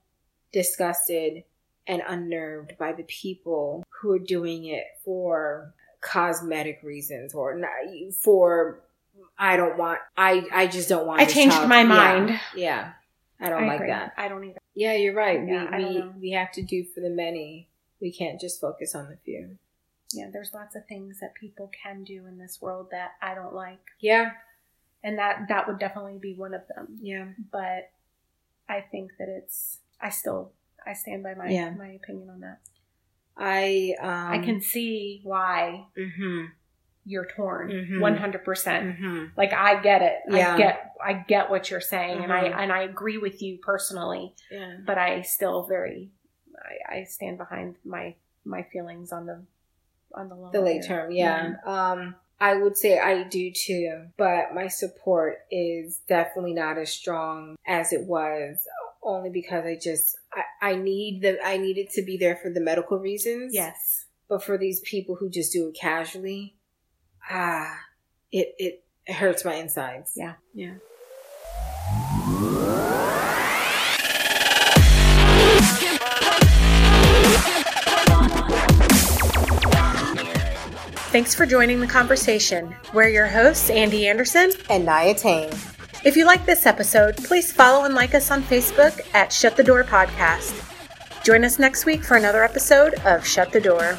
disgusted 0.52 1.44
and 1.86 2.02
unnerved 2.06 2.74
by 2.78 2.92
the 2.92 3.02
people 3.04 3.84
who 3.88 4.12
are 4.12 4.18
doing 4.18 4.66
it 4.66 4.84
for 5.04 5.72
cosmetic 6.00 6.80
reasons 6.82 7.34
or 7.34 7.56
not, 7.56 7.70
for 8.20 8.80
I 9.42 9.56
don't 9.56 9.76
want 9.76 9.98
I 10.16 10.46
I 10.52 10.66
just 10.68 10.88
don't 10.88 11.06
want 11.06 11.20
I 11.20 11.24
changed 11.24 11.56
child- 11.56 11.68
my 11.68 11.82
mind. 11.84 12.38
Yeah. 12.56 12.92
I 13.40 13.48
don't 13.50 13.64
I 13.64 13.66
like 13.66 13.76
agree. 13.80 13.88
that. 13.90 14.12
I 14.16 14.28
don't 14.28 14.44
either. 14.44 14.60
Yeah, 14.74 14.94
you're 14.94 15.14
right. 15.14 15.40
Yeah, 15.46 15.76
we 15.76 15.84
we, 15.84 16.08
we 16.20 16.30
have 16.30 16.52
to 16.52 16.62
do 16.62 16.84
for 16.84 17.00
the 17.00 17.10
many. 17.10 17.68
We 18.00 18.12
can't 18.12 18.40
just 18.40 18.60
focus 18.60 18.94
on 18.94 19.08
the 19.10 19.16
few. 19.24 19.58
Yeah, 20.14 20.28
there's 20.32 20.54
lots 20.54 20.76
of 20.76 20.86
things 20.86 21.18
that 21.20 21.34
people 21.34 21.70
can 21.82 22.04
do 22.04 22.24
in 22.26 22.38
this 22.38 22.58
world 22.60 22.88
that 22.92 23.12
I 23.20 23.34
don't 23.34 23.54
like. 23.54 23.80
Yeah. 24.00 24.30
And 25.02 25.18
that 25.18 25.46
that 25.48 25.66
would 25.66 25.80
definitely 25.80 26.18
be 26.20 26.34
one 26.34 26.54
of 26.54 26.62
them. 26.68 26.98
Yeah. 27.00 27.26
But 27.50 27.90
I 28.68 28.80
think 28.80 29.10
that 29.18 29.28
it's 29.28 29.78
I 30.00 30.10
still 30.10 30.52
I 30.86 30.92
stand 30.92 31.24
by 31.24 31.34
my 31.34 31.48
Yeah. 31.48 31.70
my 31.70 31.88
opinion 31.88 32.30
on 32.30 32.40
that. 32.40 32.60
I 33.36 33.94
um 34.00 34.40
I 34.40 34.44
can 34.44 34.60
see 34.60 35.20
why 35.24 35.86
mhm. 35.98 36.50
You're 37.04 37.26
torn. 37.26 37.70
Mhm. 37.70 38.00
One 38.00 38.16
hundred 38.16 38.44
percent. 38.44 38.96
Mhm. 38.98 39.30
Like 39.36 39.52
I 39.52 39.80
get 39.82 40.02
it. 40.02 40.18
Yeah. 40.28 40.54
I 40.54 40.58
get 40.58 40.92
I 41.04 41.12
get 41.14 41.50
what 41.50 41.70
you're 41.70 41.80
saying 41.80 42.22
and 42.22 42.32
I 42.32 42.44
Mhm. 42.50 42.56
and 42.62 42.72
I 42.72 42.82
agree 42.82 43.18
with 43.18 43.42
you 43.42 43.58
personally, 43.58 44.34
Yeah. 44.50 44.76
but 44.86 44.98
I 44.98 45.22
still 45.22 45.64
very 45.64 46.10
I, 46.88 46.98
I 46.98 47.04
stand 47.04 47.38
behind 47.38 47.76
my 47.84 48.14
my 48.44 48.62
feelings 48.72 49.12
on 49.12 49.26
the 49.26 49.42
on 50.14 50.28
the 50.28 50.34
long 50.34 50.52
the 50.52 50.60
late 50.60 50.84
term 50.84 51.10
yeah 51.10 51.54
um 51.64 52.14
i 52.38 52.54
would 52.54 52.76
say 52.76 52.98
i 52.98 53.22
do 53.22 53.50
too 53.50 54.08
but 54.18 54.52
my 54.54 54.68
support 54.68 55.38
is 55.50 56.00
definitely 56.06 56.52
not 56.52 56.76
as 56.76 56.92
strong 56.92 57.56
as 57.66 57.92
it 57.94 58.02
was 58.04 58.66
only 59.02 59.30
because 59.30 59.64
i 59.64 59.74
just 59.80 60.16
i, 60.34 60.72
I 60.72 60.74
need 60.74 61.22
the 61.22 61.38
i 61.46 61.56
needed 61.56 61.88
to 61.94 62.02
be 62.02 62.16
there 62.18 62.36
for 62.36 62.50
the 62.50 62.60
medical 62.60 62.98
reasons 62.98 63.54
Yes. 63.54 64.04
but 64.28 64.42
for 64.44 64.58
these 64.58 64.80
people 64.80 65.14
who 65.16 65.30
just 65.30 65.50
do 65.52 65.68
it 65.68 65.76
casually 65.80 66.56
ah 67.30 67.78
it 68.30 68.54
it, 68.58 68.84
it 69.06 69.12
hurts 69.14 69.44
my 69.44 69.54
insides 69.54 70.12
Yeah. 70.16 70.34
yeah 70.54 70.74
Thanks 81.12 81.34
for 81.34 81.44
joining 81.44 81.80
the 81.80 81.86
conversation. 81.86 82.74
We're 82.94 83.08
your 83.08 83.26
hosts, 83.26 83.68
Andy 83.68 84.06
Anderson. 84.08 84.50
and 84.70 84.86
Nia 84.86 85.14
Tane. 85.14 85.50
If 86.04 86.16
you 86.16 86.24
like 86.24 86.46
this 86.46 86.64
episode, 86.66 87.16
please 87.18 87.52
follow 87.52 87.84
and 87.84 87.94
like 87.94 88.14
us 88.14 88.30
on 88.30 88.42
Facebook 88.42 88.98
at 89.14 89.30
Shut 89.32 89.56
the 89.56 89.62
Door 89.62 89.84
Podcast. 89.84 90.58
Join 91.22 91.44
us 91.44 91.58
next 91.58 91.84
week 91.84 92.02
for 92.02 92.16
another 92.16 92.42
episode 92.42 92.94
of 93.04 93.26
Shut 93.26 93.52
the 93.52 93.60
Door. 93.60 93.98